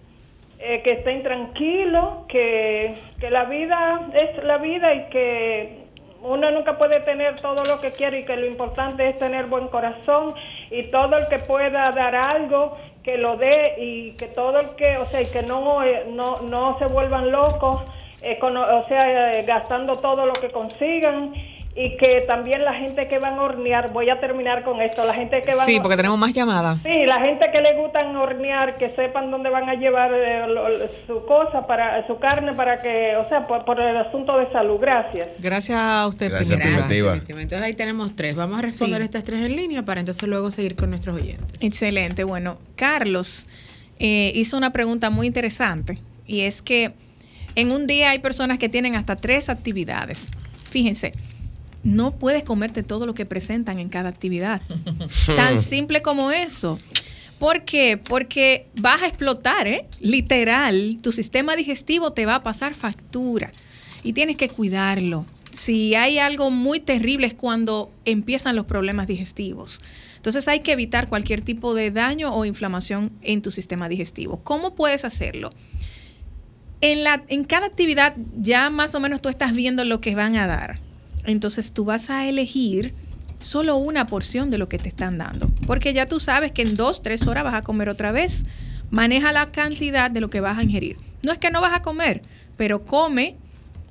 eh, 0.59 0.83
que 0.83 0.93
estén 0.93 1.23
tranquilos, 1.23 2.27
que, 2.29 2.95
que 3.21 3.31
la 3.31 3.45
vida 3.45 4.09
es 4.15 4.43
la 4.45 4.59
vida 4.59 4.95
y 4.95 5.09
que 5.11 5.87
uno 6.23 6.51
nunca 6.51 6.79
puede 6.79 7.01
tener 7.01 7.41
todo 7.41 7.65
lo 7.65 7.81
que 7.81 7.95
quiere 7.95 8.21
y 8.21 8.25
que 8.25 8.37
lo 8.37 8.47
importante 8.47 9.09
es 9.09 9.19
tener 9.19 9.47
buen 9.47 9.69
corazón 9.69 10.35
y 10.71 10.85
todo 10.91 11.17
el 11.19 11.29
que 11.29 11.41
pueda 11.41 11.93
dar 11.93 12.15
algo 12.17 12.77
que 13.05 13.19
lo 13.19 13.37
dé 13.37 13.75
y 13.79 14.13
que 14.19 14.29
todo 14.29 14.59
el 14.61 14.71
que, 14.77 14.97
o 14.99 15.07
sea, 15.11 15.21
y 15.21 15.27
que 15.27 15.43
no 15.43 15.85
eh, 15.85 16.05
no, 16.09 16.41
no 16.41 16.77
se 16.79 16.87
vuelvan 16.87 17.31
locos, 17.31 17.83
econo- 18.23 18.67
o 18.83 18.89
sea, 18.89 19.39
eh, 19.39 19.43
gastando 19.45 19.99
todo 19.99 20.27
lo 20.27 20.41
que 20.41 20.51
consigan 20.51 21.35
y 21.79 21.97
que 21.99 22.23
también 22.27 22.65
la 22.65 22.73
gente 22.73 23.07
que 23.07 23.19
van 23.19 23.35
a 23.35 23.43
hornear, 23.43 23.93
voy 23.93 24.09
a 24.09 24.19
terminar 24.19 24.65
con 24.65 24.81
esto, 24.81 25.05
la 25.05 25.13
gente 25.13 25.43
que 25.43 25.55
van 25.55 25.67
Sí, 25.67 25.79
porque 25.79 25.97
tenemos 25.99 26.19
más 26.19 26.33
llamadas. 26.33 26.79
Sí, 26.83 27.05
la 27.05 27.21
gente 27.23 27.45
que 27.53 27.61
le 27.61 27.75
gustan 27.75 28.17
hornear, 28.17 28.79
que 28.79 28.91
sepan 28.97 29.31
dónde 29.31 29.51
van 29.51 29.69
a 29.69 29.75
llevar 29.75 30.11
eh, 30.15 30.47
lo- 30.49 30.67
su 31.07 31.27
cosa, 31.27 31.67
para 31.67 32.07
su 32.07 32.19
carne, 32.19 32.55
para 32.55 32.81
que, 32.81 33.15
o 33.17 33.29
sea, 33.29 33.47
por, 33.47 33.67
por 33.67 33.79
el 33.79 33.95
asunto 33.97 34.37
de 34.39 34.51
salud. 34.53 34.79
Gracias. 34.81 35.29
Gracias 35.39 35.79
a 35.79 36.07
usted, 36.07 36.31
Gracias. 36.31 36.59
Primitiva. 36.59 37.13
Entonces 37.15 37.61
ahí 37.61 37.75
tenemos 37.75 38.17
tres. 38.17 38.37
Vamos 38.37 38.59
a 38.59 38.63
responder 38.63 39.01
Sí. 39.03 39.05
estas 39.05 39.25
tres 39.25 39.45
en 39.45 39.55
línea 39.55 39.83
para 39.85 40.01
entonces 40.01 40.27
luego 40.27 40.51
seguir 40.51 40.77
con 40.77 40.89
nuestros 40.89 41.21
oyentes. 41.21 41.63
Excelente. 41.63 42.25
Bueno, 42.25 42.57
Carlos 42.77 43.49
eh, 43.99 44.33
hizo 44.35 44.57
una 44.57 44.73
pregunta 44.73 45.11
muy 45.11 45.27
interesante 45.27 45.99
y 46.27 46.41
es 46.43 46.63
que 46.63 46.93
en 47.55 47.71
un 47.71 47.87
día 47.87 48.11
hay 48.11 48.19
personas 48.21 48.59
que 48.59 48.71
tienen 48.71 48.95
hasta 48.97 49.17
tres 49.17 49.51
actividades. 49.51 50.31
Fíjense, 50.71 51.13
no 51.87 52.19
puedes 52.19 52.43
comerte 52.43 52.83
todo 52.83 53.07
lo 53.07 53.15
que 53.15 53.25
presentan 53.25 53.79
en 53.79 53.89
cada 53.89 54.09
actividad. 54.09 54.61
Tan 55.37 55.57
simple 55.63 56.03
como 56.03 56.33
eso. 56.33 56.81
¿Por 57.39 57.65
qué? 57.65 57.97
Porque 57.97 58.67
vas 58.75 59.03
a 59.03 59.07
explotar, 59.07 59.69
¿eh? 59.69 59.87
Literal, 60.01 60.99
tu 61.01 61.13
sistema 61.13 61.55
digestivo 61.55 62.13
te 62.13 62.27
va 62.27 62.37
a 62.37 62.43
pasar 62.43 62.75
factura 62.75 63.53
y 64.03 64.15
tienes 64.15 64.37
que 64.37 64.49
cuidarlo. 64.49 65.27
Si 65.53 65.95
hay 65.95 66.19
algo 66.19 66.51
muy 66.51 66.81
terrible 66.81 67.29
es 67.29 67.35
cuando 67.35 67.93
empiezan 68.05 68.57
los 68.57 68.67
problemas 68.67 69.07
digestivos. 69.07 69.81
Entonces 70.17 70.49
hay 70.49 70.61
que 70.61 70.73
evitar 70.73 71.09
cualquier 71.09 71.41
tipo 71.41 71.73
de 71.73 71.93
daño 71.93 72.35
o 72.35 72.45
inflamación 72.45 73.13
en 73.23 73.43
tu 73.43 73.53
sistema 73.53 73.89
digestivo. 73.89 74.41
¿Cómo 74.43 74.75
puedes 74.75 75.05
hacerlo? 75.05 75.51
En, 76.81 77.05
la, 77.05 77.23
en 77.29 77.45
cada 77.45 77.67
actividad 77.67 78.17
ya 78.37 78.71
más 78.71 78.97
o 78.97 79.01
menos 79.01 79.23
tú 79.23 79.29
estás 79.29 79.55
viendo 79.55 79.85
lo 79.85 80.01
que 80.01 80.17
van 80.17 80.35
a 80.35 80.49
dar. 80.49 80.86
Entonces 81.27 81.73
tú 81.73 81.85
vas 81.85 82.11
a 82.11 82.27
elegir 82.29 82.95
solo 83.39 83.77
una 83.77 84.07
porción 84.07 84.51
de 84.51 84.59
lo 84.59 84.69
que 84.69 84.79
te 84.79 84.89
están 84.89 85.19
dando. 85.19 85.51
Porque 85.67 85.93
ya 85.93 86.07
tú 86.07 86.21
sabes 86.21 86.53
que 86.53 86.63
en 86.63 86.77
dos, 86.77 87.03
tres 87.03 87.27
horas 87.27 87.45
vas 87.45 87.55
a 87.55 87.63
comer 87.63 87.89
otra 87.89 88.13
vez. 88.13 88.45
Maneja 88.91 89.33
la 89.33 89.51
cantidad 89.51 90.11
de 90.11 90.21
lo 90.21 90.31
que 90.31 90.41
vas 90.41 90.59
a 90.59 90.63
ingerir. 90.63 90.97
No 91.23 91.33
es 91.33 91.39
que 91.39 91.51
no 91.51 91.61
vas 91.61 91.75
a 91.75 91.83
comer, 91.83 92.23
pero 92.57 92.85
come 92.85 93.37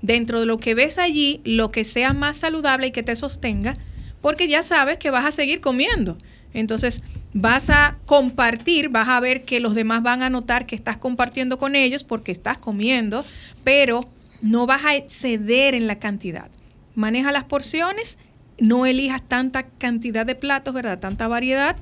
dentro 0.01 0.39
de 0.39 0.45
lo 0.45 0.59
que 0.59 0.75
ves 0.75 0.97
allí 0.97 1.41
lo 1.43 1.71
que 1.71 1.83
sea 1.83 2.13
más 2.13 2.37
saludable 2.37 2.87
y 2.87 2.91
que 2.91 3.03
te 3.03 3.15
sostenga, 3.15 3.75
porque 4.21 4.47
ya 4.47 4.63
sabes 4.63 4.97
que 4.97 5.09
vas 5.09 5.25
a 5.25 5.31
seguir 5.31 5.61
comiendo. 5.61 6.17
Entonces 6.53 7.01
vas 7.33 7.69
a 7.69 7.97
compartir, 8.05 8.89
vas 8.89 9.09
a 9.09 9.19
ver 9.19 9.43
que 9.43 9.59
los 9.59 9.75
demás 9.75 10.01
van 10.03 10.21
a 10.21 10.29
notar 10.29 10.65
que 10.65 10.75
estás 10.75 10.97
compartiendo 10.97 11.57
con 11.57 11.75
ellos 11.75 12.03
porque 12.03 12.31
estás 12.31 12.57
comiendo, 12.57 13.25
pero 13.63 14.07
no 14.41 14.65
vas 14.65 14.85
a 14.85 14.95
exceder 14.95 15.75
en 15.75 15.87
la 15.87 15.99
cantidad. 15.99 16.49
Maneja 16.95 17.31
las 17.31 17.43
porciones, 17.43 18.17
no 18.59 18.85
elijas 18.85 19.21
tanta 19.27 19.63
cantidad 19.63 20.25
de 20.25 20.35
platos, 20.35 20.73
¿verdad? 20.73 20.99
Tanta 20.99 21.27
variedad 21.27 21.75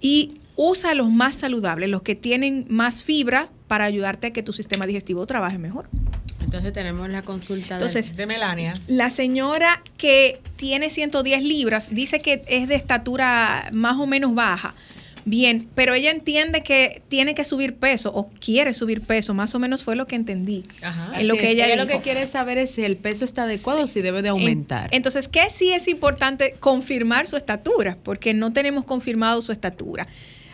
y 0.00 0.34
usa 0.56 0.94
los 0.94 1.10
más 1.10 1.36
saludables, 1.36 1.88
los 1.88 2.02
que 2.02 2.14
tienen 2.14 2.66
más 2.68 3.02
fibra 3.02 3.48
para 3.68 3.84
ayudarte 3.84 4.28
a 4.28 4.32
que 4.32 4.42
tu 4.42 4.52
sistema 4.52 4.86
digestivo 4.86 5.26
trabaje 5.26 5.58
mejor. 5.58 5.88
Entonces 6.42 6.72
tenemos 6.72 7.08
la 7.10 7.22
consulta 7.22 7.68
de- 7.78 7.84
Entonces, 7.84 8.16
De 8.16 8.26
Melania. 8.26 8.74
la 8.88 9.10
señora 9.10 9.82
que 9.96 10.40
tiene 10.56 10.90
110 10.90 11.42
libras 11.44 11.94
dice 11.94 12.18
que 12.18 12.42
es 12.48 12.66
de 12.66 12.74
estatura 12.74 13.70
más 13.72 13.96
o 13.98 14.06
menos 14.06 14.34
baja. 14.34 14.74
Bien, 15.24 15.68
pero 15.74 15.94
ella 15.94 16.10
entiende 16.10 16.62
que 16.62 17.02
tiene 17.08 17.34
que 17.34 17.44
subir 17.44 17.76
peso 17.76 18.10
o 18.14 18.28
quiere 18.40 18.72
subir 18.74 19.02
peso, 19.02 19.34
más 19.34 19.54
o 19.54 19.58
menos 19.58 19.84
fue 19.84 19.96
lo 19.96 20.06
que 20.06 20.16
entendí. 20.16 20.64
Ajá. 20.82 21.18
En 21.20 21.28
lo 21.28 21.36
que 21.36 21.50
ella, 21.50 21.74
lo 21.76 21.86
que 21.86 22.00
quiere 22.00 22.26
saber 22.26 22.58
es 22.58 22.70
si 22.70 22.82
el 22.84 22.96
peso 22.96 23.24
está 23.24 23.42
adecuado 23.44 23.84
o 23.84 23.88
si 23.88 24.00
debe 24.00 24.22
de 24.22 24.30
aumentar. 24.30 24.86
En- 24.90 24.96
entonces, 24.96 25.28
¿qué 25.28 25.48
sí 25.50 25.72
es 25.72 25.88
importante? 25.88 26.54
Confirmar 26.60 27.26
su 27.26 27.36
estatura, 27.36 27.98
porque 28.02 28.34
no 28.34 28.52
tenemos 28.52 28.84
confirmado 28.84 29.40
su 29.42 29.52
estatura. 29.52 30.06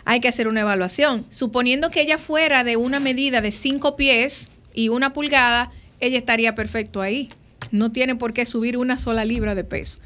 Hay 0.05 0.20
que 0.20 0.29
hacer 0.29 0.46
una 0.48 0.61
evaluación. 0.61 1.26
Suponiendo 1.31 1.90
que 1.90 2.00
ella 2.00 2.16
fuera 2.18 2.62
de 2.64 2.76
una 2.76 3.00
medida 3.00 3.40
de 3.40 3.50
5 3.50 3.96
pies 3.96 4.50
y 4.74 4.88
una 4.88 5.12
pulgada, 5.12 5.72
ella 6.00 6.18
estaría 6.18 6.55
perfecto 6.55 7.00
ahí. 7.02 7.29
No 7.72 7.90
tiene 7.90 8.14
por 8.14 8.33
qué 8.33 8.46
subir 8.46 8.76
una 8.76 8.98
sola 8.98 9.24
libra 9.24 9.55
de 9.57 9.64
peso. 9.64 9.98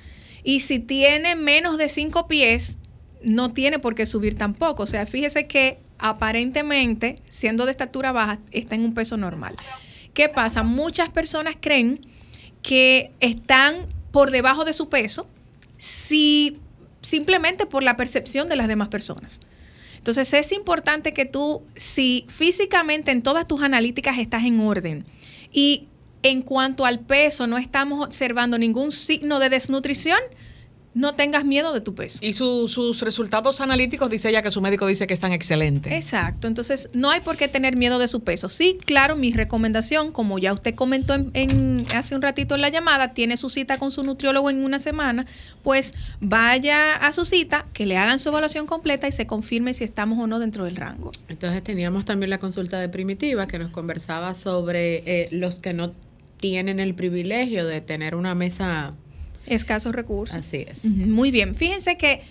Y 0.43 0.61
si 0.61 0.79
tiene 0.79 1.37
menos 1.37 1.77
de 1.77 1.91
5 1.91 2.29
pies, 2.29 2.79
no 3.23 3.53
tiene 3.53 3.79
por 3.79 3.95
qué 3.95 4.07
subir 4.07 4.37
tampoco. 4.37 4.85
O 4.85 4.87
sea, 4.87 5.07
fíjese 5.07 5.47
que 5.47 5.79
aparentemente, 5.99 7.21
siendo 7.29 7.67
de 7.67 7.73
estatura 7.73 8.13
baja, 8.13 8.39
está 8.51 8.75
en 8.75 8.83
un 8.83 8.95
peso 8.95 9.17
normal. 9.17 9.57
¿Qué 10.15 10.29
pasa? 10.29 10.63
Muchas 10.63 11.11
personas 11.11 11.57
creen 11.61 12.01
que 12.63 13.13
están 13.21 13.77
por 14.13 14.31
debajo 14.31 14.65
de 14.65 14.73
su 14.73 14.89
peso 14.89 15.29
si 15.79 16.59
simplemente 17.01 17.67
por 17.67 17.83
la 17.83 17.97
percepción 17.97 18.49
de 18.49 18.57
las 18.57 18.69
demás 18.69 18.89
personas. 18.89 19.41
Entonces 19.97 20.33
es 20.33 20.53
importante 20.53 21.13
que 21.13 21.27
tú, 21.27 21.63
si 21.77 22.27
físicamente 22.29 23.11
en 23.11 23.23
todas 23.23 23.47
tus 23.47 23.63
analíticas 23.63 24.19
estás 24.19 24.45
en 24.45 24.61
orden 24.61 25.05
y 25.53 25.89
en 26.23 26.43
cuanto 26.43 26.85
al 26.85 27.01
peso 27.01 27.47
no 27.47 27.59
estamos 27.59 28.05
observando 28.05 28.59
ningún 28.59 28.93
signo 28.93 29.39
de 29.39 29.49
desnutrición, 29.49 30.21
no 30.93 31.15
tengas 31.15 31.45
miedo 31.45 31.73
de 31.73 31.81
tu 31.81 31.95
peso. 31.95 32.19
Y 32.21 32.33
su- 32.33 32.67
sus 32.67 33.01
resultados 33.03 33.61
analíticos, 33.61 34.11
dice 34.11 34.29
ella 34.29 34.43
que 34.43 34.51
su 34.51 34.61
médico 34.61 34.87
dice 34.89 35.07
que 35.07 35.15
están 35.15 35.33
excelentes. 35.33 35.93
Exacto, 35.93 36.49
entonces 36.49 36.89
no 36.93 37.11
hay 37.11 37.21
por 37.21 37.37
qué 37.37 37.47
tener 37.47 37.77
miedo 37.77 37.99
de 38.01 38.09
su 38.09 38.25
peso. 38.25 38.49
Sí, 38.49 38.77
claro, 38.85 39.15
mi 39.15 39.33
recomendación, 39.33 40.11
como 40.11 40.39
ya 40.41 40.53
usted 40.53 40.75
comentó 40.75 41.15
en, 41.15 41.31
en- 41.35 41.87
hace 41.95 42.17
un 42.17 42.23
ratito 42.23 42.57
en 42.57 42.61
la 42.61 42.71
llamada, 42.71 43.15
tiene 43.15 43.37
su 43.37 43.49
cita 43.51 43.79
con 43.79 43.93
su 43.93 44.03
nutriólogo 44.03 44.51
en 44.51 44.65
una 44.65 44.81
semana, 44.81 45.27
pues 45.63 45.95
vaya 46.21 46.97
a 46.97 47.13
su 47.13 47.25
cita, 47.25 47.67
que 47.73 47.87
le 47.87 47.97
hagan 47.97 48.19
su 48.19 48.29
evaluación 48.31 48.67
completa 48.67 49.07
y 49.07 49.13
se 49.13 49.27
confirme 49.27 49.75
si 49.75 49.85
estamos 49.85 50.19
o 50.19 50.27
no 50.27 50.39
dentro 50.41 50.65
del 50.65 50.75
rango. 50.77 51.13
Entonces 51.29 51.63
teníamos 51.63 52.05
también 52.05 52.31
la 52.31 52.39
consulta 52.39 52.81
de 52.81 52.89
Primitiva 52.89 53.47
que 53.47 53.59
nos 53.59 53.71
conversaba 53.71 54.35
sobre 54.35 55.05
eh, 55.07 55.29
los 55.31 55.61
que 55.61 55.73
no 55.73 55.93
tienen 56.39 56.81
el 56.81 56.95
privilegio 56.95 57.65
de 57.67 57.81
tener 57.81 58.15
una 58.17 58.35
mesa. 58.35 58.95
Escasos 59.51 59.95
recursos. 59.95 60.37
Así 60.37 60.65
es. 60.69 60.85
Muy 60.85 61.31
bien, 61.31 61.55
fíjense 61.55 61.97
que 61.97 62.23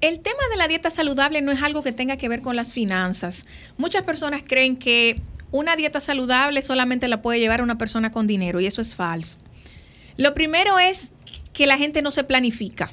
el 0.00 0.20
tema 0.20 0.42
de 0.50 0.56
la 0.56 0.68
dieta 0.68 0.90
saludable 0.90 1.40
no 1.42 1.52
es 1.52 1.62
algo 1.62 1.82
que 1.82 1.92
tenga 1.92 2.16
que 2.16 2.28
ver 2.28 2.42
con 2.42 2.54
las 2.54 2.74
finanzas. 2.74 3.46
Muchas 3.78 4.04
personas 4.04 4.42
creen 4.46 4.76
que 4.76 5.20
una 5.50 5.74
dieta 5.74 6.00
saludable 6.00 6.60
solamente 6.62 7.08
la 7.08 7.22
puede 7.22 7.40
llevar 7.40 7.62
una 7.62 7.78
persona 7.78 8.10
con 8.10 8.26
dinero 8.26 8.60
y 8.60 8.66
eso 8.66 8.82
es 8.82 8.94
falso. 8.94 9.38
Lo 10.16 10.34
primero 10.34 10.78
es 10.78 11.12
que 11.52 11.66
la 11.66 11.78
gente 11.78 12.02
no 12.02 12.10
se 12.10 12.24
planifica 12.24 12.90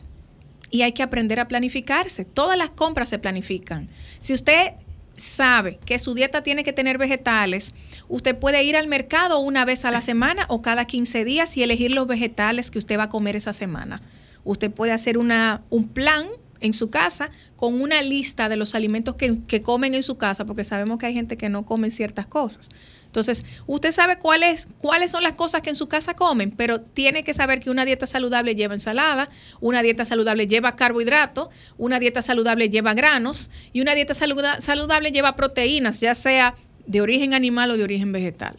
y 0.72 0.82
hay 0.82 0.94
que 0.94 1.04
aprender 1.04 1.40
a 1.40 1.48
planificarse. 1.48 2.26
Todas 2.26 2.58
las 2.58 2.70
compras 2.70 3.10
se 3.10 3.20
planifican. 3.20 3.90
Si 4.20 4.34
usted 4.34 4.74
sabe 5.16 5.80
que 5.86 6.00
su 6.00 6.14
dieta 6.14 6.44
tiene 6.44 6.64
que 6.64 6.74
tener 6.74 6.98
vegetales, 6.98 7.76
usted 8.08 8.38
puede 8.38 8.64
ir 8.64 8.76
al 8.76 8.88
mercado 8.88 9.40
una 9.40 9.66
vez 9.66 9.86
a 9.86 9.92
la 9.92 10.02
semana 10.10 10.46
o 10.50 10.62
cada 10.62 10.86
15 10.86 11.26
días 11.26 11.56
y 11.58 11.64
elegir 11.64 11.92
los 11.92 12.08
vegetales 12.08 12.72
que 12.72 12.80
usted 12.80 12.98
va 12.98 13.04
a 13.04 13.10
comer 13.10 13.36
esa 13.36 13.54
semana. 13.54 14.02
Usted 14.44 14.72
puede 14.72 14.92
hacer 14.92 15.18
una, 15.18 15.62
un 15.70 15.88
plan 15.88 16.28
en 16.64 16.74
su 16.74 16.90
casa 16.90 17.30
con 17.56 17.80
una 17.80 18.02
lista 18.02 18.50
de 18.50 18.56
los 18.56 18.74
alimentos 18.74 19.16
que, 19.16 19.38
que 19.48 19.62
comen 19.62 19.94
en 19.94 20.02
su 20.02 20.18
casa, 20.18 20.46
porque 20.46 20.64
sabemos 20.64 20.98
que 20.98 21.06
hay 21.06 21.14
gente 21.14 21.38
que 21.38 21.50
no 21.50 21.66
come 21.66 21.92
ciertas 21.92 22.26
cosas. 22.26 22.70
Entonces, 23.06 23.46
usted 23.68 23.92
sabe 23.92 24.18
cuáles, 24.18 24.68
cuáles 24.80 25.12
son 25.12 25.22
las 25.22 25.34
cosas 25.34 25.62
que 25.62 25.70
en 25.70 25.76
su 25.76 25.88
casa 25.88 26.16
comen, 26.16 26.50
pero 26.50 26.82
tiene 26.82 27.24
que 27.24 27.36
saber 27.36 27.60
que 27.60 27.70
una 27.70 27.86
dieta 27.86 28.08
saludable 28.08 28.56
lleva 28.56 28.74
ensalada, 28.74 29.30
una 29.62 29.84
dieta 29.84 30.04
saludable 30.04 30.48
lleva 30.48 30.76
carbohidratos, 30.76 31.50
una 31.78 32.00
dieta 32.00 32.24
saludable 32.24 32.70
lleva 32.72 32.96
granos 32.96 33.52
y 33.72 33.82
una 33.82 33.94
dieta 33.94 34.16
saluda- 34.16 34.62
saludable 34.62 35.12
lleva 35.12 35.36
proteínas, 35.36 36.00
ya 36.00 36.16
sea 36.16 36.56
de 36.88 37.02
origen 37.02 37.36
animal 37.36 37.70
o 37.70 37.78
de 37.78 37.84
origen 37.84 38.12
vegetal. 38.12 38.58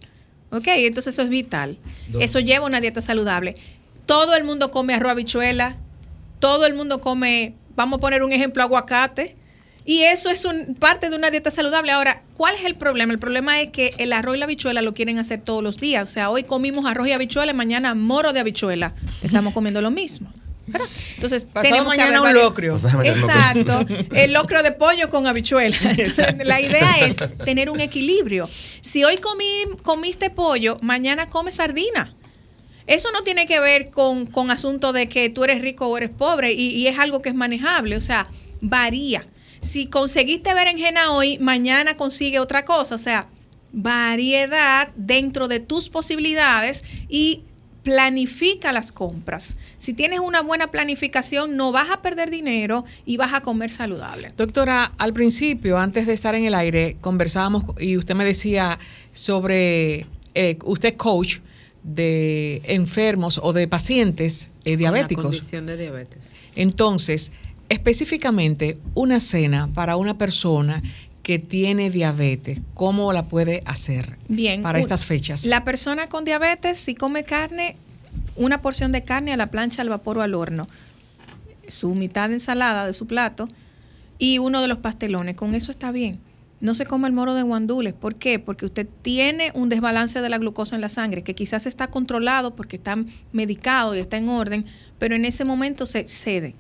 ¿Ok? 0.53 0.69
Entonces 0.69 1.15
eso 1.15 1.23
es 1.23 1.31
vital. 1.31 1.79
Eso 2.21 2.39
lleva 2.39 2.65
una 2.65 2.81
dieta 2.81 3.01
saludable. 3.01 3.57
Todo 4.07 4.37
el 4.37 4.45
mundo 4.45 4.71
come 4.71 4.95
arroz 4.95 5.11
habichuela, 5.11 5.79
todo 6.39 6.67
el 6.67 6.75
mundo 6.75 7.01
come, 7.01 7.55
vamos 7.77 7.99
a 7.99 8.01
poner 8.01 8.23
un 8.23 8.33
ejemplo, 8.33 8.63
aguacate. 8.63 9.37
Y 9.87 10.03
eso 10.03 10.31
es 10.31 10.47
un, 10.47 10.77
parte 10.77 11.11
de 11.11 11.17
una 11.17 11.31
dieta 11.31 11.51
saludable. 11.51 11.93
Ahora, 11.93 12.23
¿cuál 12.39 12.55
es 12.55 12.65
el 12.65 12.75
problema? 12.75 13.13
El 13.13 13.19
problema 13.19 13.61
es 13.61 13.71
que 13.71 13.93
el 13.99 14.15
arroz 14.15 14.37
y 14.37 14.39
la 14.39 14.47
habichuela 14.47 14.81
lo 14.81 14.95
quieren 14.95 15.19
hacer 15.19 15.43
todos 15.43 15.63
los 15.63 15.77
días. 15.77 16.09
O 16.09 16.13
sea, 16.13 16.31
hoy 16.31 16.43
comimos 16.45 16.87
arroz 16.87 17.07
y 17.09 17.13
habichuela 17.13 17.53
y 17.53 17.55
mañana 17.55 17.95
moro 17.95 18.33
de 18.33 18.41
habichuela. 18.41 18.95
Estamos 19.23 19.53
comiendo 19.53 19.83
lo 19.83 19.91
mismo. 19.91 20.33
¿verdad? 20.67 20.89
Entonces, 21.17 21.45
Pasado 21.45 21.63
tenemos 21.75 21.93
que 21.93 21.99
mañana 21.99 22.19
haber 22.21 22.37
un 22.37 22.41
vari- 22.41 22.45
locrio. 22.45 22.73
Locrio. 22.79 23.13
Exacto. 23.13 23.87
El 24.15 24.33
locro 24.33 24.63
de 24.63 24.73
pollo 24.73 25.11
con 25.11 25.27
habichuela. 25.27 25.77
Entonces, 25.83 26.35
la 26.45 26.63
idea 26.63 27.01
es 27.07 27.17
tener 27.45 27.69
un 27.69 27.81
equilibrio. 27.81 28.49
Si 28.81 29.05
hoy 29.05 29.19
comí, 29.19 29.65
comiste 29.83 30.31
pollo, 30.31 30.79
mañana 30.81 31.29
comes 31.29 31.57
sardina. 31.57 32.15
Eso 32.87 33.11
no 33.13 33.23
tiene 33.23 33.47
que 33.47 33.61
ver 33.61 33.91
con, 33.91 34.27
con 34.27 34.51
asunto 34.51 34.93
de 34.93 35.09
que 35.09 35.31
tú 35.31 35.45
eres 35.45 35.63
rico 35.63 35.87
o 35.87 35.97
eres 35.97 36.11
pobre 36.11 36.53
y, 36.53 36.87
es 36.87 36.99
algo 36.99 37.23
que 37.23 37.31
es 37.31 37.35
manejable, 37.35 37.97
o 37.97 38.01
sea, 38.01 38.29
varía. 38.61 39.27
Si 39.61 39.87
conseguiste 39.87 40.53
berenjena 40.53 41.13
hoy, 41.13 41.39
mañana 41.39 41.97
consigue 41.97 42.39
otra 42.39 42.65
cosa, 42.65 42.95
o 42.95 42.99
sea, 42.99 43.29
variedad 43.73 44.91
dentro 44.97 45.49
de 45.49 45.61
tus 45.61 45.89
posibilidades 45.89 46.85
y 47.09 47.43
planifica 47.83 48.73
las 48.73 48.93
compras. 48.93 49.57
Si 49.79 49.95
tienes 49.95 50.21
una 50.21 50.43
buena 50.43 50.69
planificación, 50.69 51.57
no 51.57 51.73
vas 51.73 51.91
a 51.91 52.03
perder 52.03 52.31
dinero 52.31 52.85
y 53.05 53.17
vas 53.17 53.33
a 53.33 53.41
comer 53.41 53.71
saludable. 53.71 54.33
Doctora, 54.37 54.93
al 54.99 55.13
principio, 55.13 55.79
antes 55.79 56.07
de 56.07 56.13
estar 56.13 56.35
en 56.35 56.45
el 56.45 56.55
aire, 56.55 56.97
conversábamos 57.01 57.65
y 57.79 57.97
usted 57.97 58.15
me 58.15 58.25
decía 58.25 58.79
sobre, 59.13 60.07
eh, 60.35 60.59
usted 60.65 60.97
coach 60.97 61.39
de 61.85 62.63
enfermos 62.65 63.39
o 63.43 63.53
de 63.53 63.69
pacientes 63.69 64.49
eh, 64.65 64.77
diabéticos. 64.77 65.23
Con 65.23 65.33
condición 65.33 65.67
de 65.67 65.77
diabetes. 65.77 66.37
Entonces, 66.57 67.31
específicamente, 67.69 68.79
una 68.95 69.21
cena 69.21 69.69
para 69.75 69.97
una 69.97 70.19
persona 70.19 70.83
que 71.23 71.39
tiene 71.39 71.91
diabetes, 71.91 72.61
¿cómo 72.75 73.13
la 73.13 73.27
puede 73.27 73.63
hacer 73.67 74.19
Bien. 74.29 74.63
para 74.63 74.79
estas 74.79 75.05
fechas? 75.05 75.45
La 75.45 75.65
persona 75.65 76.09
con 76.09 76.25
diabetes, 76.25 76.79
si 76.79 76.95
come 76.95 77.25
carne, 77.25 77.77
una 78.37 78.61
porción 78.61 78.93
de 78.93 79.05
carne 79.05 79.33
a 79.33 79.37
la 79.37 79.51
plancha, 79.51 79.83
al 79.83 79.89
vapor 79.89 80.19
o 80.19 80.23
al 80.23 80.35
horno, 80.35 80.67
su 81.69 81.95
mitad 81.95 82.29
de 82.29 82.35
ensalada 82.35 82.87
de 82.87 82.93
su 82.93 83.07
plato 83.07 83.49
y 84.19 84.39
uno 84.39 84.61
de 84.61 84.69
los 84.69 84.79
pastelones. 84.79 85.37
Con 85.37 85.55
eso 85.55 85.71
está 85.71 85.93
bien. 85.93 86.21
No 86.65 86.73
se 86.73 86.87
come 86.87 87.07
el 87.09 87.13
moro 87.13 87.35
de 87.35 87.43
guandules. 87.43 87.93
¿Por 87.93 88.15
qué? 88.15 88.39
Porque 88.39 88.65
usted 88.65 88.89
tiene 89.03 89.53
un 89.55 89.69
desbalance 89.69 90.23
de 90.23 90.31
la 90.31 90.39
glucosa 90.39 90.75
en 90.75 90.81
la 90.81 90.89
sangre, 90.89 91.23
que 91.23 91.35
quizás 91.35 91.67
está 91.67 91.89
controlado 91.89 92.57
porque 92.57 92.77
está 92.77 92.97
medicado 93.33 93.95
y 93.95 93.99
está 93.99 94.17
en 94.17 94.31
orden, 94.31 94.65
pero 94.99 95.15
en 95.15 95.27
ese 95.27 95.45
momento 95.45 95.85
se 95.85 96.07
cede. 96.07 96.55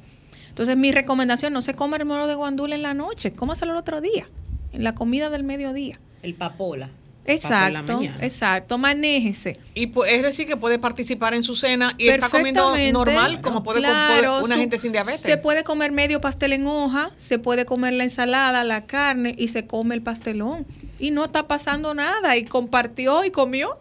Entonces, 0.51 0.77
mi 0.77 0.93
recomendación, 0.93 1.55
no 1.55 1.63
se 1.63 1.73
come 1.73 1.97
el 1.97 2.05
moro 2.05 2.27
de 2.27 2.35
guandule 2.35 2.75
en 2.75 2.83
la 2.83 2.93
noche, 2.93 3.33
cómaselo 3.33 3.73
el 3.73 3.79
otro 3.79 4.03
día, 4.03 4.27
en 4.75 4.85
la 4.85 4.95
comida 4.95 5.31
del 5.31 5.43
mediodía. 5.43 5.99
El 6.23 6.35
papola. 6.35 6.91
Exacto, 7.27 8.01
exacto, 8.21 8.77
manéjese. 8.79 9.59
Y 9.75 9.91
es 10.07 10.23
decir, 10.23 10.47
que 10.47 10.57
puede 10.57 10.79
participar 10.79 11.33
en 11.35 11.43
su 11.43 11.55
cena 11.57 11.95
y 11.97 12.09
está 12.09 12.29
comiendo 12.29 12.77
normal, 12.93 13.41
como 13.41 13.63
puede, 13.63 13.81
com- 13.81 13.85
Claro, 13.91 14.23
puede 14.33 14.45
una 14.45 14.55
su- 14.57 14.61
gente 14.61 14.79
sin 14.79 14.93
diabetes. 14.93 15.21
Se 15.21 15.37
puede 15.39 15.65
comer 15.65 15.91
medio 15.93 16.21
pastel 16.21 16.53
en 16.53 16.67
hoja, 16.67 17.11
se 17.17 17.39
puede 17.39 17.65
comer 17.65 17.95
la 17.95 18.05
ensalada, 18.05 18.63
la 18.65 18.85
carne 18.87 19.35
y 19.39 19.49
se 19.49 19.67
come 19.67 19.95
el 19.95 20.03
pastelón. 20.03 20.67
Y 20.99 21.11
no 21.13 21.25
está 21.25 21.47
pasando 21.49 21.95
nada. 21.95 22.37
Y 22.37 22.45
compartió 22.45 23.25
y 23.25 23.31
comió. 23.31 23.79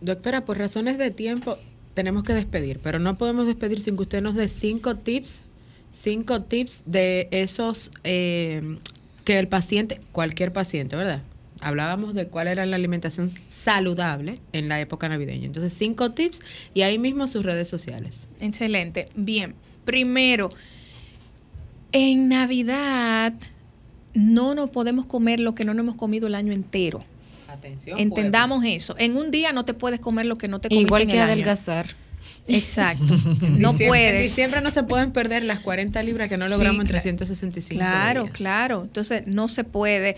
Doctora, 0.00 0.44
por 0.44 0.58
razones 0.58 0.98
de 0.98 1.10
tiempo 1.10 1.56
tenemos 1.94 2.24
que 2.24 2.34
despedir, 2.34 2.78
pero 2.82 2.98
no 2.98 3.16
podemos 3.16 3.46
despedir 3.46 3.80
sin 3.80 3.96
que 3.96 4.02
usted 4.02 4.22
nos 4.22 4.34
dé 4.34 4.48
cinco 4.48 4.96
tips, 4.96 5.42
cinco 5.90 6.42
tips 6.42 6.82
de 6.86 7.28
esos 7.30 7.90
eh, 8.04 8.78
que 9.24 9.38
el 9.38 9.48
paciente, 9.48 10.00
cualquier 10.12 10.52
paciente, 10.52 10.96
¿verdad? 10.96 11.22
Hablábamos 11.62 12.12
de 12.14 12.26
cuál 12.26 12.48
era 12.48 12.66
la 12.66 12.76
alimentación 12.76 13.30
saludable 13.50 14.38
en 14.52 14.68
la 14.68 14.80
época 14.80 15.08
navideña. 15.08 15.46
Entonces, 15.46 15.72
cinco 15.72 16.10
tips 16.12 16.40
y 16.74 16.82
ahí 16.82 16.98
mismo 16.98 17.26
sus 17.26 17.44
redes 17.44 17.68
sociales. 17.68 18.28
Excelente. 18.40 19.08
Bien. 19.14 19.54
Primero, 19.84 20.50
en 21.92 22.28
Navidad 22.28 23.32
no 24.14 24.54
nos 24.54 24.70
podemos 24.70 25.06
comer 25.06 25.40
lo 25.40 25.54
que 25.54 25.64
no 25.64 25.74
nos 25.74 25.84
hemos 25.84 25.96
comido 25.96 26.26
el 26.26 26.34
año 26.34 26.52
entero. 26.52 27.04
Atención. 27.48 27.98
Entendamos 27.98 28.64
eso. 28.64 28.94
En 28.98 29.16
un 29.16 29.30
día 29.30 29.52
no 29.52 29.64
te 29.64 29.74
puedes 29.74 30.00
comer 30.00 30.26
lo 30.26 30.36
que 30.36 30.48
no 30.48 30.60
te 30.60 30.68
comiste 30.68 30.86
Igual 30.86 31.02
en 31.02 31.08
que 31.08 31.14
año. 31.20 31.24
adelgazar. 31.24 31.86
Exacto. 32.48 33.04
En 33.42 33.60
no 33.60 33.72
diciembre- 33.72 33.84
En 33.84 33.88
puedes. 33.88 34.22
diciembre 34.24 34.60
no 34.62 34.70
se 34.70 34.82
pueden 34.82 35.12
perder 35.12 35.44
las 35.44 35.60
40 35.60 36.02
libras 36.02 36.28
que 36.28 36.36
no 36.38 36.46
Sí, 36.48 36.52
logramos 36.54 36.80
en 36.82 36.86
claro. 36.88 37.02
365 37.02 37.78
Claro, 37.78 38.22
días. 38.24 38.34
claro. 38.34 38.82
Entonces, 38.82 39.26
no 39.26 39.48
se 39.48 39.64
puede. 39.64 40.16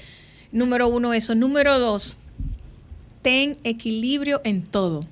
Número 0.54 0.86
uno, 0.86 1.12
eso. 1.14 1.34
Número 1.34 1.80
dos, 1.80 2.16
ten 3.22 3.56
equilibrio 3.64 4.40
en 4.44 4.62
todo. 4.62 5.04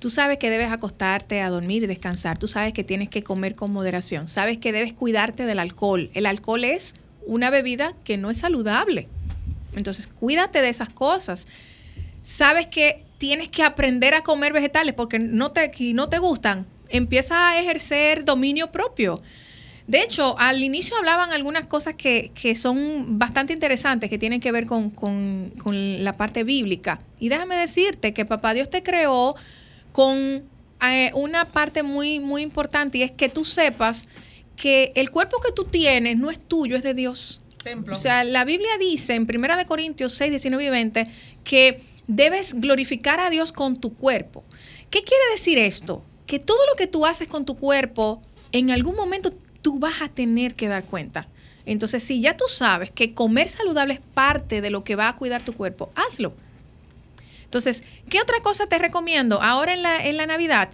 Tú 0.00 0.10
sabes 0.10 0.38
que 0.38 0.50
debes 0.50 0.72
acostarte 0.72 1.40
a 1.40 1.50
dormir 1.50 1.84
y 1.84 1.86
descansar. 1.86 2.36
Tú 2.36 2.48
sabes 2.48 2.72
que 2.72 2.82
tienes 2.82 3.08
que 3.08 3.22
comer 3.22 3.54
con 3.54 3.72
moderación. 3.72 4.26
Sabes 4.26 4.58
que 4.58 4.72
debes 4.72 4.92
cuidarte 4.92 5.46
del 5.46 5.60
alcohol. 5.60 6.10
El 6.14 6.26
alcohol 6.26 6.64
es 6.64 6.96
una 7.28 7.48
bebida 7.50 7.94
que 8.02 8.16
no 8.16 8.28
es 8.28 8.38
saludable. 8.38 9.06
Entonces, 9.76 10.08
cuídate 10.08 10.62
de 10.62 10.68
esas 10.68 10.90
cosas. 10.90 11.46
Sabes 12.24 12.66
que 12.66 13.04
tienes 13.18 13.48
que 13.50 13.62
aprender 13.62 14.14
a 14.14 14.24
comer 14.24 14.52
vegetales 14.52 14.94
porque 14.94 15.20
no 15.20 15.52
te, 15.52 15.70
no 15.94 16.08
te 16.08 16.18
gustan. 16.18 16.66
Empieza 16.88 17.50
a 17.50 17.60
ejercer 17.60 18.24
dominio 18.24 18.72
propio. 18.72 19.22
De 19.86 20.02
hecho, 20.02 20.34
al 20.38 20.62
inicio 20.62 20.96
hablaban 20.96 21.30
algunas 21.32 21.66
cosas 21.66 21.94
que, 21.94 22.30
que 22.34 22.54
son 22.54 23.18
bastante 23.18 23.52
interesantes, 23.52 24.08
que 24.08 24.18
tienen 24.18 24.40
que 24.40 24.50
ver 24.50 24.66
con, 24.66 24.88
con- 24.90 25.50
con 25.62 26.02
la 26.04 26.16
parte 26.16 26.42
bíblica. 26.42 27.00
Y 27.20 27.28
déjame 27.28 27.56
decirte 27.56 28.14
que 28.14 28.24
Papá 28.24 28.54
Dios 28.54 28.70
te 28.70 28.82
creó 28.82 29.34
con 29.92 30.44
eh, 30.82 31.10
una 31.14 31.52
parte 31.52 31.82
muy, 31.82 32.18
muy 32.18 32.42
importante 32.42 32.98
y 32.98 33.02
es 33.02 33.12
que 33.12 33.28
tú 33.28 33.44
sepas 33.44 34.06
que 34.56 34.92
el 34.94 35.10
cuerpo 35.10 35.38
que 35.44 35.52
tú 35.52 35.64
tienes 35.64 36.16
no 36.18 36.30
es 36.30 36.40
tuyo, 36.40 36.76
es 36.76 36.82
de 36.82 36.94
Dios. 36.94 37.42
Templo. 37.62 37.92
O 37.94 37.96
sea, 37.96 38.24
la 38.24 38.44
Biblia 38.44 38.70
dice 38.78 39.14
en 39.14 39.26
1 39.28 39.56
de 39.56 39.66
Corintios 39.66 40.14
6, 40.14 40.30
19 40.30 40.64
y 40.64 40.70
20 40.70 41.08
que 41.44 41.82
debes 42.06 42.54
glorificar 42.54 43.20
a 43.20 43.30
Dios 43.30 43.52
con 43.52 43.76
tu 43.76 43.94
cuerpo. 43.94 44.44
¿Qué 44.90 45.02
quiere 45.02 45.24
decir 45.32 45.58
esto? 45.58 46.02
Que 46.26 46.38
todo 46.38 46.58
lo 46.70 46.76
que 46.76 46.86
tú 46.86 47.04
haces 47.06 47.28
con 47.28 47.44
tu 47.44 47.56
cuerpo, 47.56 48.22
en 48.52 48.70
algún 48.70 48.94
momento 48.96 49.32
tú 49.64 49.78
vas 49.78 50.02
a 50.02 50.08
tener 50.08 50.54
que 50.54 50.68
dar 50.68 50.84
cuenta. 50.84 51.26
Entonces, 51.64 52.02
si 52.02 52.20
ya 52.20 52.36
tú 52.36 52.44
sabes 52.48 52.90
que 52.90 53.14
comer 53.14 53.48
saludable 53.48 53.94
es 53.94 54.00
parte 54.00 54.60
de 54.60 54.68
lo 54.68 54.84
que 54.84 54.94
va 54.94 55.08
a 55.08 55.16
cuidar 55.16 55.42
tu 55.42 55.54
cuerpo, 55.54 55.90
hazlo. 55.94 56.34
Entonces, 57.44 57.82
¿qué 58.10 58.20
otra 58.20 58.40
cosa 58.40 58.66
te 58.66 58.76
recomiendo? 58.76 59.40
Ahora 59.40 59.72
en 59.72 59.82
la, 59.82 60.06
en 60.06 60.18
la 60.18 60.26
Navidad, 60.26 60.68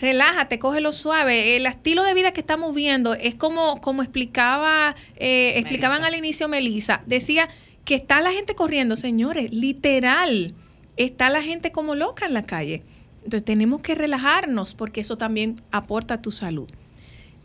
relájate, 0.00 0.60
cógelo 0.60 0.92
suave. 0.92 1.56
El 1.56 1.66
estilo 1.66 2.04
de 2.04 2.14
vida 2.14 2.30
que 2.30 2.40
estamos 2.40 2.72
viendo 2.72 3.14
es 3.14 3.34
como, 3.34 3.80
como 3.80 4.02
explicaba, 4.02 4.94
eh, 5.16 5.54
explicaban 5.56 6.04
al 6.04 6.14
inicio 6.14 6.46
Melissa. 6.46 7.02
Decía 7.06 7.48
que 7.84 7.96
está 7.96 8.20
la 8.20 8.30
gente 8.30 8.54
corriendo, 8.54 8.96
señores, 8.96 9.50
literal. 9.50 10.54
Está 10.96 11.30
la 11.30 11.42
gente 11.42 11.72
como 11.72 11.96
loca 11.96 12.26
en 12.26 12.34
la 12.34 12.46
calle. 12.46 12.84
Entonces 13.24 13.44
tenemos 13.44 13.80
que 13.80 13.96
relajarnos 13.96 14.76
porque 14.76 15.00
eso 15.00 15.18
también 15.18 15.60
aporta 15.72 16.14
a 16.14 16.22
tu 16.22 16.30
salud. 16.30 16.68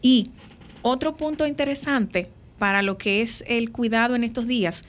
Y 0.02 0.32
otro 0.82 1.16
punto 1.16 1.46
interesante 1.46 2.30
para 2.58 2.82
lo 2.82 2.98
que 2.98 3.22
es 3.22 3.44
el 3.48 3.72
cuidado 3.72 4.16
en 4.16 4.24
estos 4.24 4.48
días, 4.48 4.84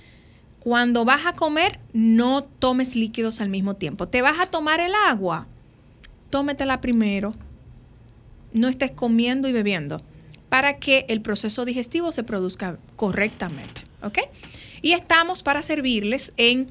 cuando 0.58 1.04
vas 1.04 1.26
a 1.26 1.32
comer, 1.32 1.80
no 1.92 2.44
tomes 2.44 2.94
líquidos 2.94 3.40
al 3.40 3.48
mismo 3.48 3.74
tiempo. 3.74 4.08
Te 4.08 4.22
vas 4.22 4.38
a 4.38 4.46
tomar 4.46 4.80
el 4.80 4.92
agua, 5.08 5.48
tómetela 6.30 6.80
primero. 6.80 7.32
No 8.52 8.68
estés 8.68 8.90
comiendo 8.90 9.48
y 9.48 9.52
bebiendo 9.52 10.00
para 10.48 10.76
que 10.78 11.06
el 11.08 11.22
proceso 11.22 11.64
digestivo 11.64 12.12
se 12.12 12.22
produzca 12.22 12.78
correctamente. 12.96 13.80
¿Ok? 14.02 14.18
Y 14.82 14.92
estamos 14.92 15.42
para 15.42 15.62
servirles 15.62 16.32
en 16.36 16.68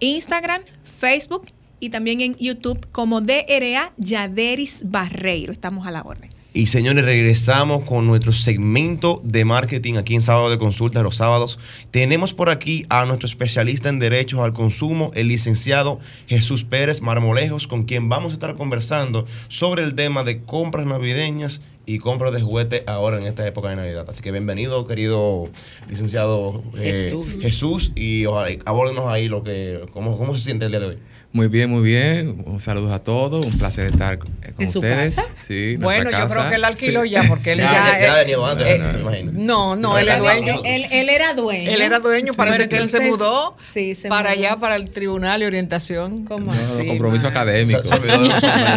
Instagram, 0.00 0.62
Facebook 0.82 1.48
y 1.80 1.90
también 1.90 2.20
en 2.20 2.36
YouTube 2.36 2.88
como 2.90 3.20
DRA 3.20 3.92
Yaderis 3.98 4.82
Barreiro. 4.90 5.52
Estamos 5.52 5.86
a 5.86 5.90
la 5.90 6.02
orden. 6.02 6.37
Y 6.54 6.66
señores, 6.66 7.04
regresamos 7.04 7.84
con 7.84 8.06
nuestro 8.06 8.32
segmento 8.32 9.20
de 9.22 9.44
marketing 9.44 9.94
aquí 9.94 10.14
en 10.14 10.22
Sábado 10.22 10.48
de 10.48 10.56
Consulta, 10.56 11.02
los 11.02 11.16
sábados. 11.16 11.58
Tenemos 11.90 12.32
por 12.32 12.48
aquí 12.48 12.86
a 12.88 13.04
nuestro 13.04 13.26
especialista 13.26 13.90
en 13.90 13.98
derechos 13.98 14.40
al 14.40 14.54
consumo, 14.54 15.10
el 15.14 15.28
licenciado 15.28 16.00
Jesús 16.26 16.64
Pérez 16.64 17.02
Marmolejos, 17.02 17.66
con 17.66 17.84
quien 17.84 18.08
vamos 18.08 18.32
a 18.32 18.34
estar 18.34 18.56
conversando 18.56 19.26
sobre 19.48 19.84
el 19.84 19.94
tema 19.94 20.24
de 20.24 20.42
compras 20.42 20.86
navideñas 20.86 21.60
y 21.88 21.98
compras 22.00 22.34
de 22.34 22.42
juguetes 22.42 22.82
ahora 22.86 23.16
en 23.16 23.24
esta 23.26 23.46
época 23.46 23.70
de 23.70 23.76
Navidad. 23.76 24.04
Así 24.10 24.20
que 24.20 24.30
bienvenido, 24.30 24.86
querido 24.86 25.48
licenciado 25.88 26.62
eh, 26.76 27.08
Jesús. 27.10 27.38
Jesús, 27.40 27.92
y 27.94 28.26
abórdenos 28.66 29.08
ahí 29.10 29.26
lo 29.28 29.42
que, 29.42 29.86
cómo, 29.94 30.18
cómo 30.18 30.36
se 30.36 30.44
siente 30.44 30.66
el 30.66 30.70
día 30.72 30.80
de 30.80 30.86
hoy. 30.86 30.98
Muy 31.30 31.48
bien, 31.48 31.68
muy 31.68 31.82
bien. 31.82 32.42
Un 32.46 32.58
saludo 32.58 32.92
a 32.92 33.02
todos. 33.04 33.44
Un 33.44 33.58
placer 33.58 33.86
estar 33.86 34.14
eh, 34.14 34.18
con 34.18 34.64
¿En 34.64 34.70
su 34.70 34.78
ustedes. 34.78 35.14
casa? 35.14 35.28
Sí, 35.38 35.76
Bueno, 35.76 36.10
yo 36.10 36.26
creo 36.26 36.48
que 36.48 36.54
él 36.54 36.64
alquiló 36.64 37.02
Sí. 37.04 37.10
ya, 37.10 37.22
porque 37.28 37.52
él 37.52 37.58
Ya, 37.58 37.72
ya. 37.72 37.84
ya, 37.92 38.00
ya 38.00 38.14
eh, 38.20 38.24
venía 38.24 38.50
antes, 38.50 38.66
eh, 38.66 38.92
se 38.92 39.00
imagina. 39.00 39.32
no, 39.34 39.76
no, 39.76 39.98
él 39.98 40.08
es 40.08 40.18
dueño. 40.18 40.62
Él, 40.64 40.86
él 40.90 41.08
era 41.10 41.34
dueño. 41.34 41.70
Él 41.70 41.82
era 41.82 41.98
dueño, 42.00 42.32
parece 42.34 42.56
Pero 42.58 42.68
que 42.70 42.76
él 42.78 42.88
se 42.90 43.00
mudó 43.00 43.56
Sí, 43.60 43.94
se 43.94 44.08
para 44.08 44.30
mudó. 44.30 44.38
allá, 44.40 44.56
para 44.56 44.76
el 44.76 44.88
Tribunal 44.90 45.40
de 45.40 45.46
Orientación. 45.46 46.24
¿Cómo 46.24 46.46
No, 46.54 46.60
así, 46.78 46.86
compromiso 46.86 47.26
académico. 47.28 47.82
Se- 47.82 47.88
se 48.00 48.12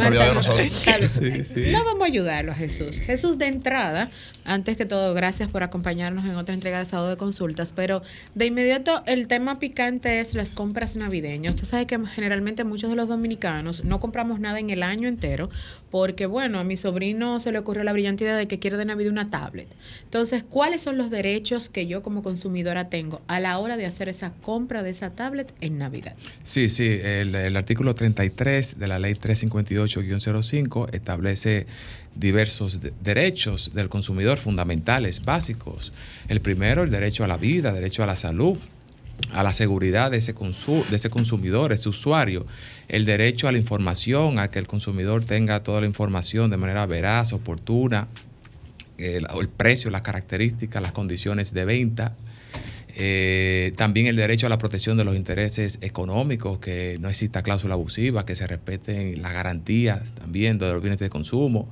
olvidó 0.07 0.24
de 0.26 0.34
nosotros. 0.34 0.68
Sí, 0.72 1.43
sí. 1.45 1.72
No 1.72 1.86
vamos 1.86 2.03
a 2.03 2.05
ayudarlo 2.07 2.51
a 2.51 2.55
Jesús. 2.55 3.01
Jesús, 3.02 3.38
de 3.38 3.47
entrada, 3.47 4.10
antes 4.45 4.78
que 4.78 4.86
todo, 4.86 5.14
gracias 5.14 5.49
por 5.49 5.64
acompañarnos 5.64 6.26
en 6.26 6.36
otra 6.36 6.54
entrega 6.54 6.78
de 6.78 6.84
estado 6.84 7.10
de 7.10 7.18
consultas, 7.18 7.72
pero 7.76 8.02
de 8.36 8.45
inmediato 8.45 9.04
el 9.06 9.28
tema 9.28 9.60
picante 9.60 10.20
es 10.20 10.34
las 10.34 10.54
compras 10.54 10.95
navideñas. 10.95 11.56
Usted 11.56 11.68
sabe 11.68 11.88
que 11.88 11.99
generalmente 12.08 12.64
muchos 12.64 12.89
de 12.89 12.95
los 12.95 13.08
dominicanos 13.08 13.84
no 13.84 13.99
compramos 13.99 14.39
nada 14.39 14.60
en 14.60 14.70
el 14.70 14.84
año 14.84 15.08
entero 15.08 15.49
porque, 15.89 16.26
bueno, 16.26 16.60
a 16.60 16.64
mi 16.64 16.78
sobrino 16.78 17.39
se 17.39 17.52
le 17.52 17.60
ocurrió 17.60 17.84
la 17.84 17.93
brillante 17.93 18.24
idea 18.24 18.36
de 18.36 18.47
que 18.47 18.60
quiere 18.60 18.78
de 18.78 18.86
Navidad 18.86 19.12
una 19.12 19.30
tablet. 19.30 19.68
Entonces, 20.04 20.43
¿cuáles 20.43 20.82
son 20.82 20.97
los 20.97 21.10
derechos 21.10 21.70
que 21.70 21.88
yo 21.88 22.02
como 22.02 22.24
consumidora 22.24 22.89
tengo 22.89 23.22
a 23.28 23.39
la 23.39 23.60
hora 23.60 23.78
de 23.78 23.86
hacer 23.86 24.10
esa 24.10 24.32
compra 24.41 24.84
de 24.84 24.91
esa 24.91 25.12
tablet 25.12 25.54
en 25.62 25.78
Navidad? 25.78 26.16
Sí, 26.43 26.70
sí, 26.70 26.99
el, 27.04 27.36
el 27.36 27.58
artículo 27.58 27.93
33 27.93 28.80
de 28.80 28.88
la 28.88 28.99
ley 28.99 29.14
358-05 29.14 30.93
establece 30.93 31.68
diversos 32.16 32.82
de- 32.82 32.93
derechos 33.01 33.72
del 33.74 33.89
consumidor 33.89 34.38
fundamentales, 34.38 35.24
básicos. 35.24 35.93
El 36.28 36.41
primero, 36.41 36.84
el 36.84 36.91
derecho 36.91 37.24
a 37.24 37.28
la 37.28 37.38
vida, 37.38 37.72
derecho 37.72 38.03
a 38.03 38.05
la 38.05 38.16
salud, 38.16 38.57
a 39.32 39.43
la 39.43 39.53
seguridad 39.53 40.12
de 40.12 40.18
ese, 40.18 40.34
de 40.34 40.95
ese 40.95 41.09
consumidor, 41.09 41.72
ese 41.72 41.89
usuario, 41.89 42.45
el 42.88 43.05
derecho 43.05 43.47
a 43.47 43.51
la 43.51 43.57
información, 43.57 44.39
a 44.39 44.49
que 44.49 44.59
el 44.59 44.68
consumidor 44.68 45.24
tenga 45.24 45.64
toda 45.64 45.80
la 45.82 45.88
información 45.88 46.49
de 46.49 46.57
manera 46.57 46.86
veraz, 46.86 47.32
oportuna, 47.34 48.07
el, 48.97 49.26
el 49.39 49.49
precio, 49.49 49.89
las 49.89 50.01
características, 50.01 50.82
las 50.82 50.91
condiciones 50.91 51.53
de 51.53 51.66
venta. 51.66 52.16
Eh, 52.97 53.72
también 53.78 54.07
el 54.07 54.18
derecho 54.18 54.47
a 54.47 54.49
la 54.49 54.57
protección 54.57 54.97
de 54.97 55.05
los 55.05 55.16
intereses 55.16 55.80
económicos, 55.82 56.59
que 56.59 56.97
no 56.99 57.07
exista 57.07 57.41
cláusula 57.41 57.76
abusiva, 57.76 58.26
que 58.26 58.36
se 58.36 58.45
respeten 58.47 59.22
las 59.22 59.34
garantías 59.34 60.12
también 60.12 60.59
de 60.59 60.72
los 60.74 60.82
bienes 60.82 60.99
de 60.99 61.09
consumo. 61.09 61.70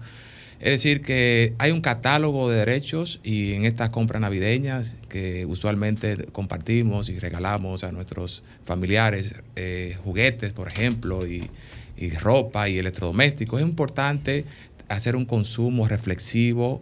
Es 0.59 0.71
decir, 0.71 1.01
que 1.01 1.53
hay 1.57 1.71
un 1.71 1.79
catálogo 1.79 2.49
de 2.49 2.57
derechos 2.57 3.21
y 3.23 3.53
en 3.53 3.63
estas 3.63 3.91
compras 3.91 4.21
navideñas 4.21 4.97
que 5.07 5.45
usualmente 5.45 6.25
compartimos 6.33 7.07
y 7.07 7.17
regalamos 7.17 7.85
a 7.85 7.93
nuestros 7.93 8.43
familiares 8.65 9.35
eh, 9.55 9.95
juguetes, 10.03 10.51
por 10.51 10.67
ejemplo, 10.67 11.25
y, 11.25 11.49
y 11.95 12.09
ropa 12.11 12.67
y 12.67 12.77
electrodomésticos, 12.77 13.61
es 13.61 13.67
importante 13.67 14.43
hacer 14.89 15.15
un 15.15 15.25
consumo 15.25 15.87
reflexivo, 15.87 16.81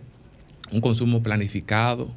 un 0.72 0.82
consumo 0.82 1.22
planificado, 1.22 2.10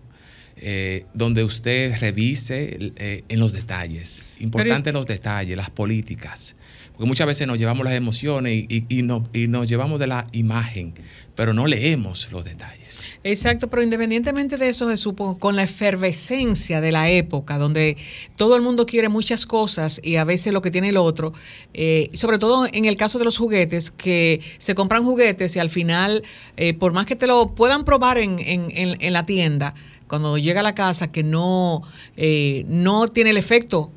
eh, 0.60 1.06
donde 1.14 1.42
usted 1.44 1.98
revise 2.00 2.92
eh, 2.96 3.24
en 3.28 3.40
los 3.40 3.52
detalles. 3.52 4.22
Importante 4.38 4.92
los 4.92 5.06
detalles, 5.06 5.56
las 5.56 5.70
políticas. 5.70 6.54
Porque 6.92 7.06
muchas 7.08 7.26
veces 7.26 7.46
nos 7.46 7.58
llevamos 7.58 7.84
las 7.84 7.94
emociones 7.94 8.52
y, 8.68 8.84
y- 8.88 8.98
y 8.98 9.02
no- 9.02 9.26
y 9.32 9.48
nos 9.48 9.68
llevamos 9.70 9.98
de 9.98 10.06
la 10.06 10.26
imagen, 10.32 10.92
pero 11.34 11.54
no 11.54 11.66
leemos 11.66 12.30
los 12.30 12.44
detalles. 12.44 13.18
Exacto, 13.24 13.68
pero 13.70 13.82
independientemente 13.82 14.58
de 14.58 14.68
eso, 14.68 14.88
Jesús, 14.90 15.14
con 15.38 15.56
la 15.56 15.62
efervescencia 15.62 16.80
de 16.82 16.92
la 16.92 17.08
época, 17.10 17.56
donde 17.58 17.96
todo 18.36 18.56
el 18.56 18.62
mundo 18.62 18.84
quiere 18.86 19.08
muchas 19.08 19.46
cosas 19.46 20.00
y 20.04 20.16
a 20.16 20.24
veces 20.24 20.52
lo 20.52 20.60
que 20.60 20.70
tiene 20.70 20.90
el 20.90 20.96
otro, 20.96 21.32
eh, 21.72 22.10
sobre 22.12 22.38
todo 22.38 22.66
en 22.70 22.84
el 22.84 22.96
caso 22.96 23.18
de 23.18 23.24
los 23.24 23.38
juguetes, 23.38 23.90
que 23.90 24.40
se 24.58 24.74
compran 24.74 25.04
juguetes 25.04 25.56
y 25.56 25.58
al 25.58 25.70
final, 25.70 26.22
eh, 26.56 26.74
por 26.74 26.92
más 26.92 27.06
que 27.06 27.16
te 27.16 27.26
lo 27.26 27.54
puedan 27.54 27.84
probar 27.84 28.18
en, 28.18 28.38
en- 28.40 28.70
en- 28.72 28.96
en 29.00 29.12
la 29.12 29.24
tienda, 29.24 29.74
cuando 30.10 30.36
llega 30.36 30.60
a 30.60 30.62
la 30.62 30.74
casa 30.74 31.10
que 31.10 31.22
no, 31.22 31.82
eh, 32.16 32.64
no 32.68 33.08
tiene 33.08 33.30
el 33.30 33.38
efecto 33.38 33.90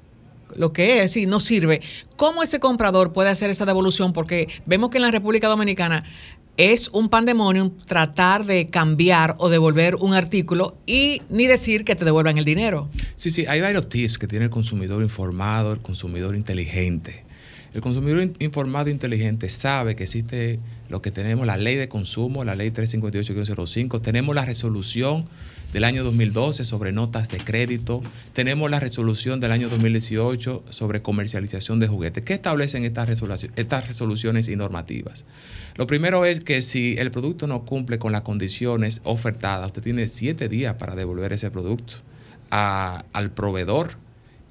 lo 0.56 0.72
que 0.72 1.02
es 1.02 1.18
y 1.18 1.26
no 1.26 1.40
sirve. 1.40 1.82
¿Cómo 2.16 2.44
ese 2.44 2.60
comprador 2.60 3.12
puede 3.12 3.30
hacer 3.32 3.50
esa 3.50 3.66
devolución? 3.66 4.14
Porque 4.14 4.48
vemos 4.68 4.92
que 4.92 4.98
en 5.00 5.02
la 5.02 5.10
República 5.12 5.48
Dominicana 5.48 6.04
es 6.56 6.90
un 6.90 7.10
pandemonium 7.10 7.72
tratar 7.88 8.46
de 8.46 8.70
cambiar 8.70 9.36
o 9.40 9.50
devolver 9.50 9.96
un 9.96 10.14
artículo 10.14 10.78
y 10.86 11.24
ni 11.32 11.48
decir 11.48 11.84
que 11.84 11.96
te 11.96 12.06
devuelvan 12.06 12.38
el 12.38 12.46
dinero. 12.46 12.88
Sí, 13.16 13.32
sí, 13.32 13.46
hay 13.48 13.62
varios 13.62 13.90
tips 13.90 14.20
que 14.20 14.28
tiene 14.28 14.46
el 14.46 14.52
consumidor 14.52 15.02
informado, 15.02 15.74
el 15.74 15.80
consumidor 15.80 16.36
inteligente. 16.36 17.24
El 17.74 17.82
consumidor 17.82 18.22
in- 18.22 18.36
informado 18.38 18.90
e 18.90 18.92
inteligente 18.92 19.50
sabe 19.50 19.96
que 19.96 20.04
existe 20.04 20.60
lo 20.94 21.02
que 21.02 21.10
tenemos, 21.10 21.48
la 21.48 21.58
ley 21.58 21.76
de 21.76 21.90
consumo, 21.90 22.44
la 22.44 22.56
ley 22.56 22.70
358-05, 22.70 24.00
tenemos 24.00 24.36
la 24.36 24.46
resolución 24.46 25.26
del 25.74 25.86
año 25.86 26.04
2012 26.04 26.66
sobre 26.66 26.92
notas 26.92 27.30
de 27.30 27.40
crédito, 27.40 28.04
tenemos 28.34 28.70
la 28.70 28.80
resolución 28.80 29.40
del 29.40 29.52
año 29.52 29.70
2018 29.70 30.66
sobre 30.70 31.02
comercialización 31.02 31.80
de 31.80 31.88
juguetes. 31.88 32.24
¿Qué 32.24 32.34
establecen 32.34 32.86
estas, 32.86 33.10
estas 33.56 33.88
resoluciones 33.88 34.48
y 34.50 34.56
normativas? 34.56 35.26
Lo 35.78 35.88
primero 35.88 36.26
es 36.26 36.42
que 36.42 36.62
si 36.62 36.96
el 37.00 37.10
producto 37.10 37.48
no 37.48 37.66
cumple 37.66 37.98
con 37.98 38.12
las 38.12 38.22
condiciones 38.22 39.02
ofertadas, 39.04 39.66
usted 39.66 39.82
tiene 39.82 40.08
siete 40.08 40.48
días 40.48 40.76
para 40.76 40.94
devolver 40.94 41.34
ese 41.34 41.50
producto 41.50 41.96
al 42.52 43.32
proveedor. 43.32 43.98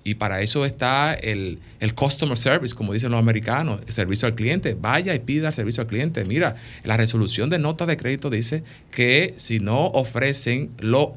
Y 0.05 0.15
para 0.15 0.43
eso 0.43 0.65
está 0.65 1.15
el, 1.15 1.61
el 1.81 1.95
customer 1.95 2.37
service, 2.37 2.75
como 2.75 2.93
dicen 2.93 3.11
los 3.13 3.21
americanos, 3.21 3.81
el 3.87 3.93
servicio 3.93 4.27
al 4.27 4.35
cliente. 4.35 4.75
Vaya 4.75 5.15
y 5.15 5.21
pida 5.21 5.53
servicio 5.53 5.83
al 5.83 5.87
cliente. 5.87 6.25
Mira, 6.25 6.55
la 6.83 6.97
resolución 6.97 7.51
de 7.51 7.59
nota 7.59 7.87
de 7.87 7.97
crédito 7.97 8.29
dice 8.29 8.65
que 8.91 9.35
si 9.37 9.61
no 9.61 9.87
ofrecen 9.87 10.71
lo, 10.79 11.15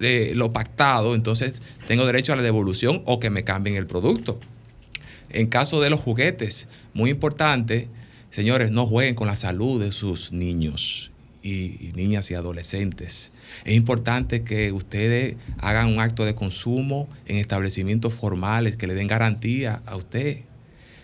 eh, 0.00 0.32
lo 0.34 0.52
pactado, 0.52 1.14
entonces 1.14 1.62
tengo 1.88 2.04
derecho 2.04 2.34
a 2.34 2.36
la 2.36 2.42
devolución 2.42 3.02
o 3.06 3.20
que 3.20 3.30
me 3.30 3.44
cambien 3.44 3.76
el 3.76 3.86
producto. 3.86 4.38
En 5.30 5.46
caso 5.46 5.80
de 5.80 5.90
los 5.90 6.00
juguetes, 6.00 6.68
muy 6.92 7.10
importante, 7.10 7.88
señores, 8.30 8.70
no 8.70 8.86
jueguen 8.86 9.14
con 9.14 9.26
la 9.26 9.36
salud 9.36 9.82
de 9.82 9.92
sus 9.92 10.32
niños 10.32 11.10
y, 11.46 11.92
niñas 11.94 12.30
y 12.30 12.34
adolescentes. 12.34 13.32
Es 13.64 13.74
importante 13.74 14.42
que 14.42 14.72
ustedes 14.72 15.36
hagan 15.58 15.88
un 15.88 16.00
acto 16.00 16.24
de 16.24 16.34
consumo 16.34 17.08
en 17.26 17.36
establecimientos 17.36 18.12
formales 18.12 18.76
que 18.76 18.86
le 18.86 18.94
den 18.94 19.06
garantía 19.06 19.82
a 19.86 19.96
usted. 19.96 20.40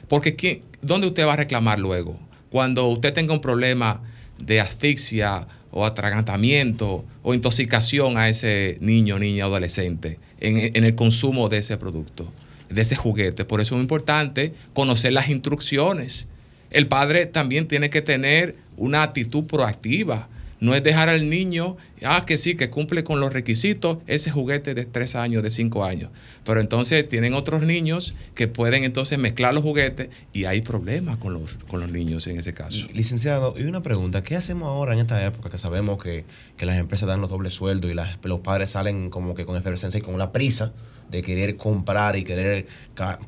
Porque 0.08 0.34
¿quién, 0.34 0.62
¿dónde 0.80 1.06
usted 1.06 1.26
va 1.26 1.34
a 1.34 1.36
reclamar 1.36 1.78
luego? 1.78 2.18
Cuando 2.50 2.86
usted 2.88 3.12
tenga 3.12 3.32
un 3.32 3.40
problema 3.40 4.02
de 4.42 4.60
asfixia 4.60 5.46
o 5.70 5.86
atragantamiento 5.86 7.04
o 7.22 7.34
intoxicación 7.34 8.18
a 8.18 8.28
ese 8.28 8.78
niño, 8.80 9.18
niña, 9.18 9.44
adolescente 9.44 10.18
en, 10.40 10.76
en 10.76 10.84
el 10.84 10.94
consumo 10.94 11.48
de 11.48 11.58
ese 11.58 11.76
producto, 11.76 12.30
de 12.68 12.82
ese 12.82 12.96
juguete. 12.96 13.44
Por 13.44 13.60
eso 13.60 13.76
es 13.76 13.80
importante 13.80 14.52
conocer 14.74 15.12
las 15.12 15.28
instrucciones. 15.28 16.26
El 16.70 16.88
padre 16.88 17.26
también 17.26 17.68
tiene 17.68 17.90
que 17.90 18.02
tener 18.02 18.56
una 18.76 19.02
actitud 19.02 19.44
proactiva. 19.44 20.28
No 20.62 20.74
es 20.76 20.82
dejar 20.82 21.08
al 21.08 21.28
niño, 21.28 21.76
ah, 22.04 22.24
que 22.24 22.38
sí, 22.38 22.54
que 22.54 22.70
cumple 22.70 23.02
con 23.02 23.18
los 23.18 23.32
requisitos, 23.32 23.98
ese 24.06 24.30
juguete 24.30 24.74
de 24.74 24.84
tres 24.84 25.16
años, 25.16 25.42
de 25.42 25.50
cinco 25.50 25.84
años. 25.84 26.10
Pero 26.44 26.60
entonces 26.60 27.08
tienen 27.08 27.34
otros 27.34 27.62
niños 27.64 28.14
que 28.36 28.46
pueden 28.46 28.84
entonces 28.84 29.18
mezclar 29.18 29.54
los 29.54 29.64
juguetes 29.64 30.08
y 30.32 30.44
hay 30.44 30.60
problemas 30.62 31.16
con 31.16 31.34
los, 31.34 31.58
con 31.68 31.80
los 31.80 31.90
niños 31.90 32.26
en 32.28 32.38
ese 32.38 32.52
caso. 32.52 32.86
Licenciado, 32.94 33.54
y 33.58 33.64
una 33.64 33.82
pregunta, 33.82 34.22
¿qué 34.22 34.36
hacemos 34.36 34.68
ahora 34.68 34.92
en 34.94 35.00
esta 35.00 35.24
época 35.26 35.50
que 35.50 35.58
sabemos 35.58 36.00
que, 36.02 36.24
que 36.56 36.64
las 36.64 36.78
empresas 36.78 37.08
dan 37.08 37.20
los 37.20 37.28
dobles 37.28 37.52
sueldos 37.54 37.90
y 37.90 37.94
las- 37.94 38.16
los 38.22 38.38
padres 38.38 38.70
salen 38.70 39.10
como 39.10 39.34
que 39.34 39.44
con 39.44 39.56
efervescencia 39.56 39.98
y 39.98 40.02
con 40.02 40.16
la 40.16 40.30
prisa 40.30 40.72
de 41.12 41.22
querer 41.22 41.56
comprar 41.56 42.16
y 42.16 42.24
querer 42.24 42.66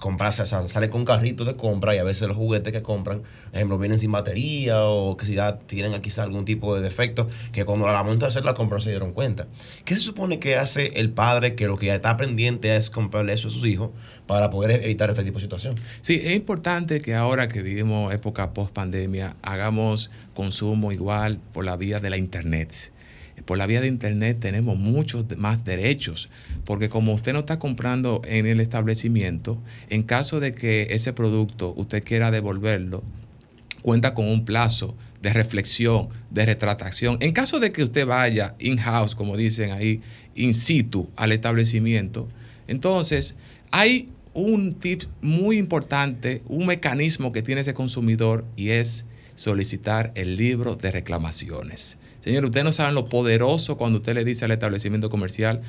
comprarse, 0.01 0.45
sale 0.47 0.91
con 0.91 1.05
carrito 1.05 1.45
de 1.45 1.55
compra 1.55 1.95
y 1.95 1.99
a 1.99 2.05
veces 2.05 2.27
los 2.27 2.37
juguetes 2.37 2.73
que 2.73 2.83
compran, 2.83 3.21
por 3.21 3.55
ejemplo, 3.55 3.79
vienen 3.79 3.99
sin 3.99 4.11
batería 4.11 4.83
o 4.85 5.17
que 5.17 5.27
si 5.27 5.35
ya 5.35 5.59
tienen 5.59 6.01
quizá 6.01 6.25
algún 6.25 6.45
tipo 6.45 6.75
de 6.75 6.83
defecto 6.83 7.29
que 7.53 7.65
cuando 7.65 7.87
la 7.87 8.03
momento 8.03 8.25
de 8.25 8.31
hacer 8.31 8.45
la 8.45 8.55
compra 8.55 8.81
se 8.81 8.91
dieron 8.91 9.13
cuenta. 9.13 9.47
¿Qué 9.85 9.95
se 9.95 10.01
supone 10.01 10.39
que 10.39 10.57
hace 10.57 10.99
el 10.99 11.11
padre 11.11 11.55
que 11.55 11.67
lo 11.67 11.79
que 11.79 11.87
ya 11.87 11.95
está 11.95 12.17
pendiente 12.17 12.75
es 12.75 12.91
comprarle 12.91 13.35
eso 13.35 13.49
a 13.49 13.51
sus 13.51 13.65
hijos 13.67 13.91
para 14.27 14.51
poder 14.51 14.83
evitar 14.83 15.11
este 15.11 15.23
tipo 15.23 15.39
de 15.39 15.43
situación? 15.43 15.75
Sí, 16.01 16.21
es 16.25 16.35
importante 16.35 17.01
que 17.01 17.15
ahora 17.15 17.49
que 17.49 17.63
vivimos 17.63 18.13
época 18.15 18.55
post 18.55 18.73
pandemia 18.73 19.37
hagamos 19.43 20.11
consumo 20.35 20.91
igual 20.91 21.39
por 21.53 21.65
la 21.65 21.77
vía 21.77 22.01
de 22.01 22.11
la 22.11 22.17
internet. 22.17 22.94
Por 23.45 23.59
la 23.59 23.67
vía 23.67 23.81
de 23.81 23.89
internet 23.89 24.39
tenemos 24.41 24.79
muchos 24.79 25.27
más 25.37 25.65
derechos, 25.65 26.31
porque 26.65 26.89
como 26.89 27.13
usted 27.13 27.33
no 27.33 27.41
está 27.41 27.59
comprando 27.59 28.23
en 28.25 28.47
el 28.47 28.61
establecimiento, 28.61 29.59
en 29.91 30.03
caso 30.03 30.41
de 30.41 30.55
que 30.55 30.89
ese 30.91 31.13
producto 31.13 31.75
usted 31.77 32.03
quiera 32.03 32.31
devolverlo, 32.31 33.03
cuenta 33.83 34.15
con 34.15 34.27
un 34.29 34.47
plazo 34.47 34.97
de 35.21 35.33
reflexión, 35.33 36.09
de 36.31 36.47
retratación. 36.47 37.19
En 37.21 37.33
caso 37.33 37.61
de 37.61 37.71
que 37.71 37.83
usted 37.83 38.07
vaya 38.07 38.55
in-house, 38.59 39.15
como 39.15 39.37
dicen 39.37 39.73
ahí, 39.73 40.01
in 40.35 40.55
situ 40.55 41.11
al 41.17 41.33
establecimiento, 41.33 42.29
entonces 42.67 43.35
hay 43.71 44.09
un 44.33 44.75
tip 44.75 45.03
muy 45.21 45.59
importante, 45.59 46.43
un 46.47 46.67
mecanismo 46.67 47.31
que 47.31 47.43
tiene 47.43 47.61
ese 47.61 47.75
consumidor 47.75 48.45
y 48.57 48.71
es 48.71 49.05
solicitar 49.35 50.13
el 50.15 50.37
libro 50.37 50.77
de 50.77 50.91
reclamaciones. 50.91 51.99
Señor, 52.25 52.47
usted 52.47 52.65
no 52.65 52.73
sabe 52.73 52.95
lo 52.95 53.11
poderoso 53.11 53.77
cuando 53.77 53.99
usted 53.99 54.15
le 54.15 54.25
dice 54.25 54.47
al 54.47 54.51
establecimiento 54.51 55.11
comercial, 55.11 55.61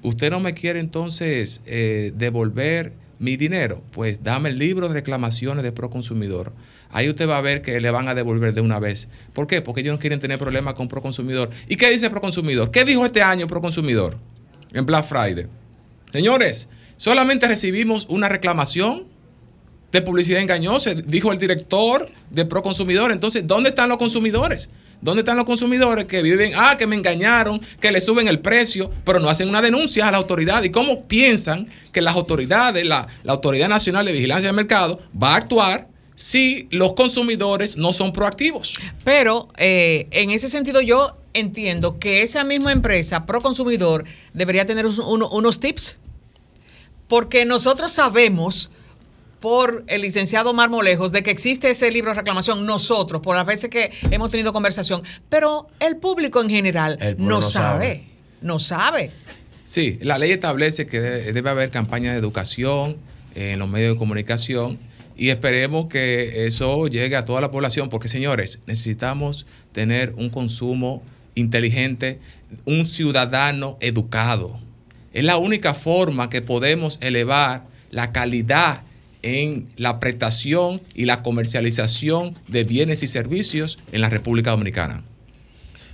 usted 0.00 0.30
no 0.30 0.38
me 0.38 0.54
quiere 0.54 0.78
entonces 0.78 1.60
eh, 1.66 2.12
devolver 2.14 2.92
mi 3.18 3.36
dinero? 3.36 3.82
Pues 3.90 4.22
dame 4.22 4.50
el 4.50 4.58
libro 4.60 4.86
de 4.86 4.94
reclamaciones 4.94 5.64
de 5.64 5.72
Proconsumidor. 5.72 6.52
Ahí 6.90 7.08
usted 7.08 7.28
va 7.28 7.38
a 7.38 7.40
ver 7.40 7.62
que 7.62 7.80
le 7.80 7.90
van 7.90 8.06
a 8.06 8.14
devolver 8.14 8.54
de 8.54 8.60
una 8.60 8.78
vez. 8.78 9.08
¿Por 9.32 9.48
qué? 9.48 9.60
Porque 9.60 9.80
ellos 9.80 9.94
no 9.94 9.98
quieren 9.98 10.20
tener 10.20 10.38
problemas 10.38 10.74
con 10.74 10.86
Proconsumidor. 10.86 11.50
¿Y 11.68 11.74
qué 11.74 11.90
dice 11.90 12.08
Proconsumidor? 12.10 12.70
¿Qué 12.70 12.84
dijo 12.84 13.04
este 13.04 13.20
año 13.20 13.48
Proconsumidor 13.48 14.16
en 14.72 14.86
Black 14.86 15.06
Friday? 15.06 15.48
Señores, 16.12 16.68
solamente 16.96 17.48
recibimos 17.48 18.06
una 18.08 18.28
reclamación 18.28 19.08
de 19.90 20.00
publicidad 20.00 20.40
engañosa, 20.40 20.94
dijo 20.94 21.32
el 21.32 21.40
director 21.40 22.08
de 22.30 22.46
Proconsumidor. 22.46 23.10
Entonces, 23.10 23.44
¿dónde 23.44 23.70
están 23.70 23.88
los 23.88 23.98
consumidores? 23.98 24.70
¿Dónde 25.04 25.20
están 25.20 25.36
los 25.36 25.44
consumidores 25.44 26.06
que 26.06 26.22
viven, 26.22 26.52
ah, 26.56 26.76
que 26.78 26.86
me 26.86 26.96
engañaron, 26.96 27.60
que 27.78 27.92
le 27.92 28.00
suben 28.00 28.26
el 28.26 28.40
precio, 28.40 28.90
pero 29.04 29.20
no 29.20 29.28
hacen 29.28 29.48
una 29.50 29.60
denuncia 29.60 30.08
a 30.08 30.10
la 30.10 30.16
autoridad? 30.16 30.62
¿Y 30.64 30.70
cómo 30.70 31.04
piensan 31.04 31.68
que 31.92 32.00
las 32.00 32.14
autoridades, 32.14 32.86
la, 32.86 33.06
la 33.22 33.32
Autoridad 33.32 33.68
Nacional 33.68 34.06
de 34.06 34.12
Vigilancia 34.12 34.48
del 34.48 34.56
Mercado, 34.56 34.98
va 35.22 35.34
a 35.34 35.36
actuar 35.36 35.88
si 36.14 36.68
los 36.70 36.94
consumidores 36.94 37.76
no 37.76 37.92
son 37.92 38.12
proactivos? 38.14 38.74
Pero 39.04 39.48
eh, 39.58 40.06
en 40.10 40.30
ese 40.30 40.48
sentido 40.48 40.80
yo 40.80 41.18
entiendo 41.34 41.98
que 41.98 42.22
esa 42.22 42.42
misma 42.42 42.72
empresa, 42.72 43.26
Proconsumidor, 43.26 44.04
debería 44.32 44.66
tener 44.66 44.86
un- 44.86 44.98
uno- 45.00 45.28
unos 45.28 45.60
tips. 45.60 45.98
Porque 47.08 47.44
nosotros 47.44 47.92
sabemos 47.92 48.70
por 49.44 49.84
el 49.88 50.00
licenciado 50.00 50.54
Marmolejos 50.54 51.12
de 51.12 51.22
que 51.22 51.30
existe 51.30 51.68
ese 51.68 51.90
libro 51.90 52.12
de 52.12 52.14
reclamación, 52.14 52.64
nosotros, 52.64 53.20
por 53.20 53.36
las 53.36 53.44
veces 53.44 53.68
que 53.68 53.90
hemos 54.10 54.30
tenido 54.30 54.54
conversación, 54.54 55.02
pero 55.28 55.66
el 55.80 55.96
público 55.98 56.40
en 56.40 56.48
general 56.48 56.98
no, 57.18 57.28
no 57.28 57.42
sabe, 57.42 57.52
sabe. 57.52 58.04
no 58.40 58.58
sabe. 58.58 59.10
Sí, 59.66 59.98
la 60.00 60.16
ley 60.18 60.30
establece 60.30 60.86
que 60.86 60.98
de- 60.98 61.32
debe 61.34 61.50
haber 61.50 61.68
campañas 61.68 62.14
de 62.14 62.20
educación 62.20 62.96
en 63.34 63.58
los 63.58 63.68
medios 63.68 63.92
de 63.92 63.98
comunicación 63.98 64.78
y 65.14 65.28
esperemos 65.28 65.88
que 65.88 66.46
eso 66.46 66.86
llegue 66.86 67.14
a 67.14 67.26
toda 67.26 67.42
la 67.42 67.50
población, 67.50 67.90
porque 67.90 68.08
señores, 68.08 68.60
necesitamos 68.66 69.44
tener 69.72 70.14
un 70.16 70.30
consumo 70.30 71.02
inteligente, 71.34 72.18
un 72.64 72.86
ciudadano 72.86 73.76
educado. 73.82 74.58
Es 75.12 75.22
la 75.22 75.36
única 75.36 75.74
forma 75.74 76.30
que 76.30 76.40
podemos 76.40 76.96
elevar 77.02 77.66
la 77.90 78.10
calidad 78.10 78.84
en 79.24 79.68
la 79.76 80.00
prestación 80.00 80.82
y 80.94 81.06
la 81.06 81.22
comercialización 81.22 82.34
de 82.46 82.64
bienes 82.64 83.02
y 83.02 83.06
servicios 83.06 83.78
en 83.90 84.02
la 84.02 84.10
República 84.10 84.50
Dominicana. 84.50 85.02